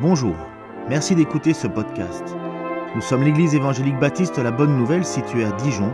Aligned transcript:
Bonjour, 0.00 0.34
merci 0.88 1.14
d'écouter 1.14 1.52
ce 1.54 1.66
podcast. 1.66 2.22
Nous 2.94 3.00
sommes 3.00 3.24
l'église 3.24 3.54
évangélique 3.54 3.98
baptiste 3.98 4.38
La 4.38 4.50
Bonne 4.50 4.76
Nouvelle 4.76 5.04
située 5.04 5.44
à 5.44 5.52
Dijon, 5.52 5.92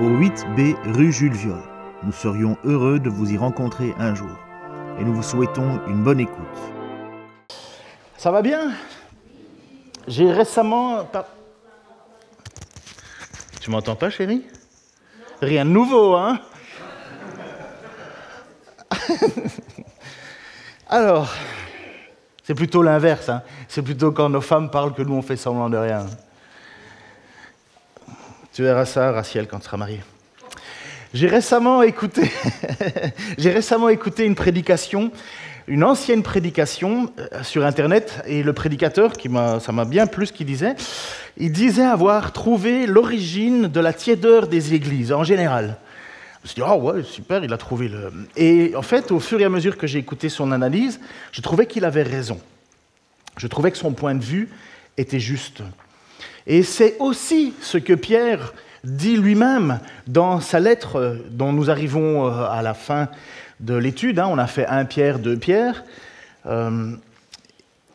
au 0.00 0.08
8B 0.08 0.74
rue 0.94 1.12
Jules 1.12 1.32
Viol. 1.34 1.58
Nous 2.02 2.12
serions 2.12 2.56
heureux 2.64 2.98
de 2.98 3.08
vous 3.08 3.32
y 3.32 3.38
rencontrer 3.38 3.94
un 3.98 4.14
jour 4.14 4.30
et 4.98 5.04
nous 5.04 5.14
vous 5.14 5.22
souhaitons 5.22 5.80
une 5.88 6.02
bonne 6.02 6.20
écoute. 6.20 6.36
Ça 8.16 8.30
va 8.30 8.42
bien? 8.42 8.72
J'ai 10.06 10.30
récemment... 10.32 11.04
par- 11.04 11.26
Tu 13.60 13.70
m'entends 13.70 13.96
pas 13.96 14.10
chérie? 14.10 14.44
Rien 15.42 15.64
de 15.64 15.70
nouveau, 15.70 16.14
hein? 16.14 16.38
Alors, 20.88 21.28
c'est 22.46 22.54
plutôt 22.54 22.80
l'inverse. 22.80 23.28
hein. 23.28 23.42
C'est 23.66 23.82
plutôt 23.82 24.12
quand 24.12 24.28
nos 24.28 24.40
femmes 24.40 24.70
parlent 24.70 24.94
que 24.94 25.02
nous, 25.02 25.14
on 25.14 25.22
fait 25.22 25.36
semblant 25.36 25.68
de 25.68 25.76
rien. 25.76 26.06
Tu 28.52 28.62
verras 28.62 28.84
ça, 28.84 29.10
Raciel, 29.10 29.48
quand 29.48 29.58
tu 29.58 29.64
seras 29.64 29.76
marié. 29.76 30.00
J'ai 31.12 31.26
récemment 31.26 31.82
écouté, 31.82 32.30
une 34.26 34.36
prédication, 34.36 35.10
une 35.66 35.82
ancienne 35.82 36.22
prédication 36.22 37.10
euh, 37.18 37.42
sur 37.42 37.66
Internet, 37.66 38.22
et 38.26 38.44
le 38.44 38.52
prédicateur, 38.52 39.14
qui 39.14 39.28
ça 39.28 39.72
m'a 39.72 39.84
bien 39.84 40.06
plu 40.06 40.26
ce 40.26 40.32
qu'il 40.32 40.46
disait, 40.46 40.76
il 41.38 41.50
disait 41.50 41.84
avoir 41.84 42.30
trouvé 42.30 42.86
l'origine 42.86 43.66
de 43.66 43.80
la 43.80 43.92
tiédeur 43.92 44.46
des 44.46 44.72
églises 44.72 45.12
en 45.12 45.24
général. 45.24 45.78
Je 46.46 46.50
me 46.50 46.52
suis 46.52 46.62
dit, 46.62 46.68
ah 46.70 46.76
ouais, 46.76 47.02
super, 47.02 47.42
il 47.42 47.52
a 47.52 47.58
trouvé 47.58 47.88
le. 47.88 48.12
Et 48.36 48.76
en 48.76 48.82
fait, 48.82 49.10
au 49.10 49.18
fur 49.18 49.40
et 49.40 49.44
à 49.44 49.48
mesure 49.48 49.76
que 49.76 49.88
j'ai 49.88 49.98
écouté 49.98 50.28
son 50.28 50.52
analyse, 50.52 51.00
je 51.32 51.40
trouvais 51.40 51.66
qu'il 51.66 51.84
avait 51.84 52.04
raison. 52.04 52.38
Je 53.36 53.48
trouvais 53.48 53.72
que 53.72 53.76
son 53.76 53.90
point 53.90 54.14
de 54.14 54.22
vue 54.22 54.48
était 54.96 55.18
juste. 55.18 55.62
Et 56.46 56.62
c'est 56.62 56.98
aussi 57.00 57.52
ce 57.60 57.78
que 57.78 57.94
Pierre 57.94 58.54
dit 58.84 59.16
lui-même 59.16 59.80
dans 60.06 60.38
sa 60.38 60.60
lettre 60.60 61.18
dont 61.30 61.52
nous 61.52 61.68
arrivons 61.68 62.28
euh, 62.28 62.46
à 62.48 62.62
la 62.62 62.74
fin 62.74 63.08
de 63.58 63.74
l'étude. 63.74 64.20
hein. 64.20 64.28
On 64.30 64.38
a 64.38 64.46
fait 64.46 64.68
un 64.68 64.84
Pierre, 64.84 65.18
deux 65.18 65.36
Pierre. 65.36 65.82
Euh, 66.46 66.94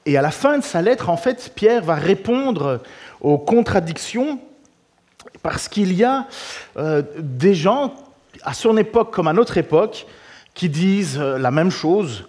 et 0.05 0.17
à 0.17 0.21
la 0.21 0.31
fin 0.31 0.57
de 0.57 0.63
sa 0.65 0.81
lettre, 0.81 1.09
en 1.09 1.15
fait, 1.15 1.53
Pierre 1.55 1.85
va 1.85 1.95
répondre 1.95 2.81
aux 3.21 3.37
contradictions 3.37 4.41
parce 5.41 5.69
qu'il 5.69 5.93
y 5.93 6.03
a 6.03 6.27
euh, 6.75 7.01
des 7.17 7.53
gens, 7.53 7.93
à 8.43 8.53
son 8.53 8.77
époque 8.77 9.11
comme 9.11 9.27
à 9.27 9.33
notre 9.33 9.57
époque, 9.57 10.05
qui 10.53 10.69
disent 10.69 11.19
euh, 11.19 11.37
la 11.37 11.51
même 11.51 11.71
chose. 11.71 12.25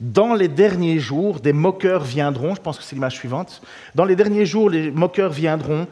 Dans 0.00 0.34
les 0.34 0.48
derniers 0.48 0.98
jours, 0.98 1.40
des 1.40 1.52
moqueurs 1.52 2.02
viendront, 2.02 2.54
je 2.54 2.60
pense 2.60 2.78
que 2.78 2.84
c'est 2.84 2.96
l'image 2.96 3.14
suivante, 3.14 3.62
dans 3.94 4.04
les 4.04 4.16
derniers 4.16 4.44
jours, 4.44 4.68
les 4.68 4.90
moqueurs 4.90 5.30
viendront 5.30 5.86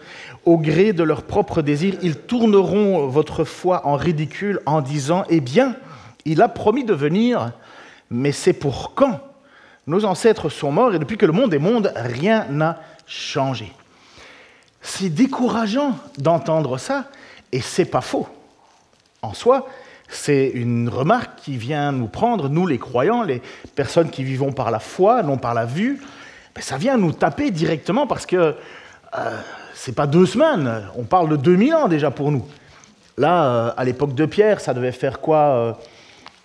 au 0.45 0.59
gré 0.59 0.93
de 0.93 1.05
leurs 1.05 1.23
propres 1.23 1.63
désirs, 1.63 1.95
ils 2.03 2.17
tourneront 2.17 3.07
votre 3.07 3.45
foi 3.45 3.87
en 3.87 3.97
ridicule 3.97 4.61
en 4.67 4.81
disant, 4.81 5.25
eh 5.31 5.41
bien, 5.41 5.77
il 6.25 6.43
a 6.43 6.49
promis 6.49 6.85
de 6.85 6.95
venir, 6.95 7.53
mais 8.11 8.33
c'est 8.33 8.53
pour 8.53 8.95
quand? 8.95 9.21
Nos 9.87 10.05
ancêtres 10.05 10.49
sont 10.49 10.73
morts 10.73 10.95
et 10.95 10.99
depuis 10.99 11.17
que 11.17 11.27
le 11.27 11.33
monde 11.33 11.55
est 11.55 11.59
monde, 11.59 11.93
rien 11.97 12.47
n'a 12.51 12.81
changé. 13.07 13.73
C'est 14.81 15.11
décourageant 15.11 15.97
d'entendre 16.19 16.77
ça, 16.77 17.07
et 17.53 17.61
c'est 17.61 17.85
pas 17.85 18.01
faux. 18.01 18.27
En 19.23 19.35
soi, 19.35 19.69
c'est 20.09 20.49
une 20.49 20.89
remarque 20.89 21.37
qui 21.37 21.57
vient 21.57 21.93
nous 21.93 22.09
prendre, 22.09 22.49
nous 22.49 22.67
les 22.67 22.79
croyants, 22.79 23.23
les 23.23 23.41
personnes 23.77 24.11
qui 24.11 24.25
vivons 24.25 24.53
par 24.53 24.73
la 24.73 24.81
foi, 24.81 25.23
non 25.23 25.39
par 25.39 25.55
la 25.55 25.65
vue. 25.65 26.01
Ça 26.59 26.77
vient 26.77 26.97
nous 26.97 27.13
taper 27.13 27.53
directement 27.53 28.09
parce 28.09 28.27
que 28.27 28.37
euh, 28.37 29.41
c'est 29.75 29.95
pas 29.95 30.09
deux 30.09 30.27
semaines, 30.27 30.89
on 30.97 31.05
parle 31.05 31.29
de 31.29 31.37
2000 31.37 31.75
ans 31.75 31.89
déjà 31.89 32.11
pour 32.11 32.33
nous. 32.33 32.45
Là, 33.17 33.45
euh, 33.45 33.71
à 33.77 33.85
l'époque 33.85 34.15
de 34.15 34.27
Pierre, 34.27 34.61
ça 34.61 34.75
devait 34.75 34.91
faire 34.91 35.21
quoi 35.21 35.39
euh, 35.39 35.73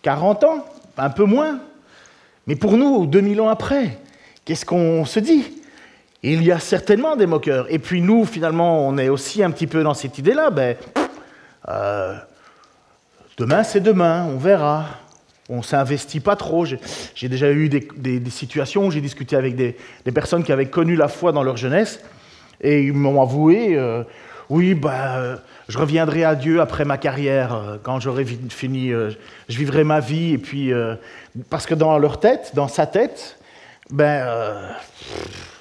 40 0.03 0.43
ans 0.43 0.66
Un 0.97 1.09
peu 1.09 1.23
moins 1.23 1.59
Mais 2.45 2.55
pour 2.55 2.77
nous, 2.77 3.07
2000 3.07 3.41
ans 3.41 3.49
après, 3.49 3.97
qu'est-ce 4.45 4.66
qu'on 4.66 5.03
se 5.05 5.19
dit? 5.19 5.43
Il 6.21 6.43
y 6.43 6.51
a 6.51 6.59
certainement 6.59 7.16
des 7.16 7.25
moqueurs. 7.25 7.66
Et 7.71 7.79
puis 7.79 8.01
nous, 8.01 8.25
finalement, 8.25 8.87
on 8.87 8.99
est 8.99 9.09
aussi 9.09 9.43
un 9.43 9.49
petit 9.49 9.67
peu 9.67 9.81
dans 9.81 9.95
cette 9.95 10.17
idée-là. 10.19 10.51
Ben, 10.51 10.75
euh, 11.69 12.16
demain, 13.37 13.63
c'est 13.63 13.79
demain, 13.79 14.25
on 14.25 14.37
verra. 14.37 14.85
On 15.49 15.61
s'investit 15.61 16.19
pas 16.19 16.35
trop. 16.35 16.65
J'ai 16.65 17.29
déjà 17.29 17.51
eu 17.51 17.69
des, 17.69 18.29
situations 18.29 18.87
où 18.87 18.91
j'ai 18.91 18.99
discuté 18.99 19.35
avec 19.35 19.55
des, 19.55 19.75
personnes 20.13 20.43
qui 20.43 20.51
avaient 20.51 20.69
connu 20.69 20.95
la 20.95 21.07
foi 21.07 21.31
dans 21.31 21.43
leur 21.43 21.55
jeunesse 21.55 22.01
et 22.59 22.83
ils 22.83 22.93
m'ont 22.93 23.21
avoué 23.21 23.77
euh, 23.77 24.03
oui, 24.49 24.73
bah, 24.73 25.17
euh, 25.17 25.37
je 25.67 25.77
reviendrai 25.77 26.23
à 26.23 26.35
Dieu 26.35 26.61
après 26.61 26.85
ma 26.85 26.97
carrière, 26.97 27.53
euh, 27.53 27.77
quand 27.81 27.99
j'aurai 27.99 28.25
fini, 28.25 28.91
je 28.91 29.57
vivrai 29.57 29.83
ma 29.83 29.99
vie. 29.99 30.33
Et 30.33 30.37
puis, 30.37 30.71
parce 31.49 31.65
que 31.65 31.75
dans 31.75 31.97
leur 31.97 32.19
tête, 32.19 32.51
dans 32.53 32.67
sa 32.67 32.85
tête, 32.85 33.39
ben, 33.89 34.25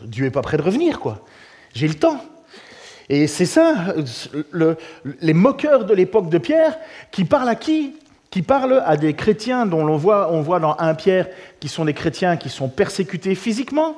Dieu 0.02 0.26
est 0.26 0.30
pas 0.30 0.42
prêt 0.42 0.56
de 0.56 0.62
revenir, 0.62 0.98
quoi. 0.98 1.24
J'ai 1.74 1.88
le 1.88 1.94
temps. 1.94 2.24
Et 3.08 3.26
c'est 3.26 3.46
ça, 3.46 3.94
le- 4.50 4.76
les 5.20 5.34
moqueurs 5.34 5.84
de 5.84 5.94
l'époque 5.94 6.28
de 6.28 6.38
Pierre, 6.38 6.76
qui 7.12 7.24
parlent 7.24 7.48
à 7.48 7.54
qui? 7.54 7.94
Qui 8.30 8.42
parlent 8.42 8.82
à 8.84 8.96
des 8.96 9.14
chrétiens 9.14 9.64
dont 9.66 9.84
l'on 9.84 9.96
voit, 9.96 10.32
on 10.32 10.42
voit 10.42 10.58
dans 10.58 10.76
1 10.78 10.94
Pierre, 10.94 11.28
qui 11.60 11.68
sont 11.68 11.84
des 11.84 11.94
chrétiens 11.94 12.36
qui 12.36 12.48
sont 12.48 12.68
persécutés 12.68 13.34
physiquement. 13.34 13.96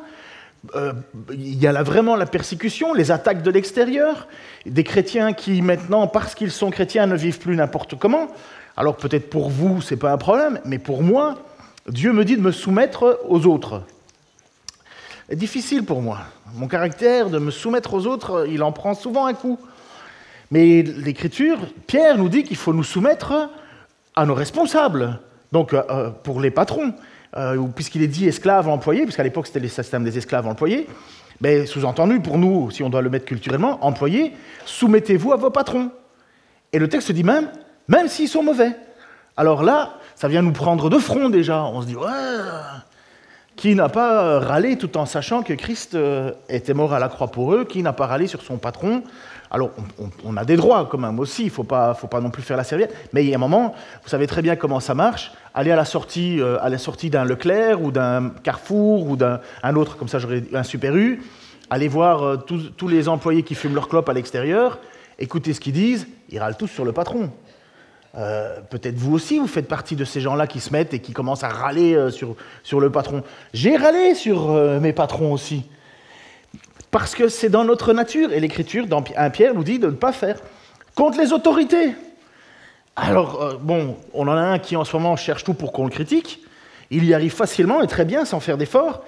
Euh, 0.74 0.92
il 1.32 1.58
y 1.58 1.66
a 1.66 1.72
là 1.72 1.82
vraiment 1.82 2.16
la 2.16 2.26
persécution, 2.26 2.92
les 2.92 3.10
attaques 3.10 3.42
de 3.42 3.50
l'extérieur, 3.50 4.28
des 4.66 4.84
chrétiens 4.84 5.32
qui 5.32 5.62
maintenant, 5.62 6.06
parce 6.08 6.34
qu'ils 6.34 6.50
sont 6.50 6.70
chrétiens, 6.70 7.06
ne 7.06 7.16
vivent 7.16 7.38
plus 7.38 7.56
n'importe 7.56 7.94
comment. 7.98 8.28
Alors 8.76 8.96
peut-être 8.96 9.30
pour 9.30 9.48
vous, 9.50 9.80
c'est 9.80 9.96
pas 9.96 10.12
un 10.12 10.18
problème, 10.18 10.60
mais 10.64 10.78
pour 10.78 11.02
moi, 11.02 11.36
Dieu 11.88 12.12
me 12.12 12.24
dit 12.24 12.36
de 12.36 12.42
me 12.42 12.52
soumettre 12.52 13.20
aux 13.28 13.46
autres. 13.46 13.82
Difficile 15.32 15.84
pour 15.84 16.00
moi. 16.00 16.20
Mon 16.54 16.68
caractère 16.68 17.28
de 17.28 17.38
me 17.38 17.50
soumettre 17.50 17.92
aux 17.92 18.06
autres, 18.06 18.46
il 18.48 18.62
en 18.62 18.72
prend 18.72 18.94
souvent 18.94 19.26
un 19.26 19.34
coup. 19.34 19.58
Mais 20.50 20.82
l'Écriture, 20.82 21.58
Pierre 21.86 22.16
nous 22.16 22.30
dit 22.30 22.44
qu'il 22.44 22.56
faut 22.56 22.72
nous 22.72 22.82
soumettre 22.82 23.50
à 24.16 24.24
nos 24.24 24.34
responsables, 24.34 25.20
donc 25.52 25.74
euh, 25.74 25.82
euh, 25.90 26.10
pour 26.10 26.40
les 26.40 26.50
patrons, 26.50 26.94
euh, 27.36 27.62
puisqu'il 27.74 28.02
est 28.02 28.08
dit 28.08 28.26
esclave 28.26 28.68
employé, 28.68 29.02
puisqu'à 29.02 29.22
l'époque 29.22 29.46
c'était 29.46 29.60
le 29.60 29.68
système 29.68 30.02
des 30.02 30.16
esclaves 30.16 30.46
employés, 30.46 30.86
mais 31.42 31.66
sous-entendu 31.66 32.20
pour 32.20 32.38
nous, 32.38 32.70
si 32.70 32.82
on 32.82 32.88
doit 32.88 33.02
le 33.02 33.10
mettre 33.10 33.26
culturellement, 33.26 33.84
employés, 33.84 34.32
soumettez-vous 34.64 35.34
à 35.34 35.36
vos 35.36 35.50
patrons. 35.50 35.90
Et 36.72 36.78
le 36.78 36.88
texte 36.88 37.12
dit 37.12 37.22
même, 37.22 37.50
même 37.86 38.08
s'ils 38.08 38.28
sont 38.28 38.42
mauvais. 38.42 38.74
Alors 39.36 39.62
là, 39.62 39.98
ça 40.14 40.26
vient 40.26 40.42
nous 40.42 40.52
prendre 40.52 40.88
de 40.88 40.98
front 40.98 41.28
déjà. 41.28 41.64
On 41.64 41.82
se 41.82 41.86
dit, 41.86 41.96
ouais, 41.96 42.06
qui 43.58 43.74
n'a 43.74 43.88
pas 43.88 44.38
râlé 44.38 44.78
tout 44.78 44.96
en 44.96 45.04
sachant 45.04 45.42
que 45.42 45.52
Christ 45.52 45.96
euh, 45.96 46.30
était 46.48 46.74
mort 46.74 46.92
à 46.94 47.00
la 47.00 47.08
croix 47.08 47.26
pour 47.26 47.52
eux 47.52 47.64
Qui 47.64 47.82
n'a 47.82 47.92
pas 47.92 48.06
râlé 48.06 48.28
sur 48.28 48.40
son 48.40 48.56
patron 48.56 49.02
Alors, 49.50 49.70
on, 50.24 50.36
a 50.36 50.44
des 50.44 50.56
droits 50.56 50.86
quand 50.88 50.96
même 50.96 51.18
aussi, 51.18 51.42
il 51.42 51.46
ne 51.46 51.50
faut 51.50 51.64
pas, 51.64 51.92
faut 51.94 52.06
pas 52.06 52.20
non 52.20 52.30
plus 52.30 52.42
faire 52.42 52.56
la 52.56 52.62
serviette. 52.62 52.94
Mais 53.12 53.24
il 53.24 53.30
y 53.30 53.32
a 53.32 53.36
un 53.36 53.40
moment, 53.40 53.74
vous 54.04 54.08
savez 54.08 54.28
très 54.28 54.42
bien 54.42 54.54
comment 54.54 54.78
ça 54.78 54.94
marche. 54.94 55.32
Aller 55.54 55.72
à 55.72 55.76
la 55.76 55.84
sortie, 55.84 56.40
euh, 56.40 56.56
à 56.62 56.68
la 56.68 56.78
sortie 56.78 57.10
d'un 57.10 57.24
Leclerc 57.24 57.82
ou 57.82 57.90
d'un 57.90 58.30
Carrefour 58.44 59.08
ou 59.08 59.16
d'un 59.16 59.40
un 59.64 59.74
autre, 59.74 59.96
comme 59.96 60.06
ça 60.06 60.20
j'aurais 60.20 60.44
un 60.54 60.62
Super 60.62 60.94
U, 60.94 61.20
aller 61.68 61.88
voir 61.88 62.22
euh, 62.22 62.36
tous, 62.36 62.70
tous 62.76 62.86
les 62.86 63.08
employés 63.08 63.42
qui 63.42 63.56
fument 63.56 63.74
leur 63.74 63.88
clope 63.88 64.08
à 64.08 64.12
l'extérieur, 64.12 64.78
écouter 65.18 65.52
ce 65.52 65.58
qu'ils 65.58 65.72
disent, 65.72 66.06
ils 66.30 66.38
râlent 66.38 66.56
tous 66.56 66.68
sur 66.68 66.84
le 66.84 66.92
patron. 66.92 67.32
Euh, 68.18 68.60
Peut-être 68.68 68.96
vous 68.96 69.14
aussi, 69.14 69.38
vous 69.38 69.46
faites 69.46 69.68
partie 69.68 69.96
de 69.96 70.04
ces 70.04 70.20
gens-là 70.20 70.46
qui 70.46 70.60
se 70.60 70.72
mettent 70.72 70.92
et 70.92 70.98
qui 70.98 71.12
commencent 71.12 71.44
à 71.44 71.48
râler 71.48 71.94
euh, 71.94 72.10
sur, 72.10 72.34
sur 72.62 72.80
le 72.80 72.90
patron. 72.90 73.22
J'ai 73.54 73.76
râlé 73.76 74.14
sur 74.14 74.50
euh, 74.50 74.80
mes 74.80 74.92
patrons 74.92 75.32
aussi. 75.32 75.64
Parce 76.90 77.14
que 77.14 77.28
c'est 77.28 77.48
dans 77.48 77.64
notre 77.64 77.92
nature. 77.92 78.32
Et 78.32 78.40
l'Écriture, 78.40 78.86
dans 78.86 79.04
1 79.16 79.30
Pierre, 79.30 79.54
nous 79.54 79.64
dit 79.64 79.78
de 79.78 79.86
ne 79.86 79.92
pas 79.92 80.12
faire. 80.12 80.40
Contre 80.94 81.18
les 81.18 81.32
autorités. 81.32 81.94
Alors, 82.96 83.58
bon, 83.60 83.96
on 84.12 84.26
en 84.26 84.36
a 84.36 84.40
un 84.40 84.58
qui 84.58 84.74
en 84.74 84.84
ce 84.84 84.96
moment 84.96 85.14
cherche 85.14 85.44
tout 85.44 85.54
pour 85.54 85.72
qu'on 85.72 85.84
le 85.84 85.90
critique. 85.90 86.42
Il 86.90 87.04
y 87.04 87.14
arrive 87.14 87.32
facilement 87.32 87.82
et 87.82 87.86
très 87.86 88.04
bien 88.04 88.24
sans 88.24 88.40
faire 88.40 88.56
d'efforts. 88.56 89.04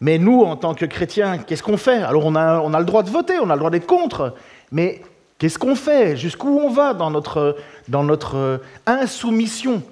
Mais 0.00 0.18
nous, 0.18 0.42
en 0.42 0.56
tant 0.56 0.74
que 0.74 0.84
chrétiens, 0.84 1.38
qu'est-ce 1.38 1.62
qu'on 1.62 1.76
fait? 1.76 2.02
Alors, 2.02 2.26
on 2.26 2.34
a, 2.34 2.60
on 2.60 2.74
a 2.74 2.78
le 2.78 2.84
droit 2.84 3.02
de 3.02 3.10
voter, 3.10 3.38
on 3.38 3.48
a 3.48 3.54
le 3.54 3.58
droit 3.58 3.70
d'être 3.70 3.86
contre. 3.86 4.34
Mais 4.72 5.00
qu'est-ce 5.40 5.58
qu'on 5.58 5.74
fait? 5.74 6.16
Jusqu'où 6.16 6.60
on 6.60 6.70
va 6.70 6.94
dans 6.94 7.10
notre, 7.10 7.56
dans 7.88 8.04
notre 8.04 8.36
euh, 8.36 8.58
insoumission? 8.86 9.82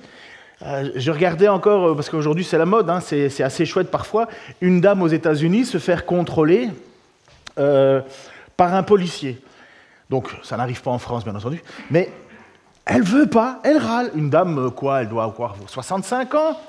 Euh, 0.63 0.91
Je 0.95 1.11
regardais 1.11 1.49
encore, 1.49 1.89
euh, 1.89 1.95
parce 1.97 2.09
qu'aujourd'hui 2.09 2.45
c'est 2.45 2.59
la 2.59 2.67
mode, 2.67 2.89
hein, 2.89 3.01
c'est 3.01 3.43
assez 3.43 3.67
chouette 3.67 3.91
parfois, 3.91 4.29
une 4.61 4.81
dame 4.81 5.03
aux 5.03 5.09
États-Unis 5.09 5.65
se 5.65 5.79
faire 5.79 6.07
contrôler 6.07 6.71
par 8.57 8.73
un 8.73 8.85
policier. 8.85 9.41
Donc, 10.11 10.29
ça 10.45 10.57
n'arrive 10.57 10.81
pas 10.81 10.93
en 10.93 10.99
France, 10.99 11.25
bien 11.25 11.35
entendu. 11.35 11.61
Mais 11.91 12.09
elle 12.87 13.03
veut 13.03 13.27
pas, 13.27 13.59
elle 13.65 13.79
râle. 13.79 14.13
Une 14.15 14.31
dame, 14.31 14.71
quoi, 14.71 15.03
elle 15.03 15.09
doit 15.09 15.25
avoir 15.25 15.57
65 15.67 16.35
ans. 16.37 16.61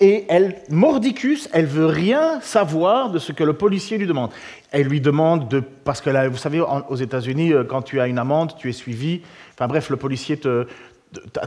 Et 0.00 0.26
elle, 0.28 0.56
mordicus, 0.68 1.48
elle 1.52 1.66
veut 1.66 1.86
rien 1.86 2.40
savoir 2.42 3.10
de 3.10 3.18
ce 3.18 3.32
que 3.32 3.44
le 3.44 3.54
policier 3.54 3.96
lui 3.96 4.06
demande. 4.06 4.30
Elle 4.70 4.88
lui 4.88 5.00
demande 5.00 5.48
de, 5.48 5.60
parce 5.60 6.02
que 6.02 6.10
là, 6.10 6.28
vous 6.28 6.36
savez, 6.36 6.60
aux 6.60 6.96
États-Unis, 6.96 7.52
euh, 7.52 7.64
quand 7.64 7.82
tu 7.82 8.00
as 8.00 8.06
une 8.06 8.18
amende, 8.18 8.52
tu 8.58 8.68
es 8.68 8.72
suivi. 8.72 9.22
Enfin 9.54 9.68
bref, 9.68 9.88
le 9.88 9.96
policier 9.96 10.38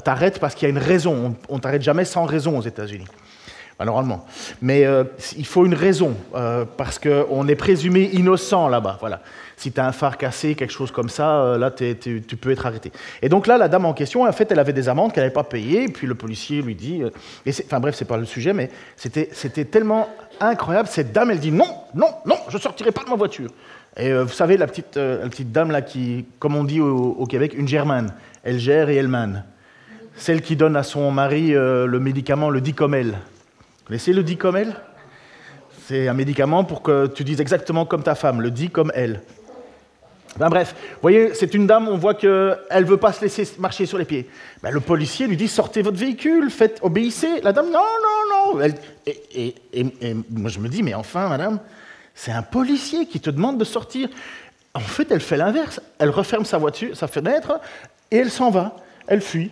t'arrête 0.03 0.39
parce 0.39 0.55
qu'il 0.55 0.67
y 0.67 0.71
a 0.71 0.71
une 0.71 0.83
raison. 0.83 1.35
On, 1.47 1.55
ne 1.55 1.61
t'arrête 1.61 1.83
jamais 1.83 2.05
sans 2.05 2.25
raison 2.25 2.57
aux 2.57 2.63
États-Unis. 2.63 3.05
normalement. 3.79 4.25
Mais 4.63 4.83
euh, 4.83 5.03
il 5.37 5.45
faut 5.45 5.65
une 5.65 5.75
raison, 5.75 6.15
euh, 6.33 6.65
parce 6.65 6.97
qu'on 6.97 7.47
est 7.47 7.55
présumé 7.55 8.09
innocent 8.13 8.67
là-bas. 8.67 8.97
Voilà 8.99 9.21
si 9.59 9.73
tu 9.73 9.81
as 9.81 9.85
un 9.85 9.91
phare 9.91 10.17
cassé, 10.17 10.55
quelque 10.55 10.71
chose 10.71 10.89
comme 10.89 11.09
ça, 11.09 11.41
euh, 11.41 11.57
là, 11.57 11.69
tu 11.69 12.21
peux 12.39 12.51
être 12.51 12.65
arrêté. 12.65 12.93
Et 13.21 13.27
donc 13.27 13.45
là, 13.45 13.57
la 13.57 13.67
dame 13.67 13.83
en 13.83 13.93
question, 13.93 14.23
en 14.23 14.31
fait, 14.31 14.49
elle 14.53 14.59
avait 14.59 14.71
des 14.71 14.87
amendes 14.87 15.11
qu'elle 15.11 15.23
n'avait 15.23 15.33
pas 15.33 15.43
payées, 15.43 15.89
puis 15.89 16.07
le 16.07 16.15
policier 16.15 16.61
lui 16.61 16.75
dit, 16.75 17.03
euh, 17.03 17.09
et 17.45 17.51
enfin 17.65 17.81
bref, 17.81 17.93
c'est 17.95 18.05
pas 18.05 18.15
le 18.15 18.23
sujet, 18.23 18.53
mais 18.53 18.69
c'était 18.95 19.65
tellement 19.65 20.07
incroyable, 20.39 20.87
cette 20.87 21.11
dame, 21.11 21.31
elle 21.31 21.39
dit, 21.39 21.51
non, 21.51 21.67
non, 21.93 22.07
non, 22.25 22.37
je 22.47 22.55
ne 22.55 22.61
sortirai 22.61 22.93
pas 22.93 23.03
de 23.03 23.09
ma 23.09 23.17
voiture. 23.17 23.49
Et 23.97 24.13
euh, 24.13 24.23
vous 24.23 24.31
savez, 24.31 24.55
la 24.55 24.65
petite, 24.65 24.95
la 24.95 25.27
petite 25.27 25.51
dame, 25.51 25.71
là, 25.71 25.81
qui, 25.81 26.25
comme 26.39 26.55
on 26.55 26.63
dit 26.63 26.79
au, 26.79 27.25
Québec, 27.25 27.53
une 27.53 27.67
germane, 27.67 28.13
elle 28.43 28.59
gère 28.59 28.89
et 28.89 28.95
elle 28.95 29.09
mène. 29.09 29.43
Celle 30.15 30.41
qui 30.41 30.55
donne 30.55 30.77
à 30.77 30.83
son 30.83 31.11
mari 31.11 31.51
le 31.51 31.99
médicament, 31.99 32.49
le 32.49 32.61
dicomel. 32.61 33.07
Vous 33.07 33.87
connaissez 33.87 34.13
le 34.13 34.23
dicomel? 34.23 34.73
C'est 35.87 36.07
un 36.07 36.13
médicament 36.13 36.63
pour 36.63 36.81
que 36.81 37.07
tu 37.07 37.23
dises 37.23 37.41
exactement 37.41 37.85
comme 37.85 38.03
ta 38.03 38.15
femme, 38.15 38.41
le 38.41 38.51
dit 38.51 38.69
comme 38.69 38.91
elle. 38.95 39.21
Ben 40.37 40.49
bref, 40.49 40.75
vous 40.77 41.01
voyez, 41.01 41.33
c'est 41.33 41.53
une 41.53 41.65
dame, 41.65 41.87
on 41.87 41.97
voit 41.97 42.13
qu'elle 42.13 42.29
ne 42.71 42.85
veut 42.85 42.97
pas 42.97 43.11
se 43.11 43.21
laisser 43.21 43.49
marcher 43.57 43.85
sur 43.85 43.97
les 43.97 44.05
pieds. 44.05 44.29
Ben, 44.61 44.71
le 44.71 44.79
policier 44.79 45.27
lui 45.27 45.35
dit 45.35 45.47
sortez 45.47 45.81
votre 45.81 45.97
véhicule, 45.97 46.49
faites, 46.49 46.79
obéissez. 46.81 47.41
La 47.41 47.51
dame, 47.51 47.71
non, 47.71 47.79
non, 47.79 48.55
non. 48.55 48.65
et, 49.05 49.55
moi 50.29 50.49
je 50.49 50.59
me 50.59 50.69
dis, 50.69 50.83
mais 50.83 50.93
enfin, 50.93 51.27
madame, 51.27 51.59
c'est 52.13 52.31
un 52.31 52.43
policier 52.43 53.05
qui 53.05 53.19
te 53.19 53.29
demande 53.29 53.57
de 53.57 53.63
sortir. 53.63 54.09
En 54.73 54.79
fait, 54.79 55.11
elle 55.11 55.19
fait 55.19 55.37
l'inverse. 55.37 55.81
Elle 55.97 56.09
referme 56.09 56.45
sa 56.45 56.57
voiture, 56.57 56.95
sa 56.95 57.07
fenêtre, 57.07 57.59
et 58.11 58.17
elle 58.17 58.29
s'en 58.29 58.51
va. 58.51 58.75
Elle 59.07 59.21
fuit. 59.21 59.51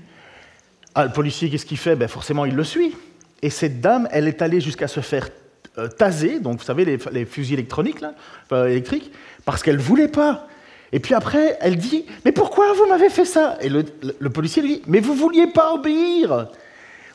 Ah, 0.94 1.06
le 1.06 1.12
policier, 1.12 1.50
qu'est-ce 1.50 1.66
qu'il 1.66 1.78
fait? 1.78 1.96
Ben, 1.96 2.08
Forcément, 2.08 2.46
il 2.46 2.56
le 2.56 2.64
suit. 2.64 2.96
Et 3.42 3.50
cette 3.50 3.82
dame, 3.82 4.08
elle 4.12 4.28
est 4.28 4.42
allée 4.42 4.62
jusqu'à 4.62 4.88
se 4.88 5.00
faire 5.00 5.30
euh, 5.78 5.88
taser, 5.88 6.40
donc 6.40 6.60
vous 6.60 6.66
savez, 6.66 6.86
les, 6.86 7.26
fusils 7.26 7.54
électroniques, 7.54 8.00
électriques, 8.52 9.12
parce 9.46 9.62
qu'elle 9.62 9.78
ne 9.78 9.82
voulait 9.82 10.08
pas. 10.08 10.48
Et 10.92 11.00
puis 11.00 11.14
après, 11.14 11.58
elle 11.62 11.78
dit 11.78 12.06
Mais 12.26 12.32
pourquoi 12.32 12.74
vous 12.74 12.88
m'avez 12.88 13.10
fait 13.10 13.26
ça? 13.26 13.58
Et 13.62 13.70
le, 13.70 13.84
policier 14.30 14.62
lui 14.62 14.76
dit 14.76 14.82
Mais 14.88 15.00
vous 15.00 15.14
vouliez 15.14 15.48
pas 15.48 15.74
obéir 15.74 16.48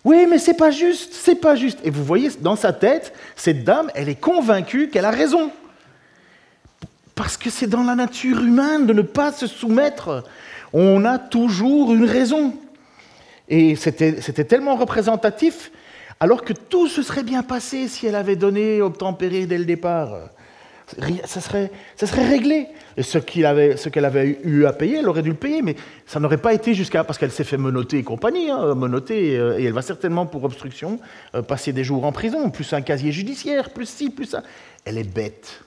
Oui, 0.04 0.26
mais 0.28 0.38
c'est 0.38 0.54
pas 0.54 0.70
juste, 0.70 1.14
c'est 1.14 1.36
pas 1.36 1.54
juste. 1.54 1.78
Et 1.84 1.90
vous 1.90 2.04
voyez, 2.04 2.30
dans 2.40 2.56
sa 2.56 2.72
tête, 2.72 3.14
cette 3.36 3.64
dame, 3.64 3.90
elle 3.94 4.08
est 4.08 4.20
convaincue 4.20 4.88
qu'elle 4.88 5.04
a 5.04 5.10
raison. 5.10 5.50
Parce 7.14 7.36
que 7.36 7.50
c'est 7.50 7.66
dans 7.66 7.82
la 7.82 7.94
nature 7.94 8.42
humaine 8.42 8.86
de 8.86 8.92
ne 8.92 9.02
pas 9.02 9.32
se 9.32 9.46
soumettre. 9.46 10.24
On 10.72 11.04
a 11.04 11.18
toujours 11.18 11.92
une 11.92 12.04
raison. 12.04 12.54
Et 13.48 13.76
c'était 13.76 14.44
tellement 14.44 14.76
représentatif, 14.76 15.70
alors 16.20 16.42
que 16.42 16.52
tout 16.52 16.88
se 16.88 17.02
serait 17.02 17.22
bien 17.22 17.42
passé 17.42 17.88
si 17.88 18.06
elle 18.06 18.14
avait 18.14 18.36
donné 18.36 18.80
obtempéré 18.80 19.46
dès 19.46 19.58
le 19.58 19.64
départ 19.64 20.16
ça 21.24 21.40
serait, 21.40 21.70
ça 21.96 22.06
serait 22.06 22.28
réglé. 22.28 22.68
Et 22.96 23.02
ce 23.02 23.18
qu'elle 23.18 23.46
avait, 23.46 24.38
eu 24.44 24.66
à 24.66 24.72
payer, 24.72 24.98
elle 24.98 25.08
aurait 25.08 25.22
dû 25.22 25.30
le 25.30 25.36
payer, 25.36 25.62
mais 25.62 25.76
ça 26.06 26.20
n'aurait 26.20 26.38
pas 26.38 26.52
été 26.52 26.74
jusqu'à... 26.74 27.04
Parce 27.04 27.18
qu'elle 27.18 27.30
s'est 27.30 27.44
fait 27.44 27.56
menotter 27.56 27.98
et 27.98 28.02
compagnie, 28.02 28.50
hein, 28.50 28.74
menotter, 28.74 29.38
euh, 29.38 29.58
et 29.58 29.64
elle 29.64 29.72
va 29.72 29.82
certainement 29.82 30.26
pour 30.26 30.44
obstruction 30.44 30.98
euh, 31.34 31.42
passer 31.42 31.72
des 31.72 31.84
jours 31.84 32.04
en 32.04 32.12
prison, 32.12 32.50
plus 32.50 32.72
un 32.72 32.82
casier 32.82 33.12
judiciaire, 33.12 33.70
plus 33.70 33.86
ci, 33.86 34.10
plus 34.10 34.26
ça. 34.26 34.42
Elle 34.84 34.98
est 34.98 35.10
bête. 35.10 35.62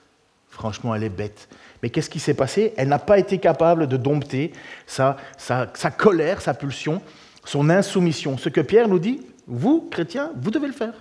Franchement, 0.50 0.96
elle 0.96 1.04
est 1.04 1.10
bête. 1.10 1.50
Mais 1.82 1.90
qu'est-ce 1.90 2.10
qui 2.10 2.20
s'est 2.20 2.34
passé? 2.34 2.74
Elle 2.78 2.88
n'a 2.88 3.00
pas 3.00 3.20
été 3.20 3.40
capable 3.40 3.88
de 3.88 3.98
dompter 3.98 4.54
sa, 4.86 5.18
sa, 5.38 5.72
sa 5.74 5.92
colère, 5.92 6.42
sa 6.42 6.54
pulsion, 6.54 7.02
son 7.44 7.70
insoumission. 7.70 8.38
Ce 8.38 8.50
que 8.50 8.62
Pierre 8.62 8.88
nous 8.88 9.00
dit, 9.00 9.22
vous, 9.48 9.88
chrétiens, 9.92 10.32
vous 10.36 10.52
devez 10.52 10.68
le 10.68 10.74
faire. 10.74 10.94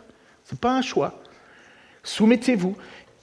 Ce 0.45 0.55
n'est 0.55 0.59
pas 0.59 0.77
un 0.77 0.83
choix. 0.83 1.21
Soumettez-vous. 2.03 2.77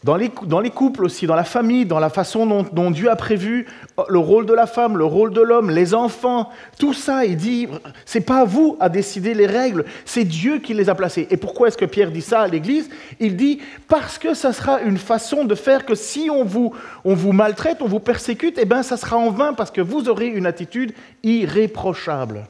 Dans 0.03 0.15
les, 0.15 0.71
couples 0.71 1.05
aussi, 1.05 1.27
dans 1.27 1.35
la 1.35 1.43
famille, 1.43 1.85
dans 1.85 1.99
la 1.99 2.09
façon 2.09 2.47
dont, 2.63 2.89
Dieu 2.89 3.11
a 3.11 3.15
prévu 3.15 3.67
oh, 3.97 4.05
le 4.09 4.17
rôle 4.17 4.47
de 4.47 4.53
la 4.53 4.65
femme, 4.65 4.97
le 4.97 5.05
rôle 5.05 5.31
de 5.31 5.41
l'homme, 5.41 5.69
les 5.69 5.93
enfants, 5.93 6.49
tout 6.79 6.95
ça, 6.95 7.23
il 7.23 7.37
dit, 7.37 7.67
c'est 8.03 8.21
pas 8.21 8.43
vous 8.43 8.77
à 8.79 8.89
décider 8.89 9.35
les 9.35 9.45
règles, 9.45 9.85
c'est 10.05 10.23
Dieu 10.23 10.57
qui 10.57 10.73
les 10.73 10.89
a 10.89 10.95
placées. 10.95 11.27
Et 11.29 11.37
pourquoi 11.37 11.67
est-ce 11.67 11.77
que 11.77 11.85
Pierre 11.85 12.09
dit 12.09 12.23
ça 12.23 12.41
à 12.41 12.47
l'Église? 12.47 12.89
Il 13.19 13.35
dit, 13.35 13.59
parce 13.87 14.17
que 14.17 14.33
ça 14.33 14.53
sera 14.53 14.81
une 14.81 14.97
façon 14.97 15.45
de 15.45 15.53
faire 15.53 15.85
que 15.85 15.93
si 15.93 16.31
on 16.31 16.43
vous, 16.45 16.73
on 17.05 17.13
vous 17.13 17.31
maltraite, 17.31 17.83
on 17.83 17.87
vous 17.87 17.99
persécute, 17.99 18.57
eh 18.59 18.65
bien 18.65 18.81
ça 18.81 18.97
sera 18.97 19.17
en 19.17 19.29
vain 19.29 19.53
parce 19.53 19.69
que 19.69 19.81
vous 19.81 20.09
aurez 20.09 20.25
une 20.25 20.47
attitude 20.47 20.93
irréprochable. 21.21 22.47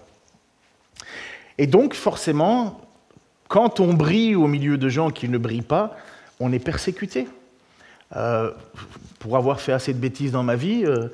Et 1.58 1.68
donc 1.68 1.96
forcément, 1.96 2.80
quand 3.50 3.82
on 3.82 3.94
brille 3.94 4.38
au 4.38 4.48
milieu 4.48 4.78
de 4.78 4.88
gens 4.88 5.10
qui 5.10 5.28
ne 5.28 5.38
brillent 5.38 5.62
pas, 5.64 5.98
on 6.40 6.54
est 6.54 6.60
persécuté. 6.60 7.28
Euh, 8.16 8.52
pour 9.20 9.38
avoir 9.38 9.62
fait 9.62 9.72
assez 9.72 9.94
de 9.94 10.00
bêtises 10.00 10.32
dans 10.32 10.44
ma 10.44 10.56
vie, 10.56 10.84
euh, 10.86 11.08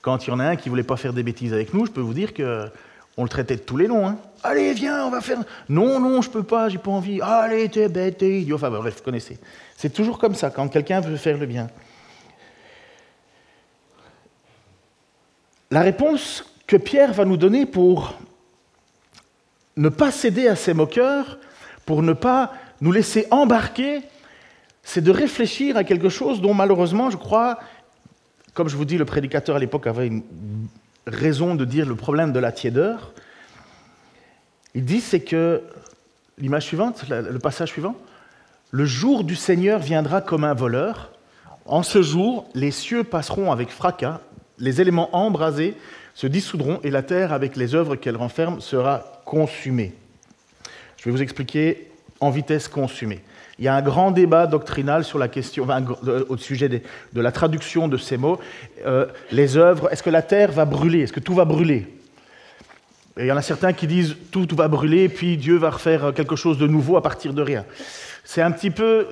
quand 0.00 0.26
il 0.26 0.30
y 0.30 0.32
en 0.32 0.40
a 0.40 0.44
un 0.44 0.56
qui 0.56 0.68
voulait 0.68 0.82
pas 0.82 0.96
faire 0.96 1.12
des 1.12 1.22
bêtises 1.22 1.52
avec 1.52 1.72
nous, 1.72 1.86
je 1.86 1.92
peux 1.92 2.00
vous 2.00 2.14
dire 2.14 2.34
que 2.34 2.66
on 3.16 3.24
le 3.24 3.28
traitait 3.28 3.56
de 3.56 3.60
tous 3.60 3.76
les 3.76 3.88
noms. 3.88 4.06
Hein. 4.06 4.16
Allez, 4.42 4.72
viens, 4.72 5.04
on 5.06 5.10
va 5.10 5.20
faire. 5.20 5.38
Non, 5.68 6.00
non, 6.00 6.22
je 6.22 6.30
peux 6.30 6.42
pas, 6.42 6.68
j'ai 6.68 6.78
pas 6.78 6.90
envie. 6.90 7.20
Allez, 7.20 7.68
t'es 7.68 7.88
bête, 7.88 8.18
t'es 8.18 8.40
idiot. 8.40 8.56
Enfin 8.56 8.70
bref, 8.70 8.96
vous 8.96 9.02
connaissez. 9.02 9.38
C'est 9.76 9.92
toujours 9.92 10.18
comme 10.18 10.34
ça 10.34 10.50
quand 10.50 10.68
quelqu'un 10.68 11.00
veut 11.00 11.16
faire 11.16 11.38
le 11.38 11.46
bien. 11.46 11.68
La 15.70 15.82
réponse 15.82 16.44
que 16.66 16.76
Pierre 16.76 17.12
va 17.12 17.24
nous 17.24 17.36
donner 17.36 17.66
pour 17.66 18.14
ne 19.76 19.88
pas 19.88 20.10
céder 20.10 20.48
à 20.48 20.56
ses 20.56 20.74
moqueurs, 20.74 21.38
pour 21.86 22.02
ne 22.02 22.12
pas 22.12 22.52
nous 22.80 22.92
laisser 22.92 23.26
embarquer 23.30 24.02
c'est 24.82 25.02
de 25.02 25.10
réfléchir 25.10 25.76
à 25.76 25.84
quelque 25.84 26.08
chose 26.08 26.40
dont 26.40 26.54
malheureusement, 26.54 27.10
je 27.10 27.16
crois, 27.16 27.58
comme 28.54 28.68
je 28.68 28.76
vous 28.76 28.84
dis, 28.84 28.98
le 28.98 29.04
prédicateur 29.04 29.56
à 29.56 29.58
l'époque 29.58 29.86
avait 29.86 30.08
une 30.08 30.22
raison 31.06 31.54
de 31.54 31.64
dire 31.64 31.86
le 31.86 31.94
problème 31.94 32.32
de 32.32 32.38
la 32.38 32.52
tiédeur. 32.52 33.12
Il 34.74 34.84
dit, 34.84 35.00
c'est 35.00 35.20
que, 35.20 35.62
l'image 36.38 36.64
suivante, 36.64 37.04
le 37.08 37.38
passage 37.38 37.68
suivant, 37.70 37.96
le 38.70 38.86
jour 38.86 39.24
du 39.24 39.36
Seigneur 39.36 39.80
viendra 39.80 40.20
comme 40.20 40.44
un 40.44 40.54
voleur. 40.54 41.12
En 41.66 41.82
ce 41.82 42.02
jour, 42.02 42.48
les 42.54 42.70
cieux 42.70 43.04
passeront 43.04 43.52
avec 43.52 43.70
fracas, 43.70 44.20
les 44.58 44.80
éléments 44.80 45.14
embrasés 45.14 45.76
se 46.14 46.26
dissoudront 46.26 46.80
et 46.82 46.90
la 46.90 47.02
terre, 47.02 47.32
avec 47.32 47.56
les 47.56 47.74
œuvres 47.74 47.96
qu'elle 47.96 48.16
renferme, 48.16 48.60
sera 48.60 49.22
consumée. 49.24 49.94
Je 50.96 51.04
vais 51.04 51.10
vous 51.10 51.22
expliquer 51.22 51.90
en 52.20 52.30
vitesse 52.30 52.68
consumée. 52.68 53.22
Il 53.62 53.66
y 53.66 53.68
a 53.68 53.76
un 53.76 53.82
grand 53.82 54.10
débat 54.10 54.48
doctrinal 54.48 55.04
sur 55.04 55.20
la 55.20 55.28
question, 55.28 55.68
au 56.28 56.36
sujet 56.36 56.68
de, 56.68 56.80
la 57.20 57.30
traduction 57.30 57.86
de 57.86 57.96
ces 57.96 58.16
mots. 58.16 58.40
Euh, 58.84 59.06
les 59.30 59.56
œuvres, 59.56 59.88
est-ce 59.92 60.02
que 60.02 60.10
la 60.10 60.22
terre 60.22 60.50
va 60.50 60.64
brûler? 60.64 61.02
Est-ce 61.02 61.12
que 61.12 61.20
tout 61.20 61.32
va 61.32 61.44
brûler? 61.44 61.86
Il 63.16 63.26
y 63.26 63.30
en 63.30 63.36
a 63.36 63.42
certains 63.42 63.72
qui 63.72 63.86
disent 63.86 64.16
tout, 64.32 64.46
tout 64.46 64.56
va 64.56 64.66
brûler, 64.66 65.08
puis 65.08 65.36
Dieu 65.36 65.58
va 65.58 65.70
refaire 65.70 66.12
quelque 66.12 66.34
chose 66.34 66.58
de 66.58 66.66
nouveau 66.66 66.96
à 66.96 67.04
partir 67.04 67.34
de 67.34 67.40
rien. 67.40 67.64
C'est 68.24 68.42
un 68.42 68.50
petit 68.50 68.72
peu 68.72 69.06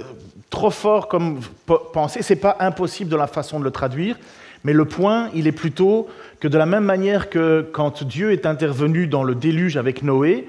trop 0.50 0.71
fort 0.71 1.07
comme 1.07 1.38
pensée. 1.92 2.23
C'est 2.23 2.35
pas 2.35 2.57
impossible 2.59 3.09
de 3.09 3.14
la 3.14 3.28
façon 3.28 3.61
de 3.61 3.64
le 3.64 3.71
traduire, 3.71 4.19
mais 4.64 4.73
le 4.73 4.85
point, 4.85 5.30
il 5.33 5.47
est 5.47 5.52
plutôt 5.52 6.09
que 6.40 6.49
de 6.49 6.59
la 6.59 6.66
même 6.66 6.83
manière 6.83 7.30
que 7.30 7.69
quand 7.73 8.02
Dieu 8.02 8.33
est 8.33 8.47
intervenu 8.47 9.07
dans 9.07 9.23
le 9.23 9.37
déluge 9.37 9.76
avec 9.76 10.02
Noé, 10.02 10.49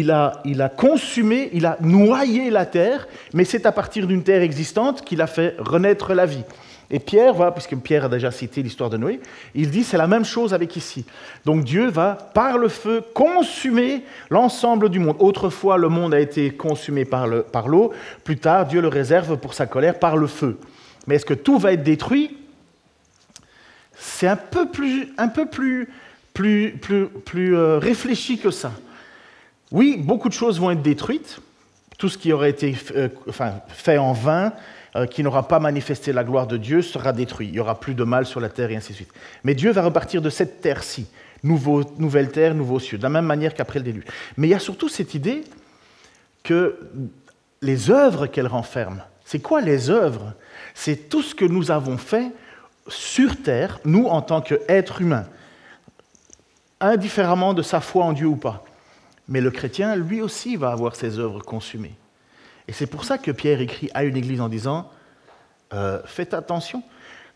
il 0.00 0.10
a, 0.10 0.68
consumé, 0.68 1.50
il 1.52 1.66
a 1.66 1.78
noyé 1.80 2.50
la 2.50 2.66
terre, 2.66 3.08
mais 3.32 3.44
c'est 3.44 3.66
à 3.66 3.72
partir 3.72 4.06
d'une 4.06 4.22
terre 4.22 4.42
existante 4.42 5.04
qu'il 5.04 5.20
a 5.22 5.26
fait 5.26 5.56
renaître 5.58 6.14
la 6.14 6.26
vie. 6.26 6.44
Et 6.88 7.00
Pierre 7.00 7.34
va, 7.34 7.50
puisque 7.50 7.76
Pierre 7.76 8.04
a 8.04 8.08
déjà 8.08 8.30
cité 8.30 8.62
l'histoire 8.62 8.90
de 8.90 8.96
Noé, 8.96 9.20
il 9.56 9.70
dit 9.70 9.82
c'est 9.82 9.96
la 9.96 10.06
même 10.06 10.24
chose 10.24 10.54
avec 10.54 10.76
ici. 10.76 11.04
Donc 11.44 11.64
Dieu 11.64 11.88
va, 11.88 12.30
par 12.32 12.58
le 12.58 12.68
feu, 12.68 13.02
consumer 13.12 14.04
l'ensemble 14.30 14.88
du 14.88 15.00
monde. 15.00 15.16
Autrefois, 15.18 15.78
le 15.78 15.88
monde 15.88 16.14
a 16.14 16.20
été 16.20 16.50
consumé 16.50 17.04
par 17.04 17.26
l'eau, 17.26 17.92
plus 18.22 18.38
tard, 18.38 18.66
Dieu 18.66 18.80
le 18.80 18.88
réserve 18.88 19.36
pour 19.36 19.54
sa 19.54 19.66
colère 19.66 19.98
par 19.98 20.16
le 20.16 20.28
feu. 20.28 20.58
Mais 21.06 21.16
est-ce 21.16 21.26
que 21.26 21.34
tout 21.34 21.58
va 21.58 21.72
être 21.72 21.82
détruit? 21.82 22.36
C'est 23.96 24.28
un 24.28 24.36
peu 24.36 24.66
plus, 24.66 25.88
euh, 26.38 27.78
réfléchi 27.78 28.38
que 28.38 28.50
ça. 28.50 28.72
Oui, 29.72 29.96
beaucoup 29.98 30.28
de 30.28 30.34
choses 30.34 30.60
vont 30.60 30.70
être 30.70 30.82
détruites. 30.82 31.40
Tout 31.98 32.08
ce 32.08 32.18
qui 32.18 32.32
aurait 32.32 32.50
été 32.50 32.76
euh, 32.94 33.08
fait 33.68 33.98
en 33.98 34.12
vain, 34.12 34.52
euh, 34.96 35.06
qui 35.06 35.22
n'aura 35.22 35.48
pas 35.48 35.58
manifesté 35.58 36.12
la 36.12 36.24
gloire 36.24 36.46
de 36.46 36.56
Dieu, 36.56 36.82
sera 36.82 37.12
détruit. 37.12 37.48
Il 37.48 37.52
n'y 37.52 37.58
aura 37.58 37.80
plus 37.80 37.94
de 37.94 38.04
mal 38.04 38.26
sur 38.26 38.40
la 38.40 38.48
terre 38.48 38.70
et 38.70 38.76
ainsi 38.76 38.92
de 38.92 38.96
suite. 38.96 39.12
Mais 39.44 39.54
Dieu 39.54 39.72
va 39.72 39.82
repartir 39.82 40.22
de 40.22 40.30
cette 40.30 40.60
terre-ci. 40.60 41.06
nouvelle 41.42 42.30
terre, 42.30 42.54
nouveaux 42.54 42.80
cieux, 42.80 42.98
de 42.98 43.02
la 43.02 43.08
même 43.08 43.24
manière 43.24 43.54
qu'après 43.54 43.78
le 43.78 43.84
déluge. 43.84 44.04
Mais 44.36 44.48
il 44.48 44.50
y 44.50 44.54
a 44.54 44.58
surtout 44.58 44.88
cette 44.88 45.14
idée 45.14 45.44
que 46.44 46.78
les 47.62 47.90
œuvres 47.90 48.26
qu'elle 48.26 48.46
renferme. 48.46 49.02
C'est 49.24 49.40
quoi 49.40 49.60
les 49.60 49.90
œuvres? 49.90 50.34
C'est 50.74 51.08
tout 51.08 51.22
ce 51.22 51.34
que 51.34 51.44
nous 51.44 51.70
avons 51.70 51.96
fait 51.96 52.30
sur 52.88 53.42
terre, 53.42 53.80
nous 53.84 54.06
en 54.06 54.22
tant 54.22 54.40
qu'êtres 54.40 55.00
humains, 55.00 55.26
indifféremment 56.80 57.54
de 57.54 57.62
sa 57.62 57.80
foi 57.80 58.04
en 58.04 58.12
Dieu 58.12 58.26
ou 58.26 58.36
pas. 58.36 58.65
Mais 59.28 59.40
le 59.40 59.50
chrétien, 59.50 59.96
lui 59.96 60.20
aussi, 60.22 60.56
va 60.56 60.70
avoir 60.70 60.94
ses 60.96 61.18
œuvres 61.18 61.40
consumées. 61.40 61.94
Et 62.68 62.72
c'est 62.72 62.86
pour 62.86 63.04
ça 63.04 63.18
que 63.18 63.30
Pierre 63.30 63.60
écrit 63.60 63.90
à 63.94 64.04
une 64.04 64.16
église 64.16 64.40
en 64.40 64.48
disant 64.48 64.90
euh, 65.72 66.00
Faites 66.04 66.34
attention. 66.34 66.82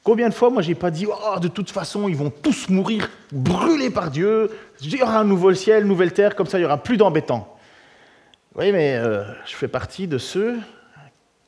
Combien 0.02 0.28
de 0.28 0.34
fois, 0.34 0.50
moi, 0.50 0.62
j'ai 0.62 0.74
pas 0.74 0.90
dit 0.90 1.06
oh, 1.06 1.38
de 1.38 1.48
toute 1.48 1.70
façon, 1.70 2.08
ils 2.08 2.16
vont 2.16 2.30
tous 2.30 2.68
mourir 2.70 3.10
brûlés 3.32 3.90
par 3.90 4.10
Dieu, 4.10 4.50
il 4.80 4.96
y 4.96 5.02
aura 5.02 5.18
un 5.18 5.24
nouveau 5.24 5.52
ciel, 5.52 5.84
nouvelle 5.84 6.12
terre, 6.12 6.34
comme 6.34 6.46
ça, 6.46 6.58
il 6.58 6.62
y 6.62 6.64
aura 6.64 6.82
plus 6.82 6.96
d'embêtants. 6.96 7.58
Oui, 8.54 8.72
mais 8.72 8.96
euh, 8.96 9.24
je 9.46 9.54
fais 9.54 9.68
partie 9.68 10.08
de 10.08 10.16
ceux 10.16 10.58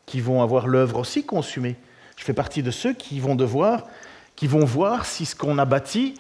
qui 0.05 0.21
vont 0.21 0.43
avoir 0.43 0.69
l'œuvre 0.69 0.99
aussi 0.99 1.25
consumée. 1.25 1.77
Je 2.17 2.25
fais 2.25 2.35
partie 2.35 2.63
de 2.63 2.71
ceux 2.71 2.93
qui 2.93 3.21
vont 3.21 3.35
devoir, 3.35 3.87
qui 4.37 4.47
vont 4.47 4.65
voir 4.65 5.07
si 5.07 5.25
ce 5.25 5.35
qu'on 5.35 5.57
a 5.59 5.65
bâti 5.65 6.15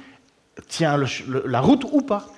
tient 0.69 0.97
la 0.97 1.61
route 1.61 1.85
ou 1.93 2.00
pas. 2.00 2.29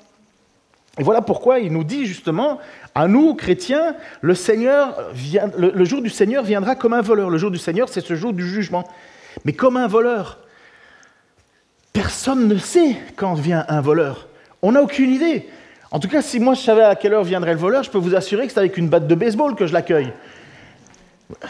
Et 0.98 1.02
voilà 1.02 1.22
pourquoi 1.22 1.58
il 1.58 1.72
nous 1.72 1.84
dit 1.84 2.06
justement, 2.06 2.58
à 2.94 3.08
nous, 3.08 3.34
chrétiens, 3.34 3.96
le, 4.20 4.34
Seigneur 4.34 4.96
le, 5.58 5.84
jour 5.84 6.02
du 6.02 6.10
Seigneur 6.10 6.44
viendra 6.44 6.76
comme 6.76 6.92
un 6.92 7.00
voleur. 7.00 7.30
Le 7.30 7.38
jour 7.38 7.50
du 7.50 7.58
Seigneur, 7.58 7.88
c'est 7.88 8.00
ce 8.00 8.14
jour 8.14 8.32
du 8.32 8.46
jugement. 8.48 8.84
Mais 9.44 9.52
comme 9.52 9.76
un 9.76 9.88
voleur. 9.88 10.38
Personne 11.92 12.48
ne 12.48 12.56
sait 12.56 12.96
quand 13.16 13.34
vient 13.34 13.64
un 13.68 13.80
voleur. 13.80 14.28
On 14.62 14.72
n'a 14.72 14.82
aucune 14.82 15.10
idée. 15.10 15.48
En 15.90 16.00
tout 16.00 16.08
cas, 16.08 16.22
si 16.22 16.40
moi 16.40 16.54
je 16.54 16.60
savais 16.60 16.82
à 16.82 16.96
quelle 16.96 17.12
heure 17.12 17.22
viendrait 17.22 17.52
le 17.52 17.58
voleur, 17.58 17.82
je 17.84 17.90
peux 17.90 17.98
vous 17.98 18.16
assurer 18.16 18.46
que 18.46 18.52
c'est 18.52 18.58
avec 18.58 18.76
une 18.76 18.88
batte 18.88 19.06
de 19.06 19.14
baseball 19.14 19.54
que 19.54 19.66
je 19.66 19.72
l'accueille. 19.72 20.12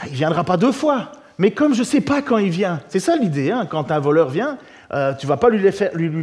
Il 0.05 0.13
ne 0.13 0.17
viendra 0.17 0.45
pas 0.45 0.57
deux 0.57 0.73
fois. 0.73 1.13
Mais 1.39 1.51
comme 1.51 1.75
je 1.75 1.81
ne 1.81 1.85
sais 1.85 2.01
pas 2.01 2.23
quand 2.23 2.39
il 2.39 2.51
vient, 2.51 2.81
c'est 2.89 3.01
ça 3.01 3.17
l'idée, 3.17 3.51
hein, 3.51 3.67
quand 3.69 3.91
un 3.91 3.99
voleur 3.99 4.29
vient, 4.29 4.59
euh, 4.93 5.15
tu 5.15 5.27
vas 5.27 5.37
pas 5.37 5.49
lui, 5.51 5.63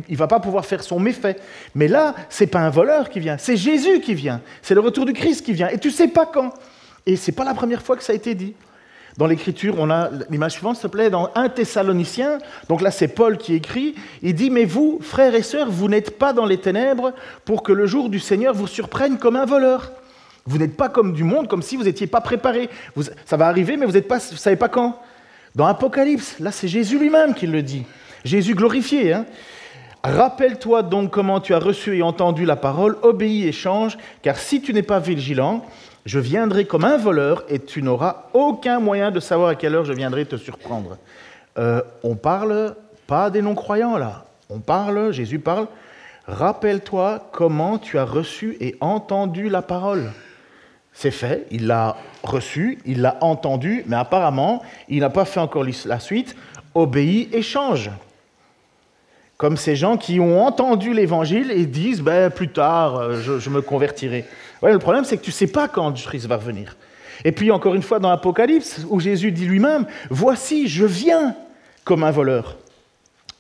il 0.10 0.18
va 0.18 0.28
pas 0.28 0.40
pouvoir 0.40 0.66
faire 0.66 0.84
son 0.84 1.00
méfait. 1.00 1.38
Mais 1.76 1.88
là, 1.88 2.16
c'est 2.30 2.48
pas 2.48 2.60
un 2.60 2.70
voleur 2.70 3.10
qui 3.10 3.20
vient, 3.20 3.38
c'est 3.38 3.58
Jésus 3.58 4.02
qui 4.02 4.14
vient, 4.14 4.42
c'est 4.62 4.74
le 4.74 4.82
retour 4.82 5.06
du 5.06 5.14
Christ 5.14 5.46
qui 5.46 5.54
vient, 5.54 5.68
et 5.70 5.78
tu 5.78 5.92
sais 5.92 6.08
pas 6.08 6.26
quand. 6.26 6.54
Et 7.06 7.16
c'est 7.16 7.32
pas 7.32 7.44
la 7.44 7.54
première 7.54 7.82
fois 7.82 7.98
que 7.98 8.04
ça 8.04 8.14
a 8.14 8.16
été 8.16 8.36
dit. 8.36 8.54
Dans 9.18 9.28
l'Écriture, 9.28 9.76
on 9.78 9.90
a 9.90 10.10
l'image 10.30 10.54
suivante, 10.54 10.78
s'il 10.78 10.84
te 10.84 10.88
plaît, 10.88 11.10
dans 11.10 11.30
1 11.36 11.50
Thessalonicien, 11.50 12.38
donc 12.70 12.82
là 12.82 12.92
c'est 12.92 13.10
Paul 13.10 13.38
qui 13.38 13.56
écrit, 13.56 13.96
il 14.22 14.34
dit, 14.34 14.50
mais 14.50 14.64
vous, 14.64 15.00
frères 15.02 15.36
et 15.36 15.42
sœurs, 15.42 15.70
vous 15.70 15.90
n'êtes 15.90 16.18
pas 16.18 16.32
dans 16.32 16.46
les 16.46 16.58
ténèbres 16.58 17.14
pour 17.44 17.62
que 17.62 17.74
le 17.74 17.86
jour 17.86 18.10
du 18.10 18.20
Seigneur 18.20 18.54
vous 18.54 18.68
surprenne 18.68 19.18
comme 19.18 19.36
un 19.36 19.46
voleur. 19.46 19.92
Vous 20.46 20.58
n'êtes 20.58 20.78
pas 20.78 20.90
comme 20.90 21.14
du 21.14 21.24
monde, 21.24 21.48
comme 21.48 21.62
si 21.62 21.76
vous 21.76 21.84
n'étiez 21.84 22.08
pas 22.08 22.22
préparé. 22.22 22.70
ça 23.26 23.38
va 23.38 23.48
arriver, 23.48 23.78
mais 23.78 23.86
vous 23.86 23.92
ne 23.94 24.20
savez 24.20 24.56
pas 24.56 24.70
quand. 24.70 25.00
Dans 25.56 25.66
Apocalypse, 25.66 26.40
là 26.40 26.52
c'est 26.52 26.70
Jésus 26.70 26.98
lui-même 26.98 27.34
qui 27.34 27.48
le 27.48 27.62
dit. 27.62 27.84
Jésus 28.24 28.56
glorifié. 28.56 29.14
Hein 29.14 29.26
Rappelle-toi 30.04 30.82
donc 30.82 31.12
comment 31.12 31.40
tu 31.40 31.54
as 31.54 31.60
reçu 31.60 31.98
et 31.98 32.02
entendu 32.02 32.46
la 32.46 32.56
parole, 32.56 32.98
obéis 33.04 33.48
et 33.48 33.52
change, 33.52 33.98
car 34.24 34.38
si 34.38 34.60
tu 34.60 34.74
n'es 34.74 34.82
pas 34.82 35.00
vigilant, 35.00 35.64
je 36.06 36.18
viendrai 36.18 36.66
comme 36.66 36.86
un 36.86 36.98
voleur 36.98 37.44
et 37.50 37.60
tu 37.60 37.84
n'auras 37.84 38.24
aucun 38.34 38.80
moyen 38.80 39.12
de 39.12 39.20
savoir 39.20 39.50
à 39.50 39.56
quelle 39.56 39.76
heure 39.76 39.86
je 39.86 39.94
viendrai 39.94 40.26
te 40.26 40.38
surprendre. 40.38 40.98
Euh, 41.60 41.84
on 42.04 42.16
parle 42.16 42.76
pas 43.06 43.30
des 43.30 43.44
non-croyants 43.44 43.98
là, 43.98 44.26
on 44.50 44.60
parle, 44.60 45.12
Jésus 45.12 45.38
parle, 45.38 45.68
rappelle-toi 46.26 47.30
comment 47.32 47.78
tu 47.78 48.00
as 48.00 48.06
reçu 48.06 48.58
et 48.60 48.76
entendu 48.82 49.50
la 49.50 49.62
parole. 49.62 50.12
C'est 50.94 51.12
fait, 51.12 51.46
il 51.52 51.68
l'a 51.68 51.96
reçu, 52.24 52.80
il 52.86 53.02
l'a 53.02 53.18
entendu, 53.22 53.84
mais 53.86 53.98
apparemment, 53.98 54.64
il 54.90 55.02
n'a 55.02 55.10
pas 55.12 55.26
fait 55.26 55.40
encore 55.40 55.66
la 55.86 56.00
suite, 56.00 56.36
obéis 56.74 57.30
et 57.34 57.44
change. 57.44 57.92
Comme 59.42 59.58
ces 59.58 59.76
gens 59.76 59.98
qui 59.98 60.20
ont 60.20 60.46
entendu 60.46 60.94
l'évangile 60.94 61.50
et 61.50 61.66
disent 61.66 62.04
ben, 62.04 62.30
plus 62.30 62.50
tard, 62.50 62.98
euh, 62.98 63.40
je, 63.40 63.50
me 63.50 63.64
convertirai. 63.64 64.24
Ouais, 64.62 64.72
le 64.72 64.78
problème, 64.78 65.04
c'est 65.04 65.18
que 65.18 65.24
tu 65.24 65.32
ne 65.32 65.34
sais 65.34 65.48
pas 65.48 65.68
quand 65.68 65.92
Christ 65.94 66.28
va 66.28 66.38
revenir. 66.38 66.78
Et 67.26 67.32
puis, 67.32 67.50
encore 67.50 67.74
une 67.74 67.82
fois, 67.82 67.98
dans 67.98 68.12
l'Apocalypse, 68.12 68.86
où 68.88 69.00
Jésus 69.00 69.32
dit 69.32 69.48
lui-même 69.48 69.88
Voici, 70.12 70.68
je 70.68 70.86
viens 70.86 71.36
comme 71.84 72.04
un 72.04 72.12
voleur. 72.12 72.58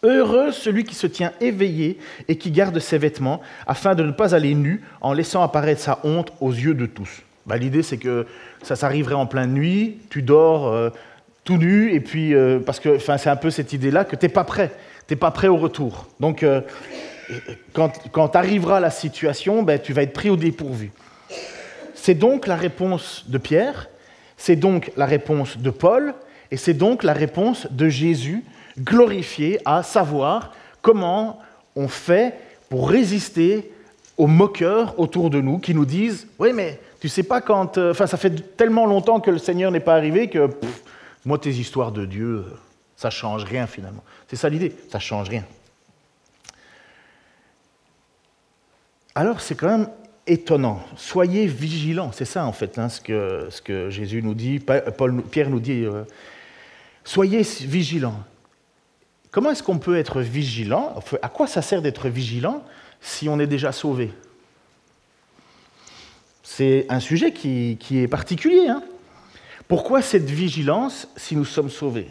Heureux 0.01 0.51
celui 0.51 0.85
qui 0.85 0.95
se 0.95 1.05
tient 1.05 1.33
éveillé 1.39 1.99
et 2.27 2.35
qui 2.35 2.49
garde 2.49 2.79
ses 2.79 2.97
vêtements, 2.97 3.39
afin 3.67 3.93
de 3.93 4.01
ne 4.01 4.11
pas 4.11 4.33
aller 4.33 4.55
nu 4.55 4.81
en 5.01 5.13
laissant 5.13 5.43
apparaître 5.43 5.81
sa 5.81 5.99
honte 6.03 6.33
aux 6.41 6.51
yeux 6.51 6.73
de 6.73 6.87
tous. 6.87 7.21
Bah, 7.45 7.57
l'idée, 7.57 7.83
c'est 7.83 7.97
que 7.97 8.25
ça 8.63 8.75
s'arriverait 8.75 9.13
en 9.13 9.27
pleine 9.27 9.53
nuit, 9.53 9.99
tu 10.09 10.23
dors 10.23 10.67
euh, 10.67 10.89
tout 11.43 11.57
nu, 11.57 11.93
et 11.93 11.99
puis, 11.99 12.33
euh, 12.33 12.57
parce 12.57 12.79
que 12.79 12.97
c'est 12.97 13.29
un 13.29 13.35
peu 13.35 13.51
cette 13.51 13.71
idée-là 13.71 14.03
que 14.03 14.15
tu 14.15 14.25
n'es 14.25 14.31
pas 14.31 14.45
prêt 14.45 14.71
n'es 15.11 15.17
pas 15.17 15.31
prêt 15.31 15.47
au 15.47 15.57
retour. 15.57 16.07
Donc, 16.19 16.43
euh, 16.43 16.61
quand, 17.73 17.91
quand 18.11 18.35
arrivera 18.35 18.79
la 18.79 18.89
situation, 18.89 19.63
ben, 19.63 19.79
tu 19.79 19.93
vas 19.93 20.03
être 20.03 20.13
pris 20.13 20.29
au 20.29 20.37
dépourvu. 20.37 20.91
C'est 21.93 22.15
donc 22.15 22.47
la 22.47 22.55
réponse 22.55 23.25
de 23.27 23.37
Pierre, 23.37 23.89
c'est 24.37 24.55
donc 24.55 24.91
la 24.97 25.05
réponse 25.05 25.57
de 25.57 25.69
Paul, 25.69 26.15
et 26.49 26.57
c'est 26.57 26.73
donc 26.73 27.03
la 27.03 27.13
réponse 27.13 27.67
de 27.71 27.89
Jésus 27.89 28.43
glorifié 28.79 29.59
à 29.65 29.83
savoir 29.83 30.53
comment 30.81 31.39
on 31.75 31.87
fait 31.87 32.33
pour 32.69 32.89
résister 32.89 33.71
aux 34.17 34.27
moqueurs 34.27 34.99
autour 34.99 35.29
de 35.29 35.41
nous 35.41 35.59
qui 35.59 35.73
nous 35.73 35.85
disent 35.85 36.27
Oui, 36.39 36.53
mais 36.53 36.79
tu 36.99 37.09
sais 37.09 37.23
pas 37.23 37.41
quand. 37.41 37.77
Euh, 37.77 37.91
enfin, 37.91 38.07
ça 38.07 38.17
fait 38.17 38.55
tellement 38.57 38.85
longtemps 38.85 39.19
que 39.19 39.31
le 39.31 39.37
Seigneur 39.37 39.71
n'est 39.71 39.79
pas 39.79 39.95
arrivé 39.95 40.27
que 40.27 40.49
moi, 41.25 41.37
tes 41.37 41.51
histoires 41.51 41.91
de 41.91 42.05
Dieu, 42.05 42.45
ça 43.01 43.09
change 43.09 43.45
rien 43.45 43.65
finalement. 43.65 44.03
C'est 44.27 44.35
ça 44.35 44.47
l'idée, 44.47 44.75
ça 44.91 44.99
change 44.99 45.27
rien. 45.27 45.43
Alors 49.15 49.41
c'est 49.41 49.55
quand 49.55 49.75
même 49.75 49.89
étonnant. 50.27 50.83
Soyez 50.95 51.47
vigilants, 51.47 52.11
c'est 52.11 52.25
ça 52.25 52.45
en 52.45 52.51
fait 52.51 52.77
hein, 52.77 52.89
ce, 52.89 53.01
que, 53.01 53.89
Jésus 53.89 54.21
nous 54.21 54.35
dit, 54.35 54.59
Pierre 55.31 55.49
nous 55.49 55.59
dit. 55.59 55.83
Euh, 55.83 56.03
soyez 57.03 57.41
vigilants. 57.41 58.23
Comment 59.31 59.49
est-ce 59.49 59.63
qu'on 59.63 59.79
peut 59.79 59.97
être 59.97 60.21
vigilant? 60.21 60.93
À 61.23 61.29
quoi 61.29 61.47
ça 61.47 61.63
sert 61.63 61.81
d'être 61.81 62.07
vigilant 62.07 62.63
si 62.99 63.27
on 63.29 63.39
est 63.39 63.47
déjà 63.47 63.71
sauvé? 63.71 64.13
C'est 66.43 66.85
un 66.87 66.99
sujet 66.99 67.33
qui, 67.33 67.77
qui 67.79 67.97
est 67.97 68.07
particulier. 68.07 68.67
Hein 68.67 68.83
Pourquoi 69.67 70.03
cette 70.03 70.29
vigilance 70.29 71.07
si 71.15 71.35
nous 71.35 71.45
sommes 71.45 71.71
sauvés? 71.71 72.09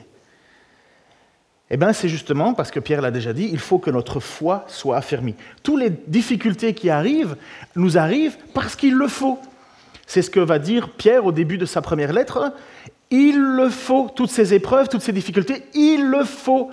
Eh 1.70 1.76
bien, 1.76 1.92
c'est 1.92 2.08
justement 2.08 2.52
parce 2.52 2.72
que 2.72 2.80
Pierre 2.80 3.00
l'a 3.00 3.12
déjà 3.12 3.32
dit, 3.32 3.48
il 3.52 3.60
faut 3.60 3.78
que 3.78 3.90
notre 3.90 4.18
foi 4.18 4.64
soit 4.66 4.96
affermie. 4.96 5.36
Toutes 5.62 5.80
les 5.80 5.90
difficultés 6.08 6.74
qui 6.74 6.90
arrivent 6.90 7.36
nous 7.76 7.96
arrivent 7.96 8.36
parce 8.54 8.74
qu'il 8.74 8.94
le 8.94 9.06
faut. 9.06 9.38
C'est 10.06 10.22
ce 10.22 10.30
que 10.30 10.40
va 10.40 10.58
dire 10.58 10.90
Pierre 10.90 11.24
au 11.24 11.30
début 11.30 11.58
de 11.58 11.66
sa 11.66 11.80
première 11.80 12.12
lettre. 12.12 12.52
Il 13.10 13.38
le 13.38 13.68
faut, 13.68 14.10
toutes 14.14 14.30
ces 14.30 14.52
épreuves, 14.52 14.88
toutes 14.88 15.02
ces 15.02 15.12
difficultés, 15.12 15.62
il 15.74 16.06
le 16.06 16.24
faut. 16.24 16.70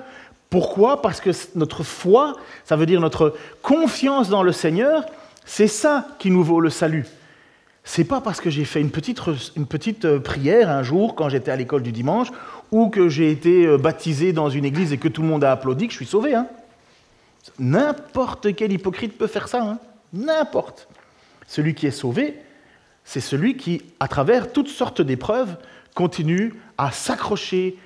Pourquoi? 0.50 1.04
Parce 1.04 1.22
que 1.22 1.30
notre 1.56 1.84
foi, 1.84 2.36
ça 2.66 2.76
veut 2.76 2.88
dire 2.88 3.00
notre 3.00 3.36
confiance 3.62 4.30
dans 4.30 4.42
le 4.42 4.52
Seigneur, 4.52 5.06
c'est 5.46 5.68
ça 5.68 6.08
qui 6.18 6.32
nous 6.32 6.44
vaut 6.44 6.60
le 6.60 6.72
salut. 6.72 7.06
C'est 7.90 8.04
pas 8.04 8.20
parce 8.20 8.42
que 8.42 8.50
j'ai 8.50 8.66
fait 8.66 8.82
une 8.82 8.92
petite, 8.92 10.06
euh, 10.06 10.20
prière 10.20 10.70
un 10.70 10.84
jour 10.84 11.16
quand 11.16 11.30
j'étais 11.30 11.52
à 11.52 11.56
l'école 11.56 11.84
du 11.84 11.94
dimanche 11.94 12.28
ou 12.70 12.90
que 12.90 13.08
j'ai 13.08 13.32
été 13.32 13.66
euh, 13.66 13.78
baptisé 13.78 14.34
dans 14.34 14.50
une 14.50 14.66
église 14.66 14.92
et 14.92 14.98
que 14.98 15.08
tout 15.08 15.22
le 15.22 15.30
monde 15.30 15.46
a 15.46 15.54
applaudi 15.54 15.88
que 15.88 15.94
je 15.94 15.98
suis 15.98 16.06
sauvé. 16.06 16.36
Hein. 16.36 16.48
N'importe 17.60 18.54
quel 18.58 18.74
hypocrite 18.74 19.18
peut 19.18 19.26
faire 19.26 19.48
ça. 19.48 19.64
Hein. 19.64 19.80
N'importe. 20.12 20.90
Celui 21.48 21.76
qui 21.76 21.88
est 21.88 21.92
sauvé, 21.92 22.36
c'est 23.06 23.22
celui 23.22 23.56
qui, 23.56 23.82
à 24.02 24.10
travers 24.10 24.52
toutes 24.52 24.68
sortes 24.68 25.02
d'épreuves, 25.02 25.56
continue 25.96 26.56
à 26.78 26.92
s'accrocher 26.92 27.78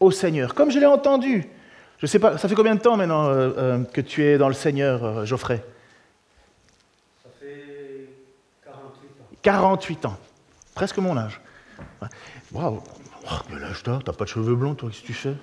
au 0.00 0.10
Seigneur. 0.10 0.54
Comme 0.54 0.70
je 0.70 0.78
l'ai 0.78 0.86
entendu. 0.86 1.48
Je 1.98 2.04
sais 2.04 2.18
pas, 2.18 2.36
ça 2.36 2.46
fait 2.46 2.54
combien 2.54 2.74
de 2.74 2.80
temps 2.80 2.98
maintenant 2.98 3.30
euh, 3.30 3.78
que 3.90 4.02
tu 4.02 4.22
es 4.22 4.36
dans 4.36 4.48
le 4.48 4.54
Seigneur, 4.54 5.24
Geoffrey? 5.24 5.64
48 9.46 10.06
ans. 10.06 10.16
Presque 10.74 10.98
mon 10.98 11.16
âge. 11.16 11.40
Waouh 12.50 12.82
Quel 13.48 13.62
âge 13.62 13.80
t'as? 13.84 14.00
T'as 14.04 14.12
pas 14.12 14.24
de 14.24 14.28
cheveux 14.28 14.56
blonds, 14.56 14.74
toi? 14.74 14.90
Qu'est-ce 14.90 15.02
que 15.02 15.06
tu 15.06 15.14
fais? 15.14 15.34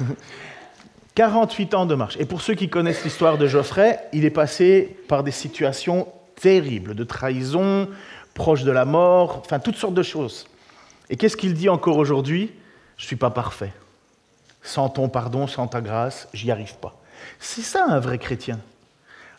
48 1.14 1.74
ans 1.74 1.84
de 1.84 1.94
marche. 1.94 2.16
Et 2.18 2.24
pour 2.24 2.40
ceux 2.40 2.54
qui 2.54 2.70
connaissent 2.70 3.04
l'histoire 3.04 3.36
de 3.36 3.46
Geoffrey, 3.46 4.00
il 4.14 4.24
est 4.24 4.30
passé 4.30 4.96
par 5.08 5.24
des 5.24 5.30
situations 5.30 6.08
terribles, 6.36 6.94
de 6.94 7.04
trahison, 7.04 7.86
proche 8.32 8.64
de 8.64 8.70
la 8.72 8.86
mort, 8.86 9.42
enfin 9.44 9.58
toutes 9.58 9.76
sortes 9.76 9.92
de 9.92 10.02
choses. 10.02 10.46
Et 11.10 11.16
qu'est-ce 11.16 11.36
qu'il 11.36 11.52
dit 11.52 11.68
encore 11.68 11.98
aujourd'hui? 11.98 12.50
Je 12.96 13.04
ne 13.04 13.08
suis 13.08 13.16
pas 13.16 13.28
parfait. 13.28 13.74
Sans 14.62 14.88
ton 14.88 15.10
pardon, 15.10 15.46
sans 15.46 15.66
ta 15.66 15.82
grâce, 15.82 16.28
j'y 16.32 16.50
arrive 16.50 16.76
pas. 16.76 16.98
C'est 17.40 17.60
ça 17.60 17.84
un 17.90 18.00
vrai 18.00 18.16
chrétien. 18.16 18.58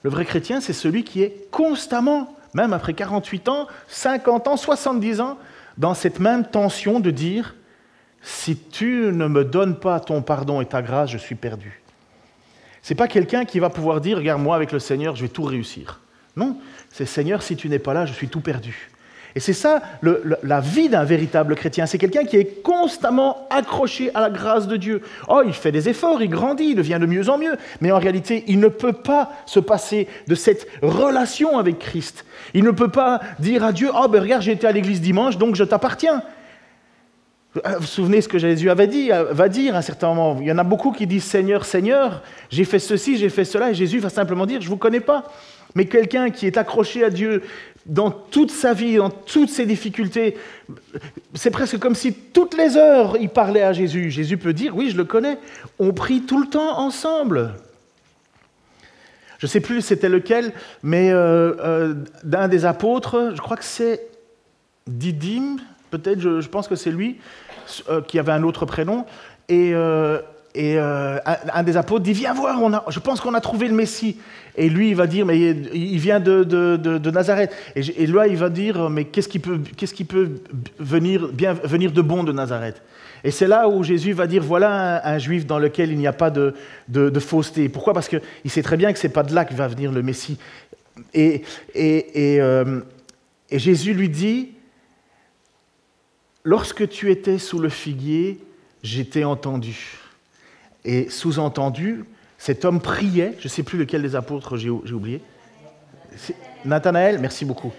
Le 0.03 0.11
vrai 0.11 0.25
chrétien, 0.25 0.61
c'est 0.61 0.73
celui 0.73 1.03
qui 1.03 1.23
est 1.23 1.49
constamment 1.49 2.36
même 2.53 2.73
après 2.73 2.93
48 2.93 3.49
ans, 3.49 3.67
50 3.87 4.47
ans, 4.47 4.57
70 4.57 5.21
ans, 5.21 5.37
dans 5.77 5.93
cette 5.93 6.19
même 6.19 6.45
tension 6.45 6.99
de 6.99 7.11
dire, 7.11 7.55
si 8.21 8.57
tu 8.57 9.11
ne 9.11 9.27
me 9.27 9.45
donnes 9.45 9.79
pas 9.79 9.99
ton 9.99 10.21
pardon 10.21 10.61
et 10.61 10.65
ta 10.65 10.81
grâce, 10.81 11.09
je 11.09 11.17
suis 11.17 11.35
perdu. 11.35 11.81
C'est 12.81 12.95
pas 12.95 13.07
quelqu'un 13.07 13.45
qui 13.45 13.59
va 13.59 13.69
pouvoir 13.69 14.01
dire, 14.01 14.17
regarde 14.17 14.41
moi 14.41 14.55
avec 14.55 14.71
le 14.71 14.79
Seigneur, 14.79 15.15
je 15.15 15.23
vais 15.23 15.29
tout 15.29 15.43
réussir. 15.43 15.99
Non, 16.35 16.57
c'est 16.89 17.05
Seigneur, 17.05 17.41
si 17.41 17.55
tu 17.55 17.69
n'es 17.69 17.79
pas 17.79 17.93
là, 17.93 18.05
je 18.05 18.13
suis 18.13 18.27
tout 18.27 18.41
perdu. 18.41 18.89
Et 19.37 19.39
c'est 19.39 19.53
ça 19.53 19.83
la 20.41 20.59
vie 20.61 20.89
d'un 20.89 21.03
véritable 21.03 21.53
chrétien. 21.53 21.85
C'est 21.85 21.99
quelqu'un 21.99 22.23
qui 22.23 22.37
est 22.37 22.63
constamment 22.63 23.47
accroché 23.51 24.09
à 24.15 24.21
la 24.21 24.31
grâce 24.31 24.67
de 24.67 24.77
Dieu. 24.77 25.03
Oh, 25.27 25.43
il 25.45 25.53
fait 25.53 25.71
des 25.71 25.89
efforts, 25.89 26.23
il 26.23 26.29
grandit, 26.29 26.69
il 26.69 26.75
devient 26.75 26.97
de 26.99 27.05
mieux 27.05 27.29
en 27.29 27.37
mieux. 27.37 27.55
Mais 27.79 27.91
en 27.91 27.99
réalité, 27.99 28.45
il 28.47 28.59
ne 28.59 28.67
peut 28.67 28.93
pas 28.93 29.31
se 29.45 29.59
passer 29.59 30.07
de 30.27 30.33
cette 30.33 30.67
relation 30.81 31.59
avec 31.59 31.77
Christ. 31.77 32.25
Il 32.55 32.63
ne 32.63 32.71
peut 32.71 32.87
pas 32.87 33.19
dire 33.37 33.63
à 33.63 33.73
Dieu, 33.73 33.91
oh 33.93 34.07
ben 34.07 34.23
regarde, 34.23 34.41
j'ai 34.41 34.53
été 34.53 34.65
à 34.65 34.71
l'église 34.71 35.01
dimanche, 35.01 35.37
donc 35.37 35.53
je 35.53 35.63
t'appartiens. 35.63 36.23
Vous 37.53 37.61
vous 37.81 37.85
souvenez 37.85 38.21
ce 38.21 38.27
que 38.27 38.39
Jésus 38.39 38.71
avait 38.71 38.87
dit, 38.87 39.11
va 39.11 39.49
dire 39.49 39.75
à 39.75 39.77
un 39.77 39.81
certain 39.83 40.07
moment. 40.15 40.39
Il 40.41 40.47
y 40.47 40.51
en 40.51 40.57
a 40.57 40.63
beaucoup 40.63 40.91
qui 40.91 41.05
disent 41.05 41.25
Seigneur, 41.25 41.63
Seigneur, 41.63 42.23
j'ai 42.49 42.63
fait 42.63 42.79
ceci, 42.79 43.17
j'ai 43.17 43.29
fait 43.29 43.45
cela, 43.45 43.69
et 43.69 43.75
Jésus 43.75 43.99
va 43.99 44.09
simplement 44.09 44.47
dire, 44.47 44.61
je 44.61 44.65
ne 44.65 44.71
vous 44.71 44.77
connais 44.77 44.99
pas. 44.99 45.25
Mais 45.75 45.85
quelqu'un 45.85 46.31
qui 46.31 46.47
est 46.47 46.57
accroché 46.57 47.03
à 47.03 47.11
Dieu 47.11 47.43
dans 47.87 48.11
toute 48.11 48.51
sa 48.51 48.73
vie, 48.73 48.97
dans 48.97 49.09
toutes 49.09 49.49
ses 49.49 49.65
difficultés, 49.65 50.37
c'est 51.33 51.51
presque 51.51 51.79
comme 51.79 51.95
si 51.95 52.13
toutes 52.13 52.57
les 52.57 52.75
heures 52.75 53.15
il 53.19 53.29
parlait 53.29 53.63
à 53.63 53.73
Jésus. 53.73 54.11
Jésus 54.11 54.37
peut 54.37 54.53
dire, 54.53 54.75
oui, 54.75 54.89
je 54.89 54.97
le 54.97 55.05
connais, 55.05 55.37
on 55.79 55.93
prie 55.93 56.21
tout 56.21 56.39
le 56.39 56.47
temps 56.47 56.79
ensemble. 56.79 57.53
Je 59.39 59.45
ne 59.45 59.49
sais 59.49 59.59
plus 59.59 59.81
c'était 59.81 60.09
lequel, 60.09 60.51
mais 60.83 61.11
euh, 61.11 61.53
euh, 61.59 61.93
d'un 62.23 62.47
des 62.47 62.65
apôtres, 62.65 63.31
je 63.35 63.41
crois 63.41 63.57
que 63.57 63.63
c'est 63.63 64.07
Didyme, 64.87 65.59
peut-être, 65.91 66.19
je, 66.19 66.47
pense 66.47 66.67
que 66.67 66.75
c'est 66.75 66.91
lui, 66.91 67.19
euh, 67.89 68.01
qui 68.01 68.19
avait 68.19 68.31
un 68.31 68.43
autre 68.43 68.65
prénom, 68.65 69.05
et, 69.47 69.73
un, 69.75 71.63
des 71.63 71.77
apôtres 71.77 72.03
dit, 72.03 72.13
viens 72.13 72.33
voir, 72.33 72.59
je 72.89 72.99
pense 72.99 73.21
qu'on 73.21 73.35
a 73.35 73.41
trouvé 73.41 73.67
le 73.67 73.75
Messie. 73.75 74.17
Et 74.57 74.69
lui, 74.69 74.89
il 74.89 74.95
va 74.95 75.05
dire, 75.05 75.25
mais 75.25 75.39
il 75.39 75.99
vient 75.99 76.19
de, 76.19 77.09
Nazareth. 77.11 77.51
Et, 77.75 78.03
et, 78.03 78.07
là, 78.07 78.27
il 78.27 78.37
va 78.37 78.49
dire, 78.49 78.89
mais 78.89 79.05
qu'est-ce 79.05 79.29
qui 79.29 79.39
peut, 79.39 79.59
qu'est-ce 79.77 79.93
qui 79.93 80.03
peut 80.03 80.41
venir, 80.79 81.27
bien, 81.31 81.53
venir 81.53 81.91
de 81.91 82.01
bon 82.01 82.23
de 82.23 82.31
Nazareth? 82.31 82.81
Et 83.23 83.31
c'est 83.31 83.47
là 83.47 83.67
où 83.67 83.83
Jésus 83.83 84.13
va 84.13 84.27
dire, 84.27 84.43
voilà 84.43 85.05
un, 85.07 85.17
juif 85.17 85.45
dans 85.45 85.59
lequel 85.59 85.91
il 85.91 85.97
n'y 85.97 86.07
a 86.07 86.13
pas 86.13 86.31
de, 86.31 86.53
fausseté. 87.19 87.69
Pourquoi? 87.69 87.93
Parce 87.93 88.07
qu'il 88.07 88.21
sait 88.47 88.63
très 88.63 88.77
bien 88.77 88.91
que 88.93 88.99
ce 88.99 89.07
n'est 89.07 89.13
pas 89.13 89.23
de 89.23 89.33
là 89.33 89.45
que 89.45 89.53
va 89.53 89.67
venir 89.67 89.91
le 89.91 90.01
Messie. 90.01 90.37
Et, 91.13 91.43
euh, 91.75 92.81
et 93.49 93.59
Jésus 93.59 93.93
lui 93.93 94.09
dit, 94.09 94.51
lorsque 96.43 96.87
tu 96.89 97.11
étais 97.11 97.37
sous 97.37 97.59
le 97.59 97.69
figuier, 97.69 98.39
j'étais 98.81 99.23
entendu. 99.23 99.97
Et 100.85 101.09
sous-entendu, 101.09 102.05
cet 102.47 102.63
homme 102.63 102.79
priait, 102.79 103.33
je 103.39 103.43
ne 103.43 103.49
sais 103.49 103.61
plus 103.61 103.77
lequel 103.77 104.01
des 104.01 104.15
apôtres 104.15 104.55
j'ai 104.55 104.69
oublié. 104.69 105.21
Nathanaël, 106.63 107.19
merci 107.19 107.43
beaucoup. 107.43 107.73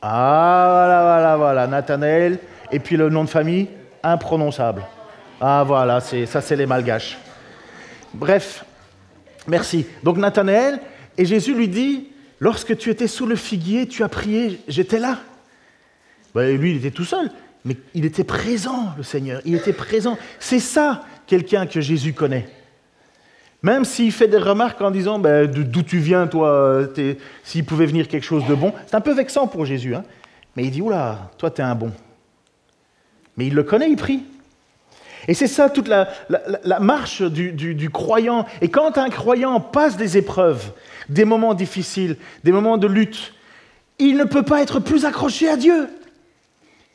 Ah, 0.00 0.68
voilà, 0.70 1.02
voilà, 1.02 1.36
voilà, 1.36 1.66
Nathanaël. 1.66 2.38
Et 2.72 2.78
puis 2.78 2.96
le 2.96 3.10
nom 3.10 3.24
de 3.24 3.28
famille, 3.28 3.68
imprononçable. 4.02 4.82
Ah, 5.42 5.62
voilà, 5.66 6.00
ça 6.00 6.40
c'est 6.40 6.56
les 6.56 6.64
malgaches. 6.64 7.18
Bref, 8.14 8.64
merci. 9.46 9.84
Donc 10.02 10.16
Nathanaël, 10.16 10.80
et 11.18 11.26
Jésus 11.26 11.54
lui 11.54 11.68
dit, 11.68 12.08
lorsque 12.40 12.78
tu 12.78 12.88
étais 12.88 13.08
sous 13.08 13.26
le 13.26 13.36
figuier, 13.36 13.86
tu 13.86 14.02
as 14.04 14.08
prié, 14.08 14.58
j'étais 14.68 14.98
là. 14.98 15.18
Ben, 16.34 16.56
lui, 16.56 16.70
il 16.70 16.76
était 16.78 16.92
tout 16.92 17.04
seul, 17.04 17.30
mais 17.66 17.76
il 17.92 18.06
était 18.06 18.24
présent, 18.24 18.94
le 18.96 19.02
Seigneur. 19.02 19.42
Il 19.44 19.54
était 19.54 19.74
présent. 19.74 20.16
C'est 20.40 20.60
ça, 20.60 21.04
quelqu'un 21.26 21.66
que 21.66 21.82
Jésus 21.82 22.14
connaît. 22.14 22.48
Même 23.62 23.84
s'il 23.84 24.12
fait 24.12 24.28
des 24.28 24.38
remarques 24.38 24.80
en 24.80 24.90
disant 24.90 25.18
ben, 25.18 25.46
d'où 25.46 25.82
tu 25.82 25.98
viens, 25.98 26.26
toi, 26.26 26.82
s'il 27.42 27.64
pouvait 27.64 27.86
venir 27.86 28.06
quelque 28.06 28.24
chose 28.24 28.46
de 28.46 28.54
bon, 28.54 28.72
c'est 28.86 28.94
un 28.94 29.00
peu 29.00 29.14
vexant 29.14 29.46
pour 29.46 29.64
Jésus. 29.64 29.94
Hein 29.94 30.04
Mais 30.56 30.64
il 30.64 30.70
dit 30.70 30.80
Oula, 30.80 31.30
toi, 31.38 31.50
tu 31.50 31.60
es 31.60 31.64
un 31.64 31.74
bon. 31.74 31.92
Mais 33.36 33.46
il 33.46 33.54
le 33.54 33.62
connaît, 33.62 33.90
il 33.90 33.96
prie. 33.96 34.22
Et 35.26 35.34
c'est 35.34 35.46
ça 35.46 35.68
toute 35.68 35.88
la, 35.88 36.08
marche 36.80 37.22
du, 37.22 37.90
croyant. 37.90 38.46
Et 38.62 38.68
quand 38.68 38.96
un 38.96 39.10
croyant 39.10 39.60
passe 39.60 39.96
des 39.96 40.16
épreuves, 40.16 40.72
des 41.08 41.24
moments 41.24 41.54
difficiles, 41.54 42.16
des 42.44 42.52
moments 42.52 42.78
de 42.78 42.86
lutte, 42.86 43.34
il 43.98 44.16
ne 44.16 44.24
peut 44.24 44.42
pas 44.42 44.62
être 44.62 44.80
plus 44.80 45.04
accroché 45.04 45.48
à 45.48 45.56
Dieu. 45.56 45.88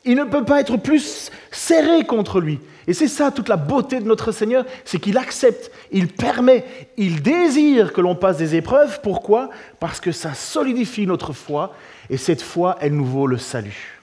Il 0.04 0.16
ne 0.16 0.24
peut 0.24 0.44
pas 0.44 0.60
être 0.60 0.76
plus 0.76 1.30
serré 1.50 2.04
contre 2.04 2.40
lui. 2.40 2.60
Et 2.86 2.92
c'est 2.92 3.08
ça 3.08 3.30
toute 3.30 3.48
la 3.48 3.56
beauté 3.56 4.00
de 4.00 4.04
notre 4.04 4.32
Seigneur, 4.32 4.66
c'est 4.84 4.98
qu'il 4.98 5.16
accepte, 5.16 5.70
il 5.90 6.08
permet, 6.08 6.64
il 6.98 7.22
désire 7.22 7.92
que 7.92 8.02
l'on 8.02 8.14
passe 8.14 8.36
des 8.36 8.54
épreuves. 8.54 9.00
Pourquoi? 9.02 9.48
Parce 9.80 10.00
que 10.00 10.12
ça 10.12 10.34
solidifie 10.34 11.06
notre 11.06 11.32
foi, 11.32 11.74
et 12.10 12.18
cette 12.18 12.42
foi, 12.42 12.76
elle 12.80 12.94
nous 12.94 13.06
vaut 13.06 13.26
le 13.26 13.38
salut. 13.38 14.02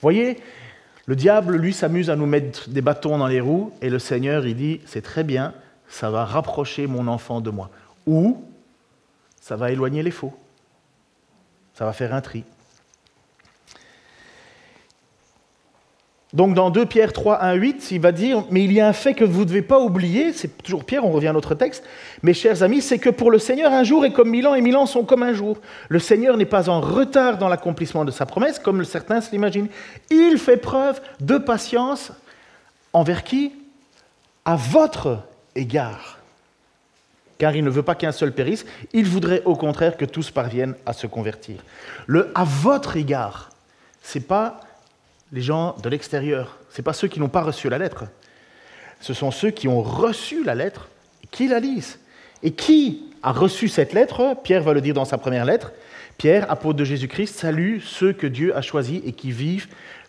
Voyez, 0.00 0.38
le 1.04 1.16
diable, 1.16 1.56
lui, 1.56 1.74
s'amuse 1.74 2.08
à 2.08 2.16
nous 2.16 2.26
mettre 2.26 2.70
des 2.70 2.80
bâtons 2.80 3.18
dans 3.18 3.26
les 3.26 3.40
roues, 3.40 3.72
et 3.82 3.90
le 3.90 3.98
Seigneur, 3.98 4.46
il 4.46 4.56
dit, 4.56 4.80
c'est 4.86 5.02
très 5.02 5.24
bien, 5.24 5.52
ça 5.88 6.10
va 6.10 6.24
rapprocher 6.24 6.86
mon 6.86 7.06
enfant 7.06 7.40
de 7.40 7.50
moi. 7.50 7.70
Ou 8.06 8.42
ça 9.40 9.56
va 9.56 9.70
éloigner 9.72 10.02
les 10.02 10.10
faux. 10.10 10.34
Ça 11.74 11.84
va 11.84 11.92
faire 11.92 12.14
un 12.14 12.20
tri. 12.20 12.44
Donc 16.34 16.54
dans 16.54 16.68
2 16.68 16.84
Pierre 16.84 17.14
3, 17.14 17.42
1, 17.42 17.54
8, 17.54 17.90
il 17.90 18.00
va 18.00 18.12
dire, 18.12 18.44
mais 18.50 18.62
il 18.62 18.72
y 18.72 18.80
a 18.80 18.88
un 18.88 18.92
fait 18.92 19.14
que 19.14 19.24
vous 19.24 19.40
ne 19.40 19.44
devez 19.46 19.62
pas 19.62 19.80
oublier, 19.80 20.34
c'est 20.34 20.62
toujours 20.62 20.84
Pierre, 20.84 21.06
on 21.06 21.10
revient 21.10 21.28
à 21.28 21.32
notre 21.32 21.54
texte, 21.54 21.84
mes 22.22 22.34
chers 22.34 22.62
amis, 22.62 22.82
c'est 22.82 22.98
que 22.98 23.08
pour 23.08 23.30
le 23.30 23.38
Seigneur, 23.38 23.72
un 23.72 23.82
jour 23.82 24.04
est 24.04 24.12
comme 24.12 24.28
mille 24.28 24.46
ans 24.46 24.54
et 24.54 24.60
mille 24.60 24.76
ans 24.76 24.84
sont 24.84 25.04
comme 25.04 25.22
un 25.22 25.32
jour. 25.32 25.56
Le 25.88 25.98
Seigneur 25.98 26.36
n'est 26.36 26.44
pas 26.44 26.68
en 26.68 26.82
retard 26.82 27.38
dans 27.38 27.48
l'accomplissement 27.48 28.04
de 28.04 28.10
sa 28.10 28.26
promesse, 28.26 28.58
comme 28.58 28.84
certains 28.84 29.22
se 29.22 29.30
l'imaginent. 29.30 29.68
Il 30.10 30.36
fait 30.36 30.58
preuve 30.58 31.00
de 31.20 31.38
patience 31.38 32.12
envers 32.92 33.24
qui? 33.24 33.52
À 34.44 34.56
votre 34.56 35.20
égard. 35.54 36.18
Car 37.38 37.56
il 37.56 37.64
ne 37.64 37.70
veut 37.70 37.82
pas 37.82 37.94
qu'un 37.94 38.12
seul 38.12 38.32
périsse, 38.32 38.66
il 38.92 39.06
voudrait 39.06 39.42
au 39.46 39.54
contraire 39.54 39.96
que 39.96 40.04
tous 40.04 40.30
parviennent 40.30 40.74
à 40.84 40.92
se 40.92 41.06
convertir. 41.06 41.56
Le 42.06 42.30
à 42.34 42.44
votre 42.44 42.96
égard, 42.96 43.50
c'est 44.02 44.26
pas 44.26 44.60
les 45.32 45.42
gens 45.42 45.76
de 45.82 45.88
l'extérieur. 45.88 46.58
Ce 46.70 46.82
pas 46.82 46.92
ceux 46.92 47.08
qui 47.08 47.20
n'ont 47.20 47.28
pas 47.28 47.42
reçu 47.42 47.68
la 47.68 47.78
lettre. 47.78 48.04
Ce 49.00 49.14
sont 49.14 49.30
ceux 49.30 49.50
qui 49.50 49.68
ont 49.68 49.82
reçu 49.82 50.44
la 50.44 50.54
lettre 50.54 50.88
et 51.22 51.26
qui 51.26 51.48
la 51.48 51.60
lisent. 51.60 51.98
Et 52.42 52.52
qui 52.52 53.02
a 53.22 53.32
reçu 53.32 53.68
cette 53.68 53.92
lettre 53.92 54.36
Pierre 54.42 54.62
va 54.62 54.72
le 54.72 54.80
dire 54.80 54.94
dans 54.94 55.04
sa 55.04 55.18
première 55.18 55.44
lettre. 55.44 55.72
Pierre, 56.18 56.50
apôtre 56.50 56.78
de 56.78 56.84
Jésus-Christ, 56.84 57.38
salue 57.38 57.78
ceux 57.80 58.12
que 58.12 58.26
Dieu 58.26 58.56
a 58.56 58.62
choisis 58.62 59.00
et 59.04 59.12
qui 59.12 59.30
vivent 59.30 59.68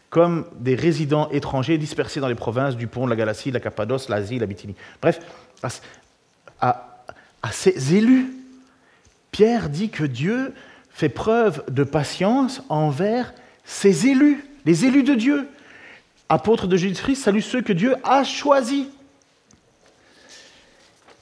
comme 0.09 0.45
des 0.55 0.73
résidents 0.73 1.29
étrangers 1.29 1.77
dispersés 1.77 2.19
dans 2.19 2.27
les 2.27 2.35
provinces 2.35 2.75
du 2.75 2.87
Pont, 2.87 3.05
de 3.05 3.11
la 3.11 3.15
Galatie, 3.15 3.49
de 3.49 3.53
la 3.53 3.59
Cappadoce, 3.59 4.09
l'Asie, 4.09 4.39
la 4.39 4.47
Bithynie. 4.47 4.75
Bref, 5.01 5.19
à, 6.61 6.95
ces 7.51 7.95
élus, 7.95 8.33
Pierre 9.31 9.69
dit 9.69 9.89
que 9.89 10.03
Dieu 10.03 10.53
fait 10.89 11.09
preuve 11.09 11.63
de 11.69 11.83
patience 11.83 12.63
envers 12.69 13.33
ses 13.63 14.07
élus 14.07 14.43
les 14.65 14.85
élus 14.85 15.03
de 15.03 15.15
Dieu. 15.15 15.47
Apôtres 16.27 16.67
de 16.67 16.77
Jésus-Christ, 16.77 17.15
salut 17.15 17.41
ceux 17.41 17.61
que 17.61 17.73
Dieu 17.73 17.95
a 18.03 18.23
choisis. 18.23 18.85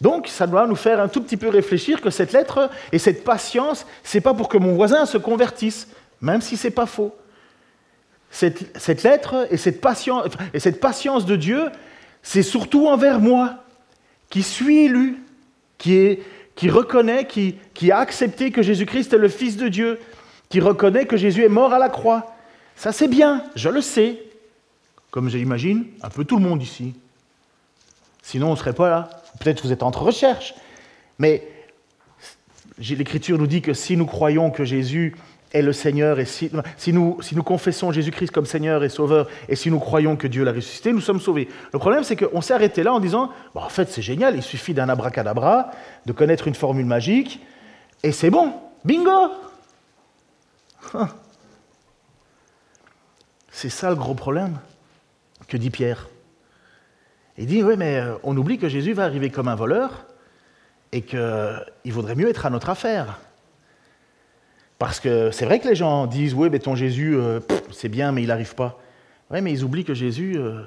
Donc, 0.01 0.27
ça 0.27 0.45
doit 0.45 0.67
nous 0.67 0.75
faire 0.75 0.99
un 0.99 1.07
tout 1.07 1.21
petit 1.21 1.37
peu 1.37 1.49
réfléchir 1.49 2.01
que 2.01 2.09
cette 2.09 2.33
lettre 2.33 2.69
et 2.91 2.99
cette 2.99 3.23
patience, 3.23 3.85
c'est 4.03 4.21
pas 4.21 4.33
pour 4.33 4.47
que 4.47 4.57
mon 4.57 4.75
voisin 4.75 5.05
se 5.05 5.17
convertisse, 5.17 5.87
même 6.21 6.41
si 6.41 6.57
c'est 6.57 6.71
pas 6.71 6.85
faux. 6.85 7.15
Cette, 8.29 9.03
lettre 9.03 9.47
et 9.49 9.57
cette, 9.57 9.81
patience, 9.81 11.25
de 11.25 11.35
Dieu, 11.35 11.69
c'est 12.21 12.43
surtout 12.43 12.87
envers 12.87 13.19
moi, 13.19 13.63
qui 14.29 14.43
suis 14.43 14.79
élu, 14.85 15.23
qui, 15.77 15.95
est, 15.95 16.21
qui 16.55 16.69
reconnaît, 16.69 17.25
qui 17.25 17.91
a 17.91 17.97
accepté 17.97 18.51
que 18.51 18.61
Jésus-Christ 18.61 19.13
est 19.13 19.17
le 19.17 19.29
Fils 19.29 19.57
de 19.57 19.69
Dieu, 19.69 19.99
qui 20.49 20.59
reconnaît 20.59 21.05
que 21.05 21.17
Jésus 21.17 21.43
est 21.43 21.49
mort 21.49 21.73
à 21.73 21.79
la 21.79 21.89
croix, 21.89 22.36
ça 22.77 22.91
c'est 22.91 23.07
bien, 23.07 23.43
je 23.55 23.69
le 23.69 23.81
sais, 23.81 24.19
comme 25.11 25.29
j'imagine 25.29 25.85
un 26.01 26.09
peu 26.09 26.23
tout 26.23 26.37
le 26.37 26.43
monde 26.43 26.61
ici. 26.61 26.93
Sinon 28.21 28.47
on 28.47 28.51
ne 28.51 28.55
serait 28.55 28.73
pas 28.73 28.89
là. 28.89 29.09
Peut-être 29.39 29.63
vous 29.63 29.71
êtes 29.71 29.83
entre 29.83 30.03
recherche. 30.03 30.53
Mais 31.19 31.47
l'Écriture 32.77 33.37
nous 33.37 33.47
dit 33.47 33.61
que 33.61 33.73
si 33.73 33.97
nous 33.97 34.05
croyons 34.05 34.51
que 34.51 34.63
Jésus 34.63 35.15
est 35.53 35.61
le 35.61 35.73
Seigneur, 35.73 36.19
et 36.19 36.25
si, 36.25 36.51
nous, 36.91 37.21
si 37.21 37.35
nous 37.35 37.43
confessons 37.43 37.91
Jésus-Christ 37.91 38.31
comme 38.31 38.45
Seigneur 38.45 38.83
et 38.83 38.89
Sauveur, 38.89 39.27
et 39.47 39.55
si 39.55 39.71
nous 39.71 39.79
croyons 39.79 40.15
que 40.15 40.27
Dieu 40.27 40.43
l'a 40.43 40.51
ressuscité, 40.51 40.91
nous 40.91 41.01
sommes 41.01 41.21
sauvés. 41.21 41.47
Le 41.71 41.79
problème, 41.79 42.03
c'est 42.03 42.17
qu'on 42.17 42.41
s'est 42.41 42.53
arrêté 42.53 42.83
là 42.83 42.93
en 42.93 42.99
disant, 42.99 43.31
en 43.55 43.69
fait, 43.69 43.89
c'est 43.89 44.01
génial, 44.01 44.35
il 44.35 44.43
suffit 44.43 44.73
d'un 44.73 44.89
abracadabra, 44.89 45.71
de 46.05 46.11
connaître 46.11 46.47
une 46.47 46.55
formule 46.55 46.85
magique, 46.85 47.39
et 48.03 48.11
c'est 48.11 48.29
bon, 48.29 48.53
bingo 48.83 49.31
C'est 53.57 53.69
ça 53.69 53.89
le 53.89 53.95
gros 53.95 54.13
problème 54.13 54.59
que 55.47 55.57
dit 55.57 55.71
Pierre. 55.71 56.09
Il 57.39 57.47
dit, 57.47 57.63
oui, 57.63 57.73
mais 57.75 57.97
euh, 57.97 58.13
on 58.21 58.37
oublie 58.37 58.59
que 58.59 58.69
Jésus 58.69 58.93
va 58.93 59.05
arriver 59.05 59.31
comme 59.31 59.47
un 59.47 59.55
voleur 59.55 60.05
et 60.91 61.01
qu'il 61.01 61.91
vaudrait 61.91 62.13
mieux 62.13 62.29
être 62.29 62.45
à 62.45 62.51
notre 62.51 62.69
affaire. 62.69 63.19
Parce 64.77 64.99
que 64.99 65.31
c'est 65.31 65.45
vrai 65.45 65.59
que 65.59 65.67
les 65.67 65.73
gens 65.73 66.05
disent, 66.05 66.35
oui, 66.35 66.49
mais 66.51 66.59
ton 66.59 66.75
Jésus, 66.75 67.15
euh, 67.15 67.39
c'est 67.71 67.89
bien, 67.89 68.11
mais 68.11 68.21
il 68.21 68.27
n'arrive 68.27 68.53
pas. 68.53 68.79
Oui, 69.31 69.41
mais 69.41 69.51
ils 69.51 69.63
oublient 69.63 69.85
que 69.85 69.95
Jésus, 69.95 70.37
euh, 70.37 70.61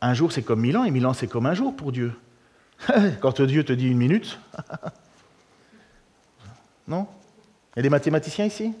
un 0.00 0.14
jour 0.14 0.32
c'est 0.32 0.42
comme 0.42 0.62
mille 0.62 0.76
ans, 0.76 0.82
et 0.82 0.90
mille 0.90 1.06
ans 1.06 1.14
c'est 1.14 1.28
comme 1.28 1.46
un 1.46 1.54
jour 1.54 1.76
pour 1.76 1.92
Dieu. 1.92 2.12
Quand 3.20 3.40
Dieu 3.40 3.62
te 3.62 3.72
dit 3.72 3.86
une 3.86 3.98
minute, 3.98 4.40
non? 6.88 7.06
Il 7.76 7.76
y 7.76 7.78
a 7.78 7.82
des 7.82 7.88
mathématiciens 7.88 8.46
ici? 8.46 8.74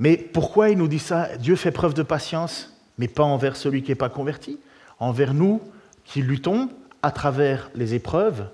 Mais 0.00 0.16
pourquoi 0.16 0.70
il 0.70 0.78
nous 0.78 0.88
dit 0.88 0.98
ça? 0.98 1.36
Dieu 1.36 1.54
fait 1.56 1.70
preuve 1.70 1.94
de 1.94 2.02
patience, 2.02 2.74
mais 2.98 3.06
pas 3.06 3.22
envers 3.22 3.54
celui 3.54 3.82
qui 3.82 3.90
n'est 3.90 3.96
pas 3.96 4.08
converti, 4.08 4.58
envers 4.98 5.34
nous 5.34 5.60
qui 6.04 6.22
luttons 6.22 6.70
à 7.02 7.12
travers 7.12 7.70
les 7.74 7.94
épreuves 7.94 8.48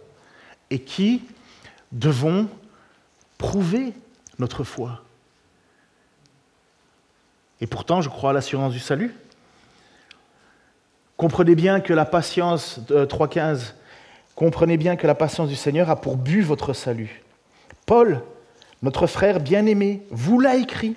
et 0.70 0.80
qui 0.80 1.22
devons 1.92 2.48
prouver 3.38 3.92
notre 4.40 4.64
foi. 4.64 5.02
Et 7.60 7.66
pourtant, 7.66 8.02
je 8.02 8.08
crois 8.08 8.30
à 8.30 8.32
l'assurance 8.32 8.72
du 8.72 8.80
salut. 8.80 9.14
Comprenez 11.16 11.54
bien 11.54 11.80
que 11.80 11.94
la 11.94 12.04
patience, 12.04 12.80
3.15, 12.90 13.72
comprenez 14.34 14.76
bien 14.76 14.96
que 14.96 15.06
la 15.06 15.14
patience 15.14 15.48
du 15.48 15.56
Seigneur 15.56 15.88
a 15.90 16.00
pour 16.00 16.16
but 16.16 16.42
votre 16.42 16.72
salut. 16.72 17.22
Paul, 17.86 18.22
notre 18.82 19.06
frère 19.06 19.38
bien-aimé, 19.40 20.02
vous 20.10 20.40
l'a 20.40 20.56
écrit 20.56 20.96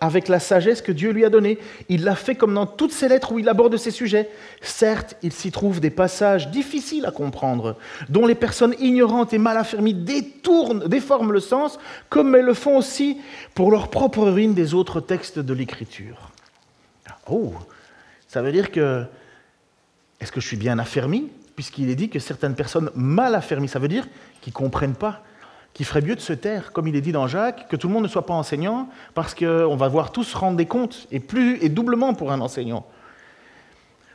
avec 0.00 0.28
la 0.28 0.38
sagesse 0.38 0.82
que 0.82 0.92
Dieu 0.92 1.10
lui 1.10 1.24
a 1.24 1.30
donnée. 1.30 1.58
Il 1.88 2.04
l'a 2.04 2.14
fait 2.14 2.34
comme 2.34 2.54
dans 2.54 2.66
toutes 2.66 2.92
ses 2.92 3.08
lettres 3.08 3.32
où 3.32 3.38
il 3.38 3.48
aborde 3.48 3.76
ces 3.76 3.90
sujets. 3.90 4.30
Certes, 4.60 5.16
il 5.22 5.32
s'y 5.32 5.50
trouve 5.50 5.80
des 5.80 5.90
passages 5.90 6.50
difficiles 6.50 7.06
à 7.06 7.10
comprendre, 7.10 7.76
dont 8.08 8.26
les 8.26 8.34
personnes 8.34 8.74
ignorantes 8.78 9.32
et 9.32 9.38
mal 9.38 9.56
affermies 9.56 9.94
détournent, 9.94 10.86
déforment 10.86 11.32
le 11.32 11.40
sens, 11.40 11.78
comme 12.08 12.34
elles 12.34 12.44
le 12.44 12.54
font 12.54 12.76
aussi 12.76 13.18
pour 13.54 13.70
leur 13.70 13.88
propre 13.88 14.28
ruine 14.28 14.54
des 14.54 14.74
autres 14.74 15.00
textes 15.00 15.38
de 15.38 15.54
l'Écriture. 15.54 16.30
Oh, 17.30 17.52
ça 18.26 18.42
veut 18.42 18.52
dire 18.52 18.70
que 18.70 19.04
est-ce 20.20 20.32
que 20.32 20.40
je 20.40 20.46
suis 20.46 20.56
bien 20.56 20.78
affermi 20.78 21.28
Puisqu'il 21.54 21.90
est 21.90 21.96
dit 21.96 22.08
que 22.08 22.20
certaines 22.20 22.54
personnes 22.54 22.90
mal 22.94 23.34
affermies, 23.34 23.68
ça 23.68 23.80
veut 23.80 23.88
dire 23.88 24.06
qu'ils 24.40 24.52
ne 24.52 24.58
comprennent 24.58 24.94
pas, 24.94 25.24
qu'il 25.78 25.86
ferait 25.86 26.02
mieux 26.02 26.16
de 26.16 26.20
se 26.20 26.32
taire, 26.32 26.72
comme 26.72 26.88
il 26.88 26.96
est 26.96 27.00
dit 27.00 27.12
dans 27.12 27.28
Jacques, 27.28 27.68
que 27.68 27.76
tout 27.76 27.86
le 27.86 27.94
monde 27.94 28.02
ne 28.02 28.08
soit 28.08 28.26
pas 28.26 28.34
enseignant, 28.34 28.88
parce 29.14 29.32
qu'on 29.32 29.76
va 29.76 29.86
voir 29.86 30.10
tous 30.10 30.34
rendre 30.34 30.56
des 30.56 30.66
comptes, 30.66 31.06
et, 31.12 31.20
plus, 31.20 31.62
et 31.62 31.68
doublement 31.68 32.14
pour 32.14 32.32
un 32.32 32.40
enseignant. 32.40 32.84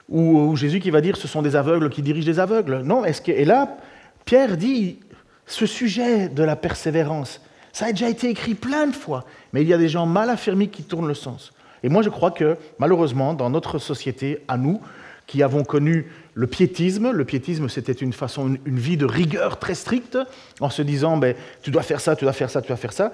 Ou, 0.10 0.58
Jésus 0.58 0.82
qui 0.82 0.90
va 0.90 1.00
dire 1.00 1.16
ce 1.16 1.26
sont 1.26 1.42
des 1.42 1.56
aveugles 1.56 1.90
qui 1.90 2.02
dirigent 2.02 2.26
des 2.26 2.42
aveugles. 2.42 2.82
Non, 2.82 3.06
est-ce 3.06 3.22
que, 3.22 3.32
et 3.32 3.46
là, 3.46 3.78
Pierre 4.26 4.58
dit 4.58 5.00
ce 5.48 5.66
sujet 5.66 6.28
de 6.28 6.44
la 6.44 6.58
persévérance, 6.58 7.40
ça 7.72 7.86
a 7.86 7.92
déjà 7.94 8.10
été 8.10 8.30
écrit 8.30 8.56
plein 8.56 8.88
de 8.88 8.94
fois, 8.94 9.24
mais 9.54 9.62
il 9.62 9.68
y 9.70 9.74
a 9.74 9.78
des 9.78 9.88
gens 9.88 10.06
mal 10.06 10.30
affermis 10.30 10.68
qui 10.68 10.84
tournent 10.84 11.08
le 11.08 11.14
sens. 11.14 11.54
Et 11.82 11.88
moi, 11.88 12.02
je 12.02 12.10
crois 12.10 12.32
que, 12.32 12.58
malheureusement, 12.78 13.34
dans 13.34 13.50
notre 13.50 13.80
société, 13.80 14.44
à 14.50 14.58
nous, 14.58 14.82
qui 15.28 15.42
avons 15.42 15.64
connu 15.64 16.12
le 16.34 16.48
piétisme. 16.48 17.12
Le 17.12 17.26
piétisme, 17.26 17.70
c'était 17.70 17.94
une 17.94 18.14
façon, 18.14 18.58
une, 18.66 18.80
vie 18.80 18.98
de 18.98 19.06
rigueur 19.06 19.60
très 19.60 19.76
stricte, 19.76 20.18
en 20.60 20.70
se 20.70 20.82
disant, 20.82 21.18
ben, 21.18 21.36
tu 21.62 21.72
dois 21.72 21.84
faire 21.84 22.00
ça, 22.00 22.16
tu 22.16 22.26
dois 22.26 22.34
faire 22.34 22.50
ça, 22.50 22.62
tu 22.62 22.68
dois 22.68 22.78
faire 22.78 22.94
ça. 22.94 23.12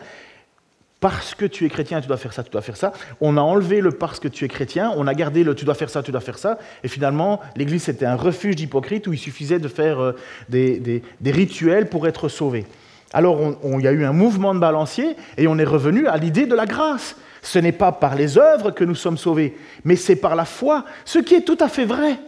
Parce 0.99 1.33
que 1.33 1.45
tu 1.45 1.65
es 1.65 1.69
chrétien, 1.69 2.01
tu 2.01 2.07
dois 2.07 2.17
faire 2.17 2.33
ça, 2.33 2.43
tu 2.43 2.49
dois 2.49 2.61
faire 2.61 2.75
ça. 2.75 2.91
On 3.21 3.37
a 3.37 3.41
enlevé 3.41 3.79
le 3.79 3.91
parce 3.91 4.19
que 4.19 4.27
tu 4.27 4.43
es 4.43 4.49
chrétien, 4.49 4.91
on 4.97 5.07
a 5.07 5.13
gardé 5.13 5.45
le 5.45 5.55
tu 5.55 5.63
dois 5.63 5.75
faire 5.75 5.89
ça, 5.89 6.03
tu 6.03 6.11
dois 6.11 6.19
faire 6.19 6.37
ça. 6.37 6.59
Et 6.83 6.89
finalement, 6.89 7.39
l'Église, 7.55 7.83
c'était 7.83 8.05
un 8.05 8.17
refuge 8.17 8.57
d'hypocrites 8.57 9.07
où 9.07 9.13
il 9.13 9.19
suffisait 9.19 9.59
de 9.59 9.69
faire 9.69 9.99
euh, 9.99 10.15
des, 10.49 11.01
rituels 11.25 11.87
pour 11.87 12.05
être 12.07 12.27
sauvé. 12.27 12.65
Alors, 13.13 13.55
il 13.63 13.81
y 13.81 13.87
a 13.87 13.91
eu 13.91 14.03
un 14.03 14.11
mouvement 14.11 14.53
de 14.53 14.59
balancier 14.59 15.15
et 15.37 15.47
on 15.47 15.57
est 15.57 15.63
revenu 15.63 16.05
à 16.07 16.17
l'idée 16.17 16.45
de 16.45 16.53
la 16.53 16.65
grâce. 16.65 17.15
Ce 17.41 17.57
n'est 17.57 17.71
pas 17.71 17.93
par 17.93 18.15
les 18.15 18.37
œuvres 18.37 18.71
que 18.71 18.83
nous 18.83 18.93
sommes 18.93 19.17
sauvés, 19.17 19.55
mais 19.85 19.95
c'est 19.95 20.17
par 20.17 20.35
la 20.35 20.45
foi, 20.45 20.83
ce 21.05 21.17
qui 21.19 21.33
est 21.33 21.41
tout 21.41 21.57
à 21.61 21.69
fait 21.69 21.85
vrai. 21.85 22.19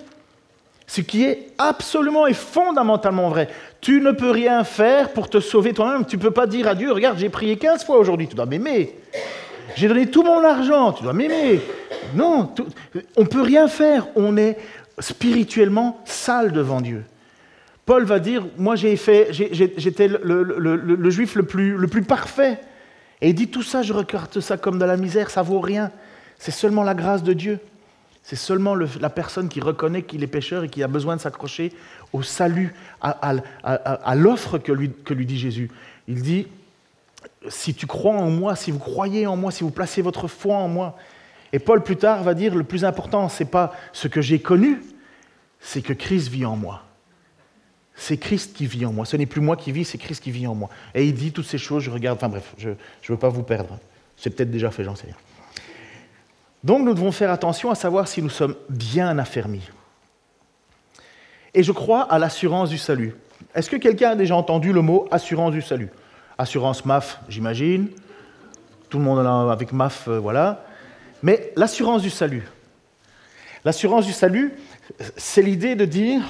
Ce 0.91 0.99
qui 0.99 1.23
est 1.23 1.53
absolument 1.57 2.27
et 2.27 2.33
fondamentalement 2.33 3.29
vrai. 3.29 3.47
Tu 3.79 4.01
ne 4.01 4.11
peux 4.11 4.29
rien 4.29 4.65
faire 4.65 5.13
pour 5.13 5.29
te 5.29 5.39
sauver 5.39 5.71
toi-même. 5.71 6.05
Tu 6.05 6.17
ne 6.17 6.21
peux 6.21 6.31
pas 6.31 6.47
dire 6.47 6.67
à 6.67 6.75
Dieu, 6.75 6.91
regarde, 6.91 7.17
j'ai 7.17 7.29
prié 7.29 7.55
15 7.55 7.85
fois 7.85 7.97
aujourd'hui, 7.97 8.27
tu 8.27 8.35
dois 8.35 8.45
m'aimer. 8.45 8.93
J'ai 9.77 9.87
donné 9.87 10.07
tout 10.07 10.21
mon 10.21 10.43
argent, 10.43 10.91
tu 10.91 11.03
dois 11.03 11.13
m'aimer. 11.13 11.61
Non, 12.13 12.53
on 13.15 13.21
ne 13.21 13.25
peut 13.25 13.41
rien 13.41 13.69
faire. 13.69 14.09
On 14.17 14.35
est 14.35 14.57
spirituellement 14.99 16.01
sale 16.03 16.51
devant 16.51 16.81
Dieu. 16.81 17.05
Paul 17.85 18.03
va 18.03 18.19
dire, 18.19 18.45
moi 18.57 18.75
j'ai 18.75 18.97
fait, 18.97 19.29
j'étais 19.31 20.09
le, 20.09 21.09
juif 21.09 21.35
le 21.35 21.43
plus, 21.43 21.77
le 21.77 21.87
plus 21.87 22.03
parfait. 22.03 22.59
Et 23.21 23.29
il 23.29 23.33
dit 23.33 23.47
tout 23.47 23.63
ça, 23.63 23.81
je 23.81 23.93
regarde 23.93 24.37
ça 24.41 24.57
comme 24.57 24.77
de 24.77 24.83
la 24.83 24.97
misère, 24.97 25.29
ça 25.29 25.41
vaut 25.41 25.61
rien. 25.61 25.89
C'est 26.37 26.51
seulement 26.51 26.83
la 26.83 26.95
grâce 26.95 27.23
de 27.23 27.31
Dieu. 27.31 27.59
C'est 28.23 28.35
seulement 28.35 28.75
la 28.75 29.09
personne 29.09 29.49
qui 29.49 29.59
reconnaît 29.59 30.03
qu'il 30.03 30.23
est 30.23 30.27
pécheur 30.27 30.63
et 30.63 30.69
qui 30.69 30.83
a 30.83 30.87
besoin 30.87 31.15
de 31.15 31.21
s'accrocher 31.21 31.73
au 32.13 32.21
salut, 32.21 32.73
à, 33.01 34.15
l'offre 34.15 34.57
que 34.57 34.71
lui, 34.71 34.91
que 34.91 35.13
lui 35.13 35.25
dit 35.25 35.39
Jésus. 35.39 35.71
Il 36.07 36.21
dit, 36.21 36.47
si 37.49 37.73
tu 37.73 37.87
crois 37.87 38.13
en 38.13 38.29
moi, 38.29 38.55
si 38.55 38.71
vous 38.71 38.79
croyez 38.79 39.25
en 39.27 39.35
moi, 39.35 39.51
si 39.51 39.63
vous 39.63 39.71
placez 39.71 40.01
votre 40.01 40.27
foi 40.27 40.57
en 40.57 40.67
moi. 40.67 40.97
Et 41.51 41.59
Paul 41.59 41.83
plus 41.83 41.97
tard 41.97 42.23
va 42.23 42.33
dire, 42.33 42.55
le 42.55 42.63
plus 42.63 42.85
important, 42.85 43.27
ce 43.27 43.43
n'est 43.43 43.49
pas 43.49 43.75
ce 43.91 44.07
que 44.07 44.21
j'ai 44.21 44.39
connu, 44.39 44.81
c'est 45.59 45.81
que 45.81 45.93
Christ 45.93 46.29
vit 46.29 46.45
en 46.45 46.55
moi 46.55 46.83
c'est 48.01 48.17
Christ 48.17 48.53
qui 48.55 48.65
vit 48.65 48.83
en 48.85 48.91
moi. 48.91 49.05
Ce 49.05 49.15
n'est 49.15 49.27
plus 49.27 49.41
moi 49.41 49.55
qui 49.55 49.71
vis, 49.71 49.85
c'est 49.85 49.99
Christ 49.99 50.23
qui 50.23 50.31
vit 50.31 50.47
en 50.47 50.55
moi. 50.55 50.69
Et 50.95 51.05
il 51.05 51.13
dit 51.13 51.31
toutes 51.31 51.45
ces 51.45 51.59
choses, 51.59 51.83
je 51.83 51.91
regarde, 51.91 52.17
enfin 52.17 52.29
bref, 52.29 52.55
je 52.57 52.69
ne 52.69 52.75
veux 53.07 53.17
pas 53.17 53.29
vous 53.29 53.43
perdre. 53.43 53.77
C'est 54.17 54.31
peut-être 54.31 54.49
déjà 54.49 54.71
fait, 54.71 54.83
j'en. 54.83 54.95
Donc 56.63 56.83
nous 56.83 56.93
devons 56.93 57.11
faire 57.11 57.31
attention 57.31 57.71
à 57.71 57.75
savoir 57.75 58.07
si 58.07 58.21
nous 58.21 58.29
sommes 58.29 58.55
bien 58.69 59.17
affermis. 59.17 59.67
Et 61.53 61.63
je 61.63 61.71
crois 61.71 62.03
à 62.03 62.19
l'assurance 62.19 62.69
du 62.69 62.77
salut. 62.77 63.15
Est-ce 63.55 63.69
que 63.69 63.75
quelqu'un 63.75 64.11
a 64.11 64.15
déjà 64.15 64.35
entendu 64.35 64.71
le 64.71 64.81
mot 64.81 65.07
assurance 65.11 65.51
du 65.51 65.61
salut? 65.61 65.89
Assurance 66.37 66.85
MAF, 66.85 67.19
j'imagine. 67.27 67.89
Tout 68.89 68.99
le 68.99 69.03
monde 69.03 69.25
avec 69.51 69.73
MAF, 69.73 70.07
euh, 70.07 70.19
voilà. 70.19 70.65
Mais 71.23 71.51
l'assurance 71.55 72.01
du 72.01 72.09
salut. 72.09 72.47
L'assurance 73.65 74.05
du 74.05 74.13
salut, 74.13 74.53
c'est 75.17 75.41
l'idée 75.41 75.75
de 75.75 75.85
dire 75.85 76.21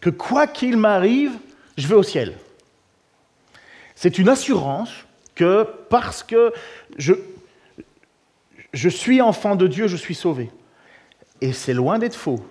que 0.00 0.10
quoi 0.10 0.46
qu'il 0.46 0.76
m'arrive, 0.76 1.32
je 1.76 1.86
vais 1.86 1.94
au 1.94 2.02
ciel. 2.02 2.34
C'est 3.94 4.18
une 4.18 4.28
assurance 4.28 4.90
que 5.34 5.66
parce 5.88 6.22
que 6.22 6.52
je, 6.98 7.14
je 8.74 8.88
suis 8.88 9.22
enfant 9.22 9.56
de 9.56 9.66
Dieu, 9.66 9.86
je 9.86 9.96
suis 9.96 10.14
sauvé. 10.14 10.50
Et 11.40 11.52
c'est 11.52 11.74
loin 11.74 11.98
d'être 11.98 12.16
faux. 12.16 12.44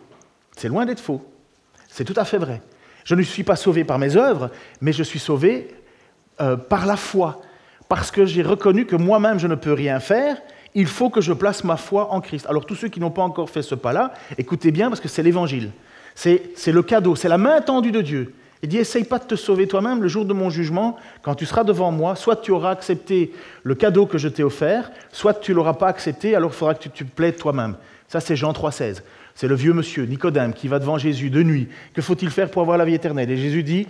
C'est 0.56 0.70
loin 0.70 0.86
d'être 0.86 1.00
faux. 1.00 1.22
C'est 1.90 2.06
tout 2.06 2.14
à 2.16 2.26
fait 2.26 2.38
vrai. 2.38 2.62
Je 3.04 3.14
ne 3.16 3.22
suis 3.22 3.44
pas 3.44 3.58
sauvé 3.58 3.84
par 3.84 4.00
mes 4.00 4.16
œuvres, 4.16 4.50
mais 4.82 4.94
je 4.94 5.04
suis 5.04 5.20
sauvé 5.20 5.76
euh, 6.42 6.56
par 6.56 6.86
la 6.86 6.96
foi. 6.96 7.42
Parce 7.90 8.10
que 8.10 8.26
j'ai 8.26 8.42
reconnu 8.42 8.86
que 8.86 8.96
moi-même, 8.96 9.38
je 9.38 9.48
ne 9.48 9.56
peux 9.56 9.74
rien 9.74 10.00
faire, 10.00 10.42
il 10.74 10.88
faut 10.88 11.10
que 11.10 11.22
je 11.22 11.34
place 11.34 11.64
ma 11.64 11.78
foi 11.78 12.12
en 12.12 12.22
Christ. 12.22 12.48
Alors 12.50 12.66
tous 12.66 12.76
ceux 12.76 12.88
qui 12.88 13.00
n'ont 13.00 13.12
pas 13.12 13.22
encore 13.22 13.50
fait 13.50 13.62
ce 13.62 13.76
pas-là, 13.76 14.14
écoutez 14.38 14.72
bien 14.72 14.90
parce 14.90 15.02
que 15.02 15.10
c'est 15.10 15.24
l'évangile. 15.24 15.72
C'est 16.16 16.54
le 16.68 16.84
cadeau, 16.84 17.16
c'est 17.16 17.28
la 17.28 17.38
main 17.38 17.60
tendue 17.62 17.92
de 17.92 18.02
Dieu. 18.02 18.34
Il 18.64 18.70
dit, 18.70 18.78
essaye 18.78 19.04
pas 19.04 19.20
de 19.20 19.26
te 19.26 19.36
sauver 19.36 19.68
toi-même 19.68 20.02
le 20.02 20.08
jour 20.08 20.24
de 20.24 20.32
mon 20.32 20.50
jugement, 20.50 20.96
quand 21.22 21.36
tu 21.36 21.46
seras 21.46 21.66
devant 21.66 21.92
moi, 21.92 22.16
soit 22.16 22.38
tu 22.38 22.52
auras 22.52 22.72
accepté 22.72 23.34
le 23.64 23.76
cadeau 23.76 24.06
que 24.06 24.18
je 24.18 24.30
t'ai 24.30 24.42
offert, 24.42 24.90
soit 25.12 25.34
tu 25.34 25.54
l'auras 25.54 25.74
pas 25.74 25.90
accepté, 25.90 26.34
alors 26.34 26.52
il 26.52 26.56
faudra 26.56 26.74
que 26.74 26.88
tu 26.88 26.90
te 26.90 27.04
plaides 27.04 27.36
toi-même. 27.36 27.76
Ça, 28.08 28.22
c'est 28.22 28.38
Jean 28.38 28.54
3,16. 28.54 29.02
C'est 29.36 29.50
le 29.50 29.56
vieux 29.56 29.74
monsieur, 29.74 30.06
Nicodème, 30.06 30.54
qui 30.54 30.70
va 30.70 30.80
devant 30.80 30.98
Jésus 30.98 31.30
de 31.30 31.44
nuit. 31.44 31.68
Que 31.94 32.02
faut-il 32.02 32.30
faire 32.30 32.50
pour 32.50 32.62
avoir 32.62 32.78
la 32.78 32.86
vie 32.86 32.94
éternelle? 32.94 33.30
Et 33.32 33.36
Jésus 33.36 33.64
dit, 33.64 33.86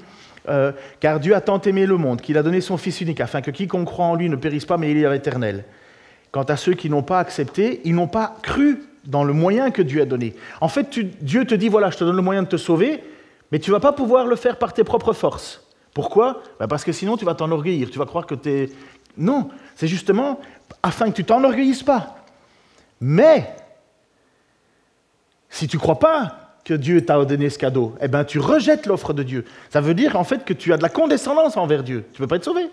euh, 0.49 0.71
car 0.99 1.19
Dieu 1.19 1.36
a 1.36 1.41
tant 1.41 1.62
aimé 1.62 1.86
le 1.86 1.97
monde 1.97 2.21
qu'il 2.21 2.36
a 2.39 2.41
donné 2.41 2.59
son 2.59 2.77
Fils 2.77 2.99
unique, 2.99 3.21
afin 3.21 3.41
que 3.41 3.51
quiconque 3.51 3.86
croit 3.86 4.05
en 4.05 4.15
lui 4.15 4.27
ne 4.27 4.36
périsse 4.36 4.65
pas, 4.65 4.77
mais 4.77 4.89
il 4.89 4.97
y 4.97 5.05
a 5.05 5.15
éternel. 5.15 5.65
Quant 6.31 6.43
à 6.43 6.57
ceux 6.57 6.73
qui 6.73 6.89
n'ont 6.89 7.03
pas 7.03 7.19
accepté, 7.19 7.81
ils 7.83 7.93
n'ont 7.93 8.07
pas 8.07 8.38
cru 8.41 8.79
dans 9.05 9.23
le 9.23 9.33
moyen 9.33 9.69
que 9.69 9.83
Dieu 9.83 10.01
a 10.01 10.05
donné. 10.05 10.33
En 10.62 10.67
fait, 10.67 10.99
Dieu 11.21 11.45
te 11.45 11.53
dit, 11.53 11.69
voilà, 11.69 11.91
je 11.91 11.97
te 11.97 12.03
donne 12.03 12.15
le 12.15 12.23
moyen 12.23 12.41
de 12.41 12.47
te 12.47 12.57
sauver, 12.57 13.03
mais 13.53 13.59
tu 13.59 13.69
ne 13.69 13.75
vas 13.75 13.79
pas 13.79 13.93
pouvoir 13.93 14.25
le 14.25 14.35
faire 14.35 14.57
par 14.57 14.73
tes 14.73 14.83
propres 14.83 15.13
forces. 15.13 15.61
Pourquoi? 15.93 16.41
Ben, 16.59 16.67
Parce 16.67 16.83
que 16.83 16.91
sinon, 16.91 17.17
tu 17.17 17.23
vas 17.23 17.35
t'enorgueillir, 17.35 17.91
tu 17.91 17.99
vas 17.99 18.07
croire 18.07 18.25
que 18.25 18.33
tu 18.33 18.49
es... 18.49 18.69
Non, 19.15 19.49
c'est 19.75 19.87
justement 19.87 20.41
afin 20.81 21.11
que 21.11 21.15
tu 21.17 21.23
t'enorgueillisses 21.23 21.83
pas. 21.83 22.15
Mais, 22.99 23.55
si 25.51 25.67
tu 25.67 25.77
ne 25.77 25.81
crois 25.81 25.99
pas 25.99 26.55
que 26.65 26.73
Dieu 26.73 27.05
t'a 27.05 27.23
donné 27.25 27.51
ce 27.51 27.59
cadeau, 27.59 27.93
eh 28.01 28.07
ben, 28.07 28.25
tu 28.25 28.39
rejettes 28.39 28.87
l'offre 28.87 29.13
de 29.13 29.21
Dieu. 29.21 29.45
Ça 29.69 29.81
veut 29.81 29.93
dire 29.93 30.15
en 30.15 30.23
fait 30.23 30.43
que 30.45 30.53
tu 30.53 30.73
as 30.73 30.77
de 30.77 30.81
la 30.81 30.89
condescendance 30.89 31.55
envers 31.55 31.83
Dieu. 31.83 32.05
Tu 32.11 32.23
ne 32.23 32.25
peux 32.25 32.27
pas 32.27 32.37
être 32.37 32.45
sauvé. 32.45 32.71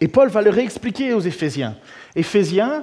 Et 0.00 0.08
Paul 0.08 0.30
va 0.30 0.42
le 0.42 0.50
réexpliquer 0.50 1.14
aux 1.14 1.20
Éphésiens. 1.20 1.76
Éphésiens, 2.16 2.82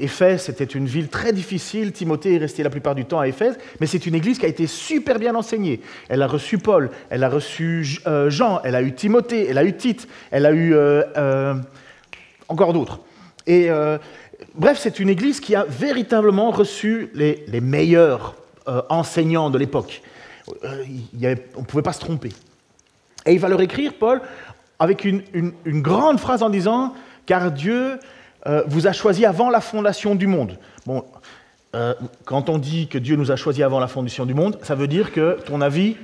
Éphèse, 0.00 0.42
c'était 0.42 0.64
une 0.64 0.86
ville 0.86 1.08
très 1.08 1.32
difficile. 1.32 1.92
Timothée 1.92 2.34
est 2.34 2.38
resté 2.38 2.62
la 2.62 2.70
plupart 2.70 2.94
du 2.94 3.04
temps 3.04 3.20
à 3.20 3.28
Éphèse, 3.28 3.58
mais 3.80 3.86
c'est 3.86 4.06
une 4.06 4.14
église 4.14 4.38
qui 4.38 4.46
a 4.46 4.48
été 4.48 4.66
super 4.66 5.18
bien 5.18 5.34
enseignée. 5.34 5.80
Elle 6.08 6.22
a 6.22 6.26
reçu 6.26 6.58
Paul, 6.58 6.90
elle 7.10 7.24
a 7.24 7.28
reçu 7.28 8.00
euh, 8.06 8.30
Jean, 8.30 8.60
elle 8.64 8.74
a 8.74 8.82
eu 8.82 8.94
Timothée, 8.94 9.46
elle 9.48 9.58
a 9.58 9.64
eu 9.64 9.76
Tite, 9.76 10.08
elle 10.30 10.46
a 10.46 10.52
eu 10.52 10.74
euh, 10.74 11.02
euh, 11.16 11.54
encore 12.48 12.72
d'autres. 12.72 13.00
Et 13.46 13.68
bref, 14.54 14.78
c'est 14.80 15.00
une 15.00 15.08
église 15.08 15.40
qui 15.40 15.56
a 15.56 15.64
véritablement 15.64 16.50
reçu 16.50 17.10
les, 17.14 17.60
meilleurs 17.60 18.36
enseignants 18.88 19.50
de 19.50 19.58
l'époque. 19.58 20.02
on 20.62 20.68
ne 21.20 21.64
pouvait 21.66 21.82
pas 21.82 21.92
se 21.92 22.00
tromper. 22.00 22.30
Et 23.26 23.32
il 23.32 23.40
va 23.40 23.48
leur 23.48 23.60
écrire, 23.60 23.94
Paul, 23.94 24.20
avec 24.78 25.04
une, 25.04 25.22
une 25.32 25.82
grande 25.82 26.20
phrase 26.20 26.44
en 26.44 26.50
disant, 26.50 26.94
car 27.26 27.50
Dieu 27.50 27.98
euh, 28.46 28.62
vous 28.66 28.86
a 28.86 28.92
choisi 28.92 29.26
avant 29.26 29.50
la 29.50 29.60
fondation 29.60 30.14
du 30.14 30.26
monde. 30.26 30.58
Bon, 30.86 31.04
euh, 31.74 31.94
quand 32.24 32.48
on 32.48 32.58
dit 32.58 32.88
que 32.88 32.98
Dieu 32.98 33.16
nous 33.16 33.30
a 33.30 33.36
choisi 33.36 33.62
avant 33.62 33.78
la 33.78 33.88
fondation 33.88 34.26
du 34.26 34.34
monde, 34.34 34.58
ça 34.62 34.74
veut 34.74 34.88
dire 34.88 35.12
que 35.12 35.38
ton 35.44 35.60
avis, 35.60 35.96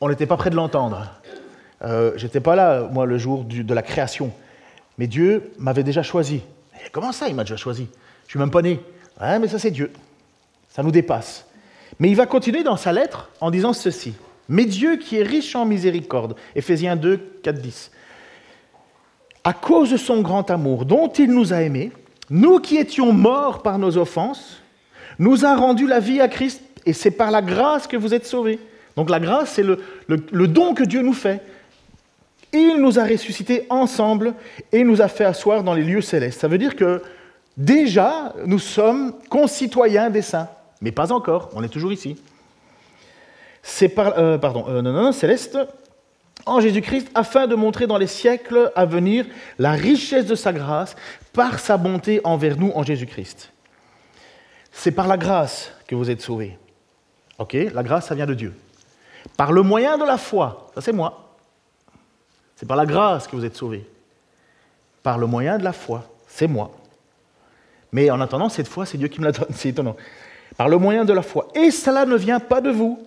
on 0.00 0.08
n'était 0.08 0.26
pas 0.26 0.36
prêt 0.36 0.50
de 0.50 0.56
l'entendre. 0.56 1.10
Euh, 1.82 2.12
J'étais 2.16 2.40
pas 2.40 2.56
là, 2.56 2.88
moi, 2.90 3.06
le 3.06 3.18
jour 3.18 3.44
de 3.44 3.74
la 3.74 3.82
création. 3.82 4.32
Mais 4.98 5.06
Dieu 5.06 5.52
m'avait 5.58 5.84
déjà 5.84 6.02
choisi. 6.02 6.42
comment 6.90 7.12
ça, 7.12 7.28
il 7.28 7.34
m'a 7.34 7.44
déjà 7.44 7.56
choisi? 7.56 7.88
Je 8.26 8.30
suis 8.30 8.38
même 8.38 8.50
pas 8.50 8.62
né. 8.62 8.80
Ouais, 9.20 9.38
mais 9.38 9.48
ça, 9.48 9.58
c'est 9.58 9.70
Dieu. 9.70 9.92
Ça 10.68 10.82
nous 10.82 10.90
dépasse. 10.90 11.46
Mais 11.98 12.08
il 12.08 12.16
va 12.16 12.26
continuer 12.26 12.62
dans 12.62 12.76
sa 12.76 12.92
lettre 12.92 13.30
en 13.40 13.50
disant 13.50 13.72
ceci. 13.72 14.14
Mais 14.48 14.64
Dieu 14.64 14.96
qui 14.96 15.18
est 15.18 15.22
riche 15.22 15.54
en 15.56 15.64
miséricorde, 15.64 16.36
Éphésiens 16.54 16.96
2, 16.96 17.40
4, 17.42 17.60
10, 17.60 17.90
à 19.46 19.52
cause 19.52 19.92
de 19.92 19.96
son 19.96 20.22
grand 20.22 20.50
amour 20.50 20.86
dont 20.86 21.06
il 21.06 21.30
nous 21.30 21.52
a 21.52 21.62
aimés, 21.62 21.92
nous 22.30 22.58
qui 22.58 22.78
étions 22.78 23.12
morts 23.12 23.62
par 23.62 23.78
nos 23.78 23.96
offenses, 23.96 24.60
nous 25.20 25.46
a 25.46 25.54
rendu 25.54 25.86
la 25.86 26.00
vie 26.00 26.20
à 26.20 26.26
Christ 26.26 26.60
et 26.84 26.92
c'est 26.92 27.12
par 27.12 27.30
la 27.30 27.42
grâce 27.42 27.86
que 27.86 27.96
vous 27.96 28.12
êtes 28.12 28.26
sauvés. 28.26 28.58
Donc 28.96 29.08
la 29.08 29.20
grâce, 29.20 29.52
c'est 29.52 29.62
le, 29.62 30.48
don 30.48 30.74
que 30.74 30.82
Dieu 30.82 31.00
nous 31.00 31.12
fait. 31.12 31.42
Il 32.52 32.78
nous 32.80 32.98
a 32.98 33.04
ressuscités 33.04 33.66
ensemble 33.70 34.34
et 34.72 34.82
nous 34.82 35.00
a 35.00 35.06
fait 35.06 35.24
asseoir 35.24 35.62
dans 35.62 35.74
les 35.74 35.84
lieux 35.84 36.00
célestes. 36.00 36.40
Ça 36.40 36.48
veut 36.48 36.58
dire 36.58 36.74
que 36.74 37.00
déjà, 37.56 38.34
nous 38.46 38.58
sommes 38.58 39.14
concitoyens 39.30 40.10
des 40.10 40.22
saints, 40.22 40.48
mais 40.80 40.90
pas 40.90 41.12
encore, 41.12 41.50
on 41.54 41.62
est 41.62 41.68
toujours 41.68 41.92
ici. 41.92 42.16
C'est 43.62 43.90
par, 43.90 44.18
euh, 44.18 44.38
pardon, 44.38 44.64
euh, 44.68 44.82
non, 44.82 44.92
non, 44.92 45.12
céleste, 45.12 45.56
en 46.44 46.60
Jésus-Christ 46.60 47.08
afin 47.14 47.46
de 47.46 47.54
montrer 47.54 47.86
dans 47.86 47.96
les 47.96 48.06
siècles 48.06 48.70
à 48.76 48.84
venir 48.84 49.26
la 49.58 49.72
richesse 49.72 50.26
de 50.26 50.34
sa 50.34 50.52
grâce 50.52 50.94
par 51.32 51.58
sa 51.58 51.76
bonté 51.76 52.20
envers 52.24 52.56
nous 52.58 52.72
en 52.74 52.82
Jésus-Christ. 52.82 53.52
C'est 54.72 54.92
par 54.92 55.08
la 55.08 55.16
grâce 55.16 55.72
que 55.86 55.94
vous 55.94 56.10
êtes 56.10 56.20
sauvés. 56.20 56.58
Ok 57.38 57.56
La 57.72 57.82
grâce, 57.82 58.06
ça 58.06 58.14
vient 58.14 58.26
de 58.26 58.34
Dieu. 58.34 58.54
Par 59.36 59.52
le 59.52 59.62
moyen 59.62 59.98
de 59.98 60.04
la 60.04 60.18
foi, 60.18 60.70
ça 60.74 60.80
c'est 60.80 60.92
moi. 60.92 61.34
C'est 62.54 62.66
par 62.66 62.76
la 62.76 62.86
grâce 62.86 63.26
que 63.26 63.36
vous 63.36 63.44
êtes 63.44 63.56
sauvés. 63.56 63.86
Par 65.02 65.18
le 65.18 65.26
moyen 65.26 65.58
de 65.58 65.64
la 65.64 65.72
foi, 65.72 66.04
c'est 66.26 66.46
moi. 66.46 66.70
Mais 67.92 68.10
en 68.10 68.20
attendant, 68.20 68.48
cette 68.48 68.68
foi, 68.68 68.86
c'est 68.86 68.98
Dieu 68.98 69.08
qui 69.08 69.20
me 69.20 69.26
la 69.26 69.32
donne, 69.32 69.48
c'est 69.54 69.70
étonnant. 69.70 69.96
Par 70.56 70.68
le 70.68 70.78
moyen 70.78 71.04
de 71.04 71.12
la 71.12 71.22
foi. 71.22 71.48
Et 71.54 71.70
cela 71.70 72.06
ne 72.06 72.16
vient 72.16 72.40
pas 72.40 72.60
de 72.60 72.70
vous, 72.70 73.02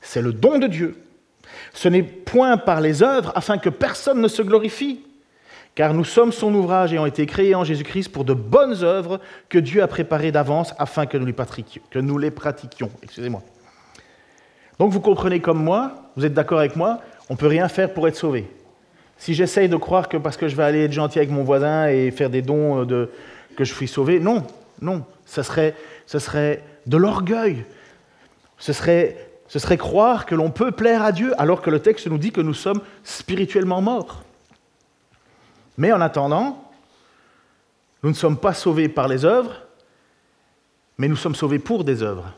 c'est 0.00 0.22
le 0.22 0.32
don 0.32 0.58
de 0.58 0.66
Dieu 0.66 0.96
ce 1.72 1.88
n'est 1.88 2.02
point 2.02 2.56
par 2.56 2.80
les 2.80 3.02
œuvres 3.02 3.32
afin 3.34 3.58
que 3.58 3.68
personne 3.68 4.20
ne 4.20 4.28
se 4.28 4.42
glorifie, 4.42 5.00
car 5.74 5.94
nous 5.94 6.04
sommes 6.04 6.32
son 6.32 6.52
ouvrage 6.54 6.92
et 6.92 6.98
ont 6.98 7.06
été 7.06 7.24
créés 7.26 7.54
en 7.54 7.64
Jésus-Christ 7.64 8.08
pour 8.08 8.24
de 8.24 8.34
bonnes 8.34 8.82
œuvres 8.82 9.20
que 9.48 9.58
Dieu 9.58 9.82
a 9.82 9.86
préparées 9.86 10.32
d'avance 10.32 10.74
afin 10.78 11.06
que 11.06 11.16
nous 11.16 11.26
les, 11.26 11.34
que 11.90 11.98
nous 11.98 12.18
les 12.18 12.30
pratiquions. 12.30 12.90
Excusez-moi. 13.02 13.42
Donc 14.78 14.92
vous 14.92 15.00
comprenez 15.00 15.40
comme 15.40 15.62
moi, 15.62 15.94
vous 16.16 16.24
êtes 16.24 16.34
d'accord 16.34 16.58
avec 16.58 16.76
moi, 16.76 17.00
on 17.30 17.34
ne 17.34 17.38
peut 17.38 17.46
rien 17.46 17.68
faire 17.68 17.92
pour 17.92 18.08
être 18.08 18.16
sauvé. 18.16 18.48
Si 19.18 19.34
j'essaye 19.34 19.68
de 19.68 19.76
croire 19.76 20.08
que 20.08 20.16
parce 20.16 20.36
que 20.36 20.48
je 20.48 20.56
vais 20.56 20.62
aller 20.62 20.84
être 20.84 20.92
gentil 20.92 21.18
avec 21.18 21.30
mon 21.30 21.42
voisin 21.42 21.88
et 21.88 22.10
faire 22.10 22.30
des 22.30 22.42
dons 22.42 22.84
de, 22.84 23.10
que 23.56 23.64
je 23.64 23.74
suis 23.74 23.88
sauvé, 23.88 24.20
non, 24.20 24.44
non, 24.80 25.04
ce 25.26 25.42
serait, 25.42 25.74
ce 26.06 26.18
serait 26.18 26.62
de 26.86 26.96
l'orgueil. 26.96 27.64
Ce 28.58 28.72
serait 28.72 29.27
ce 29.48 29.58
serait 29.58 29.78
croire 29.78 30.26
que 30.26 30.34
l'on 30.34 30.50
peut 30.50 30.72
plaire 30.72 31.02
à 31.02 31.10
Dieu 31.10 31.32
alors 31.40 31.62
que 31.62 31.70
le 31.70 31.80
texte 31.80 32.06
nous 32.06 32.18
dit 32.18 32.32
que 32.32 32.42
nous 32.42 32.54
sommes 32.54 32.82
spirituellement 33.02 33.80
morts. 33.80 34.22
Mais 35.78 35.90
en 35.90 36.00
attendant, 36.02 36.70
nous 38.02 38.10
ne 38.10 38.14
sommes 38.14 38.36
pas 38.36 38.52
sauvés 38.52 38.88
par 38.88 39.08
les 39.08 39.24
œuvres, 39.24 39.62
mais 40.98 41.08
nous 41.08 41.16
sommes 41.16 41.34
sauvés 41.34 41.58
pour 41.58 41.82
des 41.82 42.02
œuvres. 42.02 42.30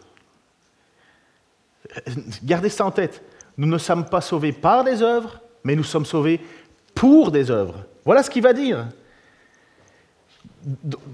Gardez 2.44 2.68
ça 2.68 2.86
en 2.86 2.92
tête. 2.92 3.22
Nous 3.56 3.66
ne 3.66 3.78
sommes 3.78 4.04
pas 4.04 4.20
sauvés 4.20 4.52
par 4.52 4.84
des 4.84 5.02
œuvres, 5.02 5.40
mais 5.64 5.74
nous 5.74 5.84
sommes 5.84 6.06
sauvés 6.06 6.40
pour 6.94 7.32
des 7.32 7.50
œuvres. 7.50 7.84
Voilà 8.04 8.22
ce 8.22 8.30
qu'il 8.30 8.42
va 8.42 8.52
dire. 8.52 8.86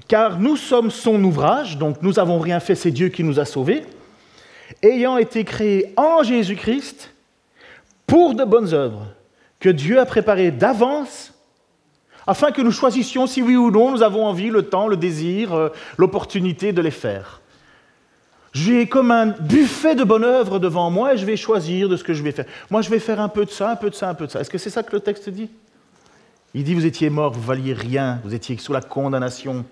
Car 0.08 0.38
nous 0.38 0.56
sommes 0.56 0.90
son 0.90 1.22
ouvrage, 1.24 1.78
donc 1.78 2.02
nous 2.02 2.12
n'avons 2.12 2.38
rien 2.38 2.60
fait, 2.60 2.74
c'est 2.74 2.90
Dieu 2.90 3.08
qui 3.08 3.24
nous 3.24 3.40
a 3.40 3.44
sauvés 3.44 3.86
ayant 4.82 5.16
été 5.16 5.44
créés 5.44 5.92
en 5.96 6.22
Jésus-Christ 6.22 7.12
pour 8.06 8.34
de 8.34 8.44
bonnes 8.44 8.72
œuvres 8.74 9.06
que 9.60 9.68
Dieu 9.68 9.98
a 9.98 10.06
préparées 10.06 10.50
d'avance 10.50 11.32
afin 12.26 12.50
que 12.50 12.62
nous 12.62 12.72
choisissions 12.72 13.26
si 13.26 13.42
oui 13.42 13.56
ou 13.56 13.70
non 13.70 13.92
nous 13.92 14.02
avons 14.02 14.26
envie, 14.26 14.50
le 14.50 14.62
temps, 14.62 14.88
le 14.88 14.96
désir, 14.96 15.54
euh, 15.54 15.68
l'opportunité 15.96 16.72
de 16.72 16.82
les 16.82 16.90
faire. 16.90 17.40
J'ai 18.52 18.86
comme 18.86 19.10
un 19.10 19.26
buffet 19.26 19.94
de 19.94 20.02
bonnes 20.02 20.24
œuvres 20.24 20.58
devant 20.58 20.90
moi 20.90 21.14
et 21.14 21.18
je 21.18 21.26
vais 21.26 21.36
choisir 21.36 21.88
de 21.88 21.96
ce 21.96 22.02
que 22.02 22.14
je 22.14 22.22
vais 22.22 22.32
faire. 22.32 22.46
Moi, 22.70 22.80
je 22.80 22.88
vais 22.88 22.98
faire 22.98 23.20
un 23.20 23.28
peu 23.28 23.44
de 23.44 23.50
ça, 23.50 23.70
un 23.70 23.76
peu 23.76 23.90
de 23.90 23.94
ça, 23.94 24.08
un 24.08 24.14
peu 24.14 24.26
de 24.26 24.32
ça. 24.32 24.40
Est-ce 24.40 24.50
que 24.50 24.58
c'est 24.58 24.70
ça 24.70 24.82
que 24.82 24.92
le 24.92 25.00
texte 25.00 25.28
dit? 25.28 25.50
Il 26.54 26.64
dit, 26.64 26.72
vous 26.72 26.86
étiez 26.86 27.10
mort, 27.10 27.32
vous 27.32 27.42
valiez 27.42 27.74
rien, 27.74 28.18
vous 28.24 28.34
étiez 28.34 28.56
sous 28.56 28.72
la 28.72 28.80
condamnation. 28.80 29.66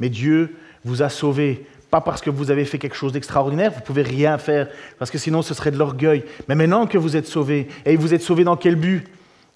Mais 0.00 0.08
Dieu 0.08 0.56
vous 0.86 1.02
a 1.02 1.10
sauvés 1.10 1.66
pas 1.94 2.00
parce 2.00 2.22
que 2.22 2.28
vous 2.30 2.50
avez 2.50 2.64
fait 2.64 2.80
quelque 2.80 2.96
chose 2.96 3.12
d'extraordinaire, 3.12 3.70
vous 3.70 3.80
pouvez 3.80 4.02
rien 4.02 4.36
faire, 4.36 4.66
parce 4.98 5.12
que 5.12 5.18
sinon 5.18 5.42
ce 5.42 5.54
serait 5.54 5.70
de 5.70 5.78
l'orgueil. 5.78 6.24
Mais 6.48 6.56
maintenant 6.56 6.88
que 6.88 6.98
vous 6.98 7.16
êtes 7.16 7.28
sauvés, 7.28 7.68
et 7.86 7.94
vous 7.94 8.12
êtes 8.12 8.22
sauvés 8.22 8.42
dans 8.42 8.56
quel 8.56 8.74
but? 8.74 9.06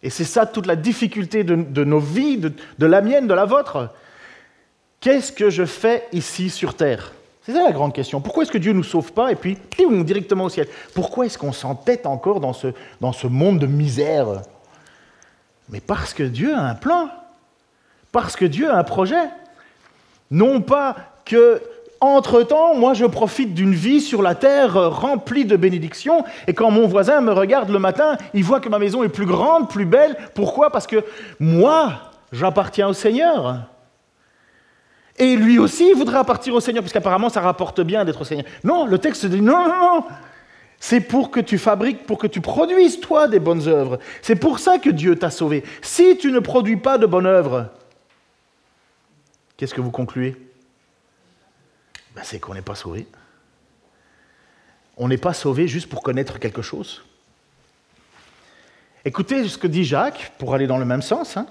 Et 0.05 0.11
c'est 0.11 0.22
ça 0.22 0.46
toute 0.46 0.66
la 0.66 0.77
difficulté 0.77 1.42
de, 1.42 1.83
nos 1.83 1.98
vies, 1.98 2.38
de, 2.38 2.87
la 2.87 3.01
mienne, 3.01 3.27
de 3.27 3.35
la 3.35 3.44
vôtre. 3.44 3.92
Qu'est-ce 5.01 5.33
que 5.33 5.51
je 5.51 5.64
fais 5.64 6.05
ici 6.12 6.48
sur 6.48 6.74
Terre? 6.74 7.12
C'est 7.42 7.55
ça 7.55 7.64
la 7.64 7.72
grande 7.72 7.92
question. 7.92 8.20
Pourquoi 8.20 8.44
est-ce 8.44 8.53
que 8.53 8.59
Dieu 8.59 8.70
ne 8.70 8.77
nous 8.77 8.85
sauve 8.85 9.12
pas 9.12 9.33
et 9.33 9.35
puis 9.35 9.59
directement 10.05 10.44
au 10.44 10.48
ciel? 10.48 10.68
Pourquoi 10.94 11.27
est-ce 11.27 11.38
qu'on 11.38 11.51
s'entête 11.51 12.07
encore 12.07 12.38
dans 12.38 12.53
ce, 12.53 12.68
dans 13.01 13.12
ce 13.12 13.27
monde 13.27 13.59
de 13.59 13.66
misère? 13.66 14.42
Mais 15.70 15.81
parce 15.81 16.14
que 16.14 16.22
Dieu 16.22 16.55
a 16.55 16.61
un 16.61 16.77
plan, 16.77 17.11
parce 18.12 18.37
que 18.37 18.44
Dieu 18.44 18.70
a 18.70 18.77
un 18.77 18.85
projet. 18.85 19.27
Non 20.31 20.61
pas 20.61 20.94
que 21.24 21.61
entre-temps, 22.01 22.75
moi, 22.75 22.95
je 22.95 23.05
profite 23.05 23.55
d'une 23.55 23.75
vie 23.75 24.01
sur 24.01 24.23
la 24.23 24.35
terre 24.35 24.91
remplie 24.91 25.45
de 25.45 25.57
bénédictions, 25.57 26.25
et 26.47 26.55
quand 26.55 26.71
mon 26.71 26.87
voisin 26.87 27.21
me 27.21 27.33
regarde 27.33 27.71
le 27.71 27.79
matin, 27.79 28.17
il 28.35 28.45
voit 28.45 28.61
que 28.61 28.69
ma 28.69 28.79
maison 28.79 29.03
est 29.03 29.09
plus 29.09 29.27
grande, 29.27 29.69
plus 29.69 29.87
belle. 29.87 30.17
Pourquoi? 30.35 30.71
Parce 30.71 30.87
que 30.87 31.05
moi, 31.41 32.13
j'appartiens 32.33 32.89
au 32.89 32.93
Seigneur. 32.93 33.69
Et 35.19 35.35
lui 35.35 35.59
aussi 35.59 35.93
voudrait 35.93 36.19
appartenir 36.19 36.55
au 36.55 36.61
Seigneur, 36.61 36.83
puisqu'apparemment 36.83 37.29
ça 37.29 37.41
rapporte 37.41 37.81
bien 37.81 38.05
d'être 38.05 38.21
au 38.21 38.25
Seigneur. 38.25 38.47
Non, 38.63 38.87
le 38.87 38.99
texte 38.99 39.27
dit 39.27 39.41
non, 39.41 39.67
non, 39.67 39.95
non. 39.95 40.05
C'est 40.79 41.01
pour 41.01 41.33
que 41.33 41.41
tu 41.41 41.59
fabriques, 41.59 42.07
pour 42.07 42.19
que 42.19 42.29
tu 42.29 42.41
produises 42.41 43.01
toi 43.01 43.27
des 43.27 43.41
bonnes 43.41 43.67
œuvres. 43.67 43.99
C'est 44.23 44.37
pour 44.37 44.61
ça 44.61 44.79
que 44.79 44.91
Dieu 44.91 45.17
t'a 45.17 45.31
sauvé. 45.31 45.65
Si 45.83 46.17
tu 46.19 46.31
ne 46.31 46.39
produis 46.39 46.77
pas 46.77 46.99
de 46.99 47.07
bonnes 47.07 47.27
œuvres, 47.27 47.67
qu'est-ce 49.57 49.75
que 49.75 49.81
vous 49.81 49.91
concluez? 49.91 50.37
Ben, 52.18 52.24
c'est 52.24 52.40
qu'on 52.40 52.54
n'est 52.54 52.62
pas 52.62 52.74
sauvé. 52.74 53.07
On 54.96 55.07
n'est 55.07 55.18
pas 55.18 55.33
sauvé 55.33 55.68
juste 55.68 55.88
pour 55.88 56.02
connaître 56.02 56.40
quelque 56.40 56.62
chose. 56.62 57.04
Écoutez 59.04 59.46
ce 59.46 59.57
que 59.57 59.68
dit 59.68 59.85
Jacques, 59.85 60.33
pour 60.37 60.52
aller 60.52 60.66
dans 60.66 60.78
le 60.78 60.85
même 60.85 61.00
sens. 61.00 61.37
Hein. 61.37 61.46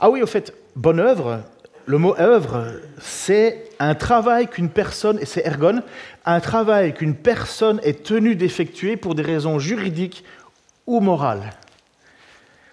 Ah 0.00 0.08
oui, 0.08 0.22
au 0.22 0.26
fait, 0.26 0.54
bonne 0.74 0.98
œuvre, 0.98 1.42
le 1.84 1.98
mot 1.98 2.16
œuvre, 2.18 2.80
c'est 2.98 3.68
un 3.78 3.94
travail 3.94 4.48
qu'une 4.48 4.70
personne, 4.70 5.18
et 5.20 5.26
c'est 5.26 5.46
ergon, 5.46 5.82
un 6.24 6.40
travail 6.40 6.94
qu'une 6.94 7.14
personne 7.14 7.78
est 7.82 8.02
tenue 8.02 8.34
d'effectuer 8.34 8.96
pour 8.96 9.14
des 9.14 9.22
raisons 9.22 9.58
juridiques 9.58 10.24
ou 10.86 11.00
morales. 11.00 11.52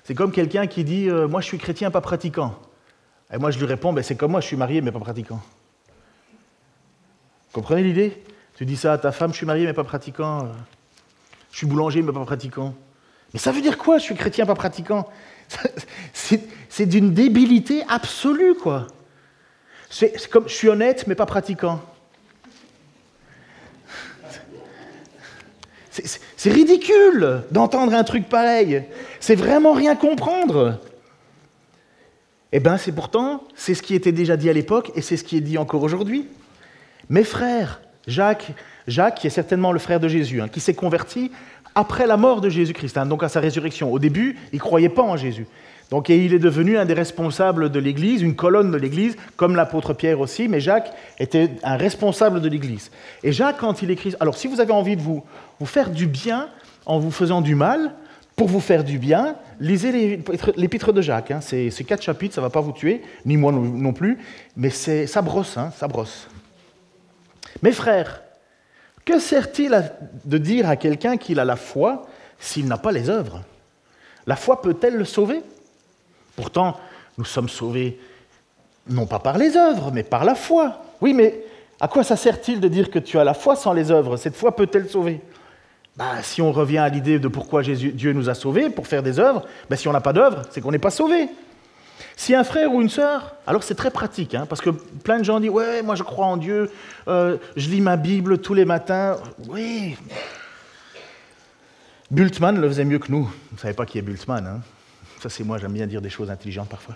C'est 0.05 0.15
comme 0.15 0.31
quelqu'un 0.31 0.67
qui 0.67 0.85
dit 0.85 1.09
euh, 1.09 1.27
Moi 1.27 1.41
je 1.41 1.47
suis 1.47 1.57
chrétien, 1.57 1.91
pas 1.91 2.01
pratiquant. 2.01 2.57
Et 3.33 3.37
moi 3.37 3.51
je 3.51 3.59
lui 3.59 3.65
réponds 3.65 3.91
ben, 3.91 4.03
C'est 4.03 4.15
comme 4.15 4.31
moi, 4.31 4.39
je 4.39 4.47
suis 4.47 4.57
marié, 4.57 4.79
mais 4.79 4.93
pas 4.93 4.99
pratiquant. 4.99 5.41
Comprenez 7.53 7.83
l'idée? 7.83 8.21
Tu 8.55 8.65
dis 8.65 8.75
ça 8.75 8.93
à 8.93 8.97
ta 8.97 9.11
femme, 9.11 9.31
je 9.31 9.37
suis 9.37 9.45
marié 9.45 9.65
mais 9.65 9.73
pas 9.73 9.83
pratiquant. 9.83 10.51
Je 11.51 11.57
suis 11.57 11.67
boulanger 11.67 12.01
mais 12.01 12.11
pas 12.11 12.25
pratiquant. 12.25 12.73
Mais 13.33 13.39
ça 13.39 13.51
veut 13.51 13.61
dire 13.61 13.77
quoi, 13.77 13.99
je 13.99 14.03
suis 14.03 14.15
chrétien 14.15 14.45
pas 14.45 14.55
pratiquant? 14.55 15.07
C'est 16.13 16.85
d'une 16.87 17.13
débilité 17.13 17.83
absolue, 17.87 18.55
quoi. 18.55 18.87
C'est 19.89 20.27
comme 20.29 20.49
je 20.49 20.53
suis 20.53 20.69
honnête, 20.69 21.05
mais 21.05 21.13
pas 21.13 21.27
pratiquant. 21.27 21.79
C'est 25.91 26.51
ridicule 26.51 27.43
d'entendre 27.51 27.93
un 27.93 28.03
truc 28.03 28.27
pareil. 28.27 28.83
C'est 29.19 29.35
vraiment 29.35 29.73
rien 29.73 29.95
comprendre. 29.95 30.79
Eh 32.51 32.59
bien, 32.59 32.77
c'est 32.77 32.91
pourtant, 32.91 33.43
c'est 33.55 33.73
ce 33.73 33.81
qui 33.81 33.95
était 33.95 34.11
déjà 34.11 34.37
dit 34.37 34.49
à 34.49 34.53
l'époque 34.53 34.91
et 34.95 35.01
c'est 35.01 35.17
ce 35.17 35.23
qui 35.23 35.37
est 35.37 35.41
dit 35.41 35.57
encore 35.57 35.81
aujourd'hui. 35.81 36.27
Mes 37.09 37.23
frères, 37.23 37.81
Jacques, 38.07 38.51
Jacques, 38.87 39.15
qui 39.15 39.27
est 39.27 39.31
certainement 39.31 39.71
le 39.71 39.79
frère 39.79 39.99
de 39.99 40.07
Jésus, 40.07 40.41
hein, 40.41 40.47
qui 40.47 40.59
s'est 40.59 40.73
converti 40.73 41.31
après 41.75 42.05
la 42.05 42.17
mort 42.17 42.41
de 42.41 42.49
Jésus-Christ, 42.49 42.97
hein, 42.97 43.05
donc 43.05 43.23
à 43.23 43.29
sa 43.29 43.39
résurrection. 43.39 43.91
Au 43.91 43.99
début, 43.99 44.37
il 44.51 44.57
ne 44.57 44.61
croyait 44.61 44.89
pas 44.89 45.01
en 45.01 45.17
Jésus. 45.17 45.47
Donc 45.89 46.09
il 46.09 46.33
est 46.33 46.39
devenu 46.39 46.77
un 46.77 46.85
des 46.85 46.93
responsables 46.93 47.69
de 47.69 47.79
l'Église, 47.79 48.21
une 48.21 48.35
colonne 48.35 48.71
de 48.71 48.77
l'Église, 48.77 49.15
comme 49.35 49.55
l'apôtre 49.55 49.93
Pierre 49.93 50.19
aussi, 50.19 50.47
mais 50.47 50.59
Jacques 50.59 50.91
était 51.19 51.51
un 51.63 51.77
responsable 51.77 52.41
de 52.41 52.49
l'Église. 52.49 52.89
Et 53.21 53.31
Jacques, 53.31 53.57
quand 53.57 53.81
il 53.81 53.91
écrit... 53.91 54.15
Alors 54.19 54.35
si 54.35 54.47
vous 54.47 54.59
avez 54.59 54.73
envie 54.73 54.95
de 54.95 55.01
vous, 55.01 55.23
faire 55.65 55.91
du 55.91 56.07
bien 56.07 56.49
en 56.85 56.99
vous 56.99 57.11
faisant 57.11 57.41
du 57.41 57.53
mal, 57.53 57.93
pour 58.35 58.47
vous 58.47 58.59
faire 58.59 58.83
du 58.83 58.97
bien, 58.97 59.35
lisez 59.59 60.19
l'épître 60.57 60.93
de 60.93 61.01
Jacques. 61.01 61.29
Hein. 61.29 61.41
C'est 61.41 61.83
quatre 61.83 62.01
chapitres, 62.01 62.33
ça 62.33 62.41
ne 62.41 62.45
va 62.47 62.49
pas 62.49 62.61
vous 62.61 62.71
tuer, 62.71 63.03
ni 63.25 63.37
moi 63.37 63.51
non 63.51 63.93
plus, 63.93 64.17
mais 64.57 64.71
ça 64.71 65.21
brosse, 65.21 65.57
hein, 65.57 65.71
ça 65.77 65.87
brosse. 65.87 66.27
Mes 67.61 67.71
frères, 67.71 68.21
que 69.05 69.19
sert-il 69.19 69.91
de 70.25 70.37
dire 70.37 70.69
à 70.69 70.75
quelqu'un 70.75 71.17
qu'il 71.17 71.39
a 71.39 71.45
la 71.45 71.55
foi 71.55 72.05
s'il 72.39 72.67
n'a 72.67 72.77
pas 72.77 72.91
les 72.91 73.09
œuvres? 73.09 73.41
La 74.25 74.35
foi 74.35 74.61
peut-elle 74.61 74.95
le 74.95 75.05
sauver? 75.05 75.41
Pourtant, 76.35 76.77
nous 77.17 77.25
sommes 77.25 77.49
sauvés 77.49 77.99
non 78.89 79.05
pas 79.05 79.19
par 79.19 79.37
les 79.37 79.55
œuvres, 79.55 79.91
mais 79.91 80.03
par 80.03 80.25
la 80.25 80.35
foi. 80.35 80.81
Oui, 81.01 81.13
mais 81.13 81.43
à 81.79 81.87
quoi 81.87 82.03
ça 82.03 82.15
sert-il 82.15 82.59
de 82.59 82.67
dire 82.67 82.89
que 82.89 82.99
tu 82.99 83.19
as 83.19 83.23
la 83.23 83.33
foi 83.33 83.55
sans 83.55 83.73
les 83.73 83.91
œuvres? 83.91 84.17
Cette 84.17 84.35
foi 84.35 84.55
peut-elle 84.55 84.89
sauver? 84.89 85.21
Bah, 85.95 86.21
Si 86.21 86.41
on 86.41 86.51
revient 86.51 86.79
à 86.79 86.89
l'idée 86.89 87.19
de 87.19 87.27
pourquoi 87.27 87.61
Dieu 87.61 88.13
nous 88.13 88.29
a 88.29 88.33
sauvés, 88.33 88.69
pour 88.69 88.87
faire 88.87 89.03
des 89.03 89.19
œuvres, 89.19 89.45
bah, 89.69 89.75
si 89.75 89.87
on 89.87 89.93
n'a 89.93 90.01
pas 90.01 90.13
d'œuvres, 90.13 90.41
c'est 90.49 90.61
qu'on 90.61 90.71
n'est 90.71 90.79
pas 90.79 90.89
sauvé. 90.89 91.29
Si 92.15 92.36
un 92.36 92.43
frère 92.43 92.73
ou 92.73 92.82
une 92.82 92.89
sœur, 92.89 93.36
alors 93.47 93.63
c'est 93.63 93.75
très 93.75 93.91
pratique, 93.91 94.36
hein, 94.36 94.45
parce 94.47 94.62
que 94.62 94.69
plein 94.69 95.19
de 95.19 95.23
gens 95.23 95.39
disent 95.39 95.49
Ouais, 95.49 95.82
moi 95.82 95.95
je 95.95 96.03
crois 96.03 96.25
en 96.25 96.38
Dieu, 96.38 96.71
euh, 97.08 97.38
je 97.56 97.69
lis 97.69 97.82
ma 97.82 97.97
Bible 97.97 98.38
tous 98.38 98.53
les 98.53 98.65
matins. 98.65 99.17
Oui. 99.47 99.97
Bultmann 102.12 102.60
le 102.60 102.67
faisait 102.67 102.86
mieux 102.86 102.99
que 102.99 103.12
nous. 103.12 103.23
Vous 103.23 103.56
ne 103.56 103.60
savez 103.60 103.73
pas 103.73 103.86
qui 103.86 103.97
est 103.97 104.01
Bultmann. 104.03 104.45
Hein 104.45 104.62
ça, 105.23 105.29
c'est 105.29 105.43
moi, 105.43 105.58
j'aime 105.58 105.71
bien 105.71 105.88
dire 105.88 106.01
des 106.01 106.10
choses 106.10 106.29
intelligentes 106.29 106.67
parfois. 106.67 106.95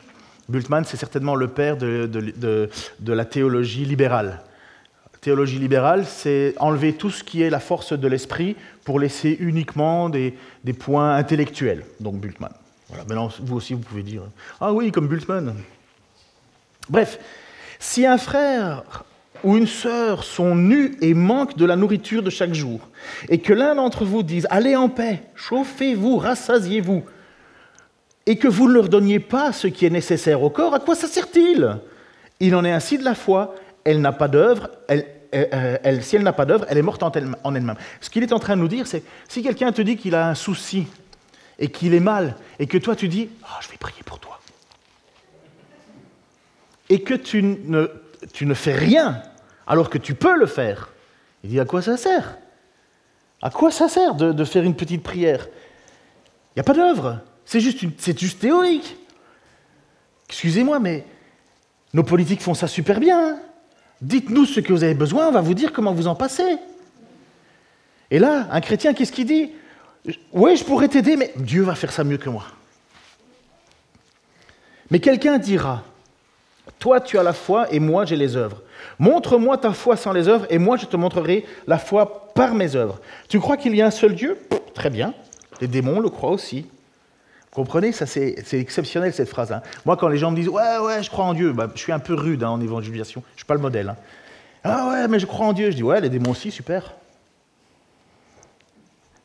Bultmann, 0.49 0.83
c'est 0.85 0.97
certainement 0.97 1.35
le 1.35 1.47
père 1.47 1.77
de, 1.77 2.69
la 3.05 3.25
théologie 3.25 3.85
libérale. 3.85 4.41
Théologie 5.21 5.59
libérale, 5.59 6.05
c'est 6.05 6.53
enlever 6.57 6.93
tout 6.93 7.09
ce 7.09 7.23
qui 7.23 7.41
est 7.41 7.49
la 7.49 7.59
force 7.59 7.93
de 7.93 8.07
l'esprit 8.07 8.55
pour 8.83 8.99
laisser 8.99 9.35
uniquement 9.39 10.09
des, 10.09 10.37
points 10.77 11.15
intellectuels. 11.15 11.85
Donc 11.99 12.19
Bultmann. 12.19 12.51
Voilà. 12.89 13.29
Vous 13.39 13.57
aussi, 13.57 13.73
vous 13.73 13.81
pouvez 13.81 14.03
dire 14.03 14.21
Ah 14.59 14.73
oui, 14.73 14.91
comme 14.91 15.07
Bultmann. 15.07 15.55
Bref, 16.89 17.19
si 17.79 18.05
un 18.05 18.17
frère 18.17 19.03
ou 19.43 19.55
une 19.55 19.67
sœur 19.67 20.23
sont 20.23 20.55
nus 20.55 20.97
et 21.01 21.13
manquent 21.13 21.57
de 21.57 21.65
la 21.65 21.75
nourriture 21.75 22.23
de 22.23 22.29
chaque 22.29 22.53
jour, 22.53 22.79
et 23.29 23.39
que 23.39 23.53
l'un 23.53 23.75
d'entre 23.75 24.05
vous 24.05 24.23
dise 24.23 24.47
Allez 24.49 24.75
en 24.75 24.89
paix, 24.89 25.23
chauffez-vous, 25.35 26.17
rassasiez-vous, 26.17 27.03
et 28.25 28.37
que 28.37 28.47
vous 28.47 28.67
ne 28.67 28.73
leur 28.73 28.89
donniez 28.89 29.19
pas 29.19 29.51
ce 29.51 29.67
qui 29.67 29.85
est 29.85 29.89
nécessaire 29.89 30.41
au 30.41 30.49
corps, 30.49 30.73
à 30.73 30.79
quoi 30.79 30.95
ça 30.95 31.07
sert-il? 31.07 31.77
Il 32.39 32.55
en 32.55 32.65
est 32.65 32.71
ainsi 32.71 32.97
de 32.97 33.03
la 33.03 33.15
foi. 33.15 33.55
Elle 33.83 34.01
n'a 34.01 34.11
pas 34.11 34.27
d'œuvre, 34.27 34.69
elle, 34.89 36.03
si 36.03 36.17
elle 36.17 36.23
n'a 36.23 36.33
pas 36.33 36.45
d'œuvre, 36.45 36.65
elle 36.69 36.77
est 36.77 36.81
morte 36.81 37.03
en 37.03 37.11
elle-même. 37.11 37.75
Ce 38.01 38.09
qu'il 38.09 38.21
est 38.21 38.33
en 38.33 38.39
train 38.39 38.57
de 38.57 38.61
nous 38.61 38.67
dire, 38.67 38.85
c'est 38.85 39.03
si 39.29 39.41
quelqu'un 39.41 39.71
te 39.71 39.81
dit 39.81 39.95
qu'il 39.95 40.13
a 40.13 40.27
un 40.27 40.35
souci 40.35 40.87
et 41.59 41.69
qu'il 41.69 41.93
est 41.93 41.99
mal, 41.99 42.35
et 42.59 42.67
que 42.67 42.77
toi 42.77 42.95
tu 42.95 43.07
dis 43.07 43.29
oh, 43.43 43.57
Je 43.61 43.69
vais 43.69 43.77
prier 43.77 44.03
pour 44.03 44.19
toi. 44.19 44.39
Et 46.89 47.01
que 47.01 47.13
tu 47.13 47.43
ne, 47.43 48.53
fais 48.53 48.73
rien 48.73 49.21
alors 49.65 49.89
que 49.89 49.97
tu 49.97 50.13
peux 50.13 50.37
le 50.37 50.45
faire. 50.45 50.89
Il 51.43 51.49
dit 51.49 51.59
À 51.59 51.65
quoi 51.65 51.81
ça 51.81 51.97
sert? 51.97 52.37
À 53.41 53.49
quoi 53.49 53.71
ça 53.71 53.87
sert 53.87 54.15
de, 54.15 54.31
de 54.31 54.43
faire 54.43 54.63
une 54.63 54.75
petite 54.75 55.03
prière? 55.03 55.47
Il 56.49 56.57
n'y 56.57 56.61
a 56.61 56.63
pas 56.63 56.73
d'œuvre. 56.73 57.21
C'est 57.45 57.59
juste, 57.59 57.79
juste 58.19 58.39
théorique. 58.39 58.97
Excusez-moi, 60.27 60.79
mais 60.79 61.05
nos 61.93 62.03
politiques 62.03 62.41
font 62.41 62.53
ça 62.53 62.67
super 62.67 62.99
bien. 62.99 63.29
Hein. 63.29 63.39
Dites-nous 64.01 64.45
ce 64.45 64.59
que 64.59 64.73
vous 64.73 64.83
avez 64.83 64.93
besoin, 64.93 65.27
on 65.27 65.31
va 65.31 65.41
vous 65.41 65.53
dire 65.53 65.71
comment 65.71 65.93
vous 65.93 66.07
en 66.07 66.15
passez. 66.15 66.57
Et 68.11 68.19
là, 68.19 68.47
un 68.51 68.61
chrétien, 68.61 68.93
qu'est-ce 68.93 69.11
qu'il 69.11 69.25
dit? 69.25 69.51
Oui, 70.33 70.55
je 70.55 70.63
pourrais 70.63 70.87
t'aider, 70.87 71.17
mais 71.17 71.33
Dieu 71.35 71.63
va 71.63 71.75
faire 71.75 71.91
ça 71.91 72.03
mieux 72.03 72.17
que 72.17 72.29
moi. 72.29 72.45
Mais 74.89 74.99
quelqu'un 74.99 75.37
dira, 75.37 75.83
toi 76.79 77.01
tu 77.01 77.17
as 77.17 77.23
la 77.23 77.33
foi 77.33 77.71
et 77.73 77.79
moi 77.79 78.05
j'ai 78.05 78.15
les 78.15 78.37
œuvres. 78.37 78.61
Montre-moi 78.99 79.57
ta 79.57 79.73
foi 79.73 79.97
sans 79.97 80.13
les 80.13 80.27
œuvres 80.27 80.45
et 80.49 80.57
moi 80.57 80.77
je 80.77 80.85
te 80.85 80.95
montrerai 80.95 81.45
la 81.67 81.77
foi 81.77 82.31
par 82.33 82.53
mes 82.53 82.75
œuvres. 82.75 82.99
Tu 83.27 83.39
crois 83.39 83.57
qu'il 83.57 83.75
y 83.75 83.81
a 83.81 83.87
un 83.87 83.91
seul 83.91 84.15
Dieu? 84.15 84.37
Très 84.73 84.89
bien. 84.89 85.13
Les 85.59 85.67
démons 85.67 85.99
le 85.99 86.09
croient 86.09 86.31
aussi. 86.31 86.65
Comprenez, 87.51 87.91
ça 87.91 88.05
c'est 88.05 88.35
exceptionnel 88.53 89.13
cette 89.13 89.29
phrase. 89.29 89.51
Hein. 89.51 89.61
Moi, 89.85 89.97
quand 89.97 90.07
les 90.07 90.17
gens 90.17 90.31
me 90.31 90.35
disent 90.35 90.47
ouais, 90.47 90.77
ouais, 90.77 91.01
je 91.01 91.09
crois 91.09 91.25
en 91.25 91.33
Dieu, 91.33 91.53
bah, 91.53 91.67
je 91.73 91.79
suis 91.79 91.91
un 91.91 91.99
peu 91.99 92.13
rude 92.13 92.43
hein, 92.43 92.49
en 92.49 92.61
évangélisation. 92.61 93.23
Je 93.29 93.33
ne 93.33 93.37
suis 93.37 93.45
pas 93.45 93.55
le 93.55 93.59
modèle. 93.59 93.89
Hein. 93.89 93.95
Ah 94.63 94.89
ouais, 94.91 95.07
mais 95.07 95.19
je 95.19 95.25
crois 95.25 95.47
en 95.47 95.53
Dieu. 95.53 95.71
Je 95.71 95.75
dis 95.75 95.83
ouais, 95.83 95.99
les 95.99 96.09
démons 96.09 96.31
aussi, 96.31 96.51
super. 96.51 96.93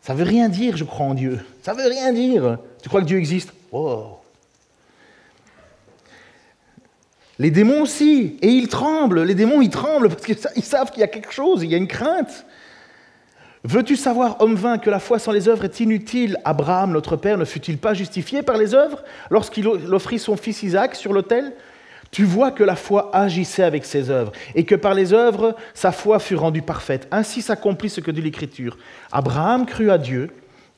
Ça 0.03 0.15
veut 0.15 0.25
rien 0.25 0.49
dire, 0.49 0.77
je 0.77 0.83
crois 0.83 1.07
en 1.07 1.15
Dieu. 1.15 1.41
Ça 1.63 1.75
veut 1.75 1.89
rien 1.89 2.13
dire. 2.13 2.59
Tu 2.83 2.89
crois 2.89 3.01
que 3.01 3.07
Dieu 3.07 3.19
existe? 3.19 3.53
Les 7.39 7.51
démons 7.51 7.83
aussi, 7.83 8.37
et 8.43 8.49
ils 8.49 8.69
tremblent. 8.69 9.23
Les 9.23 9.37
démons, 9.37 9.63
ils 9.63 9.71
tremblent 9.71 10.09
parce 10.09 10.23
qu'ils 10.23 10.65
savent 10.65 10.91
qu'il 10.91 11.01
y 11.01 11.05
a 11.05 11.09
quelque 11.09 11.33
chose, 11.33 11.63
il 11.63 11.71
y 11.71 11.75
a 11.75 11.79
une 11.79 11.87
crainte. 11.87 12.45
Veux-tu 13.65 13.95
savoir, 13.95 14.41
homme 14.41 14.57
vain, 14.57 14.79
que 14.79 14.91
la 14.91 14.99
foi 14.99 15.21
sans 15.21 15.31
les 15.31 15.49
œuvres 15.49 15.65
est 15.65 15.79
inutile? 15.79 16.37
Abraham, 16.45 16.91
notre 16.91 17.15
père, 17.15 17.39
ne 17.39 17.45
fut-il 17.45 17.79
pas 17.79 17.95
justifié 17.95 18.43
par 18.43 18.57
les 18.57 18.75
œuvres? 18.75 19.05
Lorsqu'il 19.31 19.69
offrit 19.69 20.19
son 20.19 20.37
fils 20.37 20.65
Isaac 20.65 20.97
sur 20.97 21.13
l'autel 21.13 21.53
Tu 22.13 22.25
vois 22.25 22.51
que 22.51 22.63
la 22.63 22.77
foi 22.77 23.11
agissait 23.15 23.63
avec 23.63 23.87
ses 23.87 24.11
œuvres, 24.11 24.33
et 24.55 24.65
que 24.65 24.75
par 24.75 24.93
les 24.93 25.15
œuvres, 25.15 25.57
sa 25.73 25.93
foi 25.93 26.19
fut 26.19 26.37
rendue 26.37 26.61
parfaite. 26.61 27.09
Ainsi 27.11 27.41
s'accomplit 27.41 27.89
ce 27.89 28.03
que 28.03 28.11
dit 28.11 28.21
l'Écriture. 28.21 28.77
Abraham 29.11 29.65
crut 29.65 29.89
à 29.89 29.97
Dieu, 29.97 30.29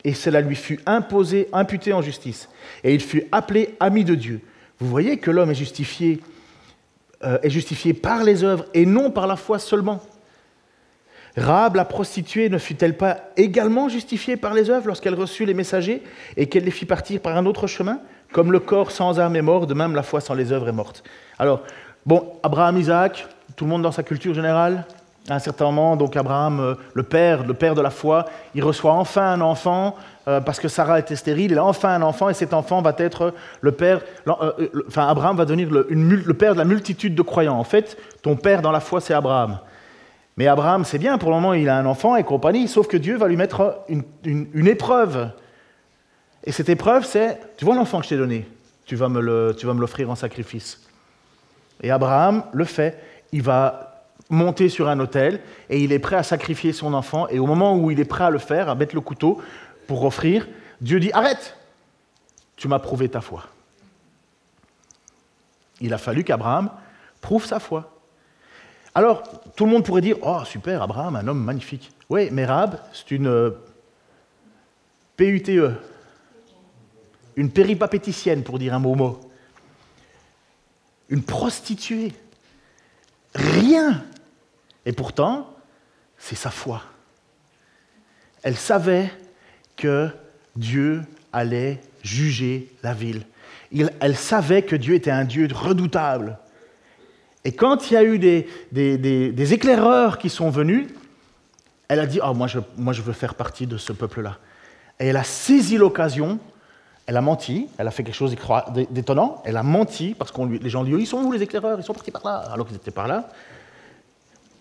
et 0.05 0.13
cela 0.13 0.39
lui 0.39 0.55
fut 0.55 0.79
imposé, 0.85 1.49
imputé 1.51 1.91
en 1.91 2.01
justice, 2.01 2.47
et 2.85 2.93
il 2.93 3.01
fut 3.01 3.25
appelé 3.33 3.75
ami 3.81 4.05
de 4.05 4.15
Dieu. 4.15 4.39
Vous 4.79 4.87
voyez 4.87 5.17
que 5.17 5.29
l'homme 5.29 5.51
est 5.51 5.55
justifié, 5.55 6.21
euh, 7.25 7.37
justifié 7.43 7.93
par 7.93 8.23
les 8.23 8.45
œuvres, 8.45 8.65
et 8.73 8.85
non 8.85 9.11
par 9.11 9.27
la 9.27 9.35
foi 9.35 9.59
seulement. 9.59 10.01
Rahab, 11.35 11.75
la 11.75 11.83
prostituée, 11.83 12.47
ne 12.47 12.57
fut-elle 12.57 12.95
pas 12.95 13.31
également 13.35 13.89
justifiée 13.89 14.37
par 14.37 14.53
les 14.53 14.69
œuvres 14.69 14.87
lorsqu'elle 14.87 15.15
reçut 15.15 15.45
les 15.45 15.53
messagers 15.53 16.01
et 16.37 16.47
qu'elle 16.47 16.63
les 16.63 16.71
fit 16.71 16.85
partir 16.85 17.19
par 17.19 17.35
un 17.35 17.45
autre 17.45 17.67
chemin? 17.67 17.99
Comme 18.35 18.51
le 18.51 18.59
corps 18.59 18.91
sans 18.91 19.17
âme 19.17 19.37
est 19.37 19.41
mort, 19.41 19.65
de 19.65 19.73
même 19.73 19.95
la 19.95 20.03
foi 20.03 20.19
sans 20.19 20.33
les 20.33 20.51
œuvres 20.51 20.67
est 20.67 20.73
morte. 20.73 21.05
Alors, 21.39 21.61
bon, 22.05 22.33
Abraham, 22.43 22.75
Isaac, 22.75 23.29
tout 23.55 23.63
le 23.63 23.69
monde 23.69 23.81
dans 23.81 23.93
sa 23.93 24.03
culture 24.03 24.33
générale, 24.33 24.83
à 25.29 25.35
un 25.35 25.39
certain 25.39 25.63
moment, 25.63 25.95
donc 25.95 26.17
Abraham, 26.17 26.59
euh, 26.59 26.75
le 26.95 27.03
père, 27.03 27.45
le 27.45 27.53
père 27.53 27.75
de 27.75 27.81
la 27.81 27.91
foi, 27.91 28.25
il 28.53 28.61
reçoit 28.61 28.91
enfin 28.91 29.31
un 29.31 29.39
enfant 29.39 29.95
euh, 30.27 30.41
parce 30.41 30.59
que 30.59 30.67
Sarah 30.67 30.99
était 30.99 31.15
stérile. 31.15 31.51
Il 31.51 31.57
a 31.57 31.63
enfin 31.63 31.95
un 31.95 32.01
enfant 32.01 32.27
et 32.27 32.33
cet 32.33 32.53
enfant 32.53 32.81
va 32.81 32.93
être 32.97 33.33
le 33.61 33.71
père. 33.71 34.01
Euh, 34.27 34.51
enfin, 34.85 35.07
Abraham 35.07 35.37
va 35.37 35.45
devenir 35.45 35.69
le 35.71 36.33
père 36.33 36.55
de 36.55 36.57
la 36.57 36.65
multitude 36.65 37.15
de 37.15 37.21
croyants. 37.21 37.57
En 37.57 37.63
fait, 37.63 37.97
ton 38.21 38.35
père 38.35 38.61
dans 38.61 38.73
la 38.73 38.81
foi, 38.81 38.99
c'est 38.99 39.13
Abraham. 39.13 39.59
Mais 40.35 40.47
Abraham, 40.47 40.83
c'est 40.83 40.99
bien, 40.99 41.17
pour 41.17 41.29
le 41.29 41.35
moment, 41.35 41.53
il 41.53 41.69
a 41.69 41.77
un 41.77 41.85
enfant 41.85 42.17
et 42.17 42.23
compagnie, 42.23 42.67
sauf 42.67 42.87
que 42.87 42.97
Dieu 42.97 43.15
va 43.15 43.29
lui 43.29 43.37
mettre 43.37 43.79
une, 43.87 44.67
épreuve. 44.67 45.29
Et 46.45 46.51
cette 46.51 46.69
épreuve, 46.69 47.05
c'est, 47.05 47.39
tu 47.57 47.65
vois 47.65 47.75
l'enfant 47.75 47.99
que 47.99 48.05
je 48.05 48.09
t'ai 48.09 48.17
donné, 48.17 48.47
tu 48.85 48.95
vas 48.95 49.09
me 49.09 49.19
l'offrir 49.19 50.09
en 50.09 50.15
sacrifice. 50.15 50.81
Et 51.81 51.91
Abraham 51.91 52.43
le 52.53 52.65
fait, 52.65 53.01
il 53.31 53.41
va 53.41 54.05
monter 54.29 54.69
sur 54.69 54.89
un 54.89 54.99
autel 54.99 55.39
et 55.69 55.83
il 55.83 55.91
est 55.91 55.99
prêt 55.99 56.15
à 56.15 56.23
sacrifier 56.23 56.73
son 56.73 56.93
enfant. 56.93 57.27
Et 57.29 57.39
au 57.39 57.45
moment 57.45 57.77
où 57.77 57.91
il 57.91 57.99
est 57.99 58.05
prêt 58.05 58.23
à 58.23 58.29
le 58.29 58.39
faire, 58.39 58.69
à 58.69 58.75
mettre 58.75 58.95
le 58.95 59.01
couteau 59.01 59.41
pour 59.87 60.03
offrir, 60.03 60.47
Dieu 60.81 60.99
dit, 60.99 61.11
arrête, 61.13 61.57
tu 62.55 62.67
m'as 62.67 62.79
prouvé 62.79 63.09
ta 63.09 63.21
foi. 63.21 63.43
Il 65.81 65.93
a 65.93 65.97
fallu 65.97 66.23
qu'Abraham 66.23 66.71
prouve 67.21 67.45
sa 67.45 67.59
foi. 67.59 67.91
Alors, 68.93 69.23
tout 69.55 69.65
le 69.65 69.71
monde 69.71 69.83
pourrait 69.83 70.01
dire 70.01 70.15
Oh, 70.21 70.39
super, 70.45 70.81
Abraham, 70.81 71.17
un 71.17 71.27
homme 71.27 71.43
magnifique. 71.43 71.91
Oui, 72.09 72.29
mais 72.31 72.45
Rahab, 72.45 72.79
c'est 72.93 73.11
une 73.11 73.53
PUTE. 75.17 75.49
Une 77.35 77.51
péripapéticienne, 77.51 78.43
pour 78.43 78.59
dire 78.59 78.73
un 78.73 78.79
mot 78.79 78.95
mot, 78.95 79.19
une 81.09 81.23
prostituée. 81.23 82.13
Rien. 83.33 84.03
Et 84.85 84.93
pourtant, 84.93 85.53
c'est 86.17 86.35
sa 86.35 86.49
foi. 86.49 86.81
Elle 88.43 88.55
savait 88.55 89.11
que 89.75 90.09
Dieu 90.55 91.01
allait 91.33 91.81
juger 92.03 92.71
la 92.83 92.93
ville. 92.93 93.25
elle 93.99 94.15
savait 94.15 94.61
que 94.61 94.75
Dieu 94.75 94.95
était 94.95 95.11
un 95.11 95.25
Dieu 95.25 95.47
redoutable. 95.51 96.37
Et 97.43 97.51
quand 97.51 97.89
il 97.89 97.93
y 97.93 97.97
a 97.97 98.03
eu 98.03 98.17
des, 98.17 99.53
éclaireurs 99.53 100.17
qui 100.17 100.29
sont 100.29 100.49
venus, 100.49 100.87
elle 101.87 101.99
a 101.99 102.07
dit, 102.07 102.19
oh, 102.23 102.33
moi, 102.33 102.47
je, 102.47 102.59
moi 102.77 102.93
je 102.93 103.01
veux 103.01 103.13
faire 103.13 103.35
partie 103.35 103.67
de 103.67 103.77
ce 103.77 103.93
peuple-là. 103.93 104.39
Et 104.99 105.07
elle 105.07 105.17
a 105.17 105.23
saisi 105.23 105.77
l'occasion, 105.77 106.39
elle 107.07 107.17
a 107.17 107.21
menti, 107.21 107.67
elle 107.77 107.87
a 107.87 107.91
fait 107.91 108.03
quelque 108.03 108.15
chose 108.15 108.35
d'étonnant, 108.89 109.41
elle 109.45 109.57
a 109.57 109.63
menti, 109.63 110.15
parce 110.17 110.31
que 110.31 110.41
les 110.41 110.69
gens 110.69 110.83
lui 110.83 110.93
ont 110.93 110.97
dit, 110.97 111.03
ils 111.03 111.07
sont 111.07 111.17
où 111.17 111.31
les 111.31 111.41
éclaireurs? 111.43 111.79
Ils 111.79 111.83
sont 111.83 111.93
partis 111.93 112.11
par 112.11 112.23
là, 112.25 112.37
alors 112.51 112.65
qu'ils 112.65 112.75
étaient 112.75 112.91
par 112.91 113.07
là. 113.07 113.29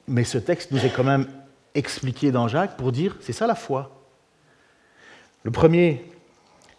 Mais 0.08 0.24
ce 0.24 0.36
texte 0.36 0.70
nous 0.70 0.84
est 0.84 0.90
quand 0.90 1.04
même 1.04 1.26
expliqué 1.74 2.30
dans 2.30 2.46
Jacques 2.46 2.76
pour 2.76 2.92
dire, 2.92 3.16
c'est 3.20 3.32
ça 3.32 3.46
la 3.46 3.54
foi. 3.54 3.90
Le 5.42 5.50
premier, 5.50 6.04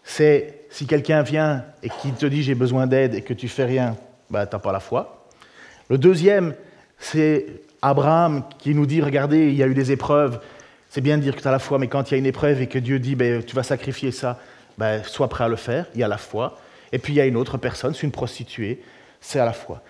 c'est 0.04 0.66
si 0.70 0.86
quelqu'un 0.86 1.22
vient 1.22 1.64
et 1.82 1.88
qui 1.88 2.12
te 2.12 2.26
dit 2.26 2.42
j'ai 2.42 2.54
besoin 2.54 2.86
d'aide 2.86 3.14
et 3.14 3.22
que 3.22 3.34
tu 3.34 3.48
fais 3.48 3.64
rien, 3.64 3.96
bah, 4.30 4.46
tu 4.46 4.54
n'as 4.54 4.60
pas 4.60 4.72
la 4.72 4.80
foi. 4.80 5.26
Le 5.88 5.98
deuxième, 5.98 6.54
c'est 6.98 7.62
Abraham 7.82 8.44
qui 8.58 8.74
nous 8.74 8.86
dit, 8.86 9.02
regardez, 9.02 9.48
il 9.48 9.54
y 9.54 9.62
a 9.62 9.66
eu 9.66 9.74
des 9.74 9.90
épreuves, 9.92 10.40
c'est 10.90 11.00
bien 11.00 11.18
de 11.18 11.22
dire 11.22 11.34
que 11.34 11.42
tu 11.42 11.48
as 11.48 11.52
la 11.52 11.58
foi, 11.58 11.78
mais 11.78 11.88
quand 11.88 12.10
il 12.10 12.14
y 12.14 12.16
a 12.16 12.18
une 12.18 12.26
épreuve 12.26 12.62
et 12.62 12.68
que 12.68 12.78
Dieu 12.78 12.98
dit, 12.98 13.16
ben, 13.16 13.42
tu 13.42 13.54
vas 13.54 13.62
sacrifier 13.64 14.12
ça, 14.12 14.38
ben, 14.78 15.02
sois 15.04 15.28
prêt 15.28 15.44
à 15.44 15.48
le 15.48 15.56
faire, 15.56 15.86
il 15.94 16.00
y 16.00 16.04
a 16.04 16.08
la 16.08 16.18
foi. 16.18 16.58
Et 16.92 16.98
puis 16.98 17.12
il 17.12 17.16
y 17.16 17.20
a 17.20 17.26
une 17.26 17.36
autre 17.36 17.58
personne, 17.58 17.94
c'est 17.94 18.02
une 18.02 18.12
prostituée, 18.12 18.82
c'est 19.20 19.40
à 19.40 19.44
la 19.44 19.52
foi. 19.52 19.82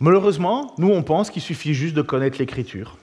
Malheureusement, 0.00 0.74
nous, 0.78 0.90
on 0.90 1.02
pense 1.02 1.30
qu'il 1.30 1.42
suffit 1.42 1.74
juste 1.74 1.94
de 1.94 2.02
connaître 2.02 2.38
l'Écriture, 2.38 2.98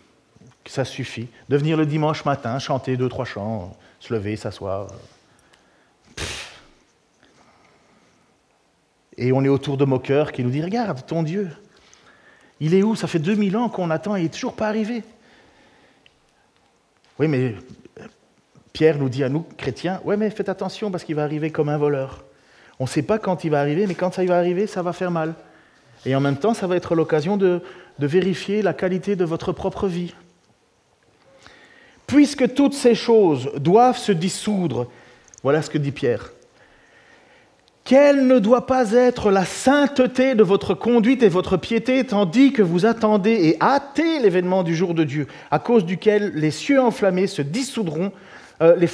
que 0.63 0.71
ça 0.71 0.84
suffit. 0.84 1.30
De 1.47 1.55
venir 1.55 1.77
le 1.77 1.86
dimanche 1.86 2.25
matin, 2.25 2.59
chanter 2.59 2.97
deux, 2.97 3.07
trois 3.07 3.25
chants, 3.25 3.77
se 3.99 4.13
lever, 4.13 4.36
s'asseoir. 4.36 4.88
Et 9.17 9.32
on 9.32 9.43
est 9.43 9.49
autour 9.49 9.77
de 9.77 9.86
moqueurs 9.86 10.32
qui 10.32 10.43
nous 10.43 10.49
disent, 10.49 10.65
regarde, 10.65 11.05
ton 11.05 11.23
Dieu, 11.23 11.49
il 12.59 12.73
est 12.73 12.84
où? 12.84 12.95
Ça 12.95 13.07
fait 13.07 13.19
2000 13.19 13.55
ans 13.57 13.69
qu'on 13.69 13.89
attend 13.89 14.15
et 14.15 14.19
il 14.19 14.23
n'est 14.23 14.30
toujours 14.30 14.55
pas 14.55 14.67
arrivé. 14.67 15.03
Oui, 17.17 17.27
mais 17.27 17.55
Pierre 18.80 18.97
nous 18.97 19.09
dit 19.09 19.25
à 19.25 19.27
nous, 19.27 19.45
chrétiens, 19.57 19.99
oui, 20.05 20.15
mais 20.15 20.30
faites 20.30 20.47
attention 20.47 20.89
parce 20.89 21.03
qu'il 21.03 21.13
va 21.13 21.23
arriver 21.23 21.49
comme 21.49 21.67
un 21.67 21.77
voleur. 21.77 22.23
On 22.80 22.86
ne 22.86 22.88
sait 22.88 23.01
pas 23.01 23.19
quand 23.19 23.43
il 23.43 23.51
va 23.51 23.59
arriver, 23.59 23.86
mais 23.88 23.93
quand 23.93 24.13
ça 24.13 24.23
va 24.23 24.38
arriver, 24.38 24.67
ça 24.67 24.82
va 24.82 24.93
faire 24.93 25.11
mal. 25.11 25.34
Et 26.05 26.15
en 26.15 26.21
même 26.21 26.38
temps, 26.38 26.53
ça 26.53 26.65
va 26.65 26.77
être 26.77 26.95
l'occasion 26.95 27.36
de, 27.36 27.61
de 27.99 28.07
vérifier 28.07 28.61
la 28.61 28.71
qualité 28.71 29.17
de 29.17 29.25
votre 29.25 29.51
propre 29.51 29.88
vie. 29.88 30.15
Puisque 32.07 32.53
toutes 32.53 32.73
ces 32.73 32.95
choses 32.95 33.51
doivent 33.57 33.97
se 33.97 34.13
dissoudre, 34.13 34.88
voilà 35.43 35.61
ce 35.61 35.69
que 35.69 35.77
dit 35.77 35.91
Pierre. 35.91 36.32
Quelle 37.84 38.27
ne 38.27 38.39
doit 38.39 38.65
pas 38.65 38.93
être 38.93 39.30
la 39.30 39.43
sainteté 39.43 40.36
de 40.36 40.43
votre 40.43 40.73
conduite 40.73 41.21
et 41.21 41.27
votre 41.27 41.57
piété, 41.57 42.05
tandis 42.05 42.53
que 42.53 42.61
vous 42.61 42.86
attendez 42.86 43.34
et 43.34 43.61
hâtez 43.61 44.19
l'événement 44.19 44.63
du 44.63 44.73
jour 44.73 44.93
de 44.93 45.03
Dieu, 45.03 45.27
à 45.51 45.59
cause 45.59 45.84
duquel 45.84 46.32
les 46.34 46.51
cieux 46.51 46.80
enflammés 46.80 47.27
se 47.27 47.41
dissoudront, 47.41 48.13
euh, 48.62 48.86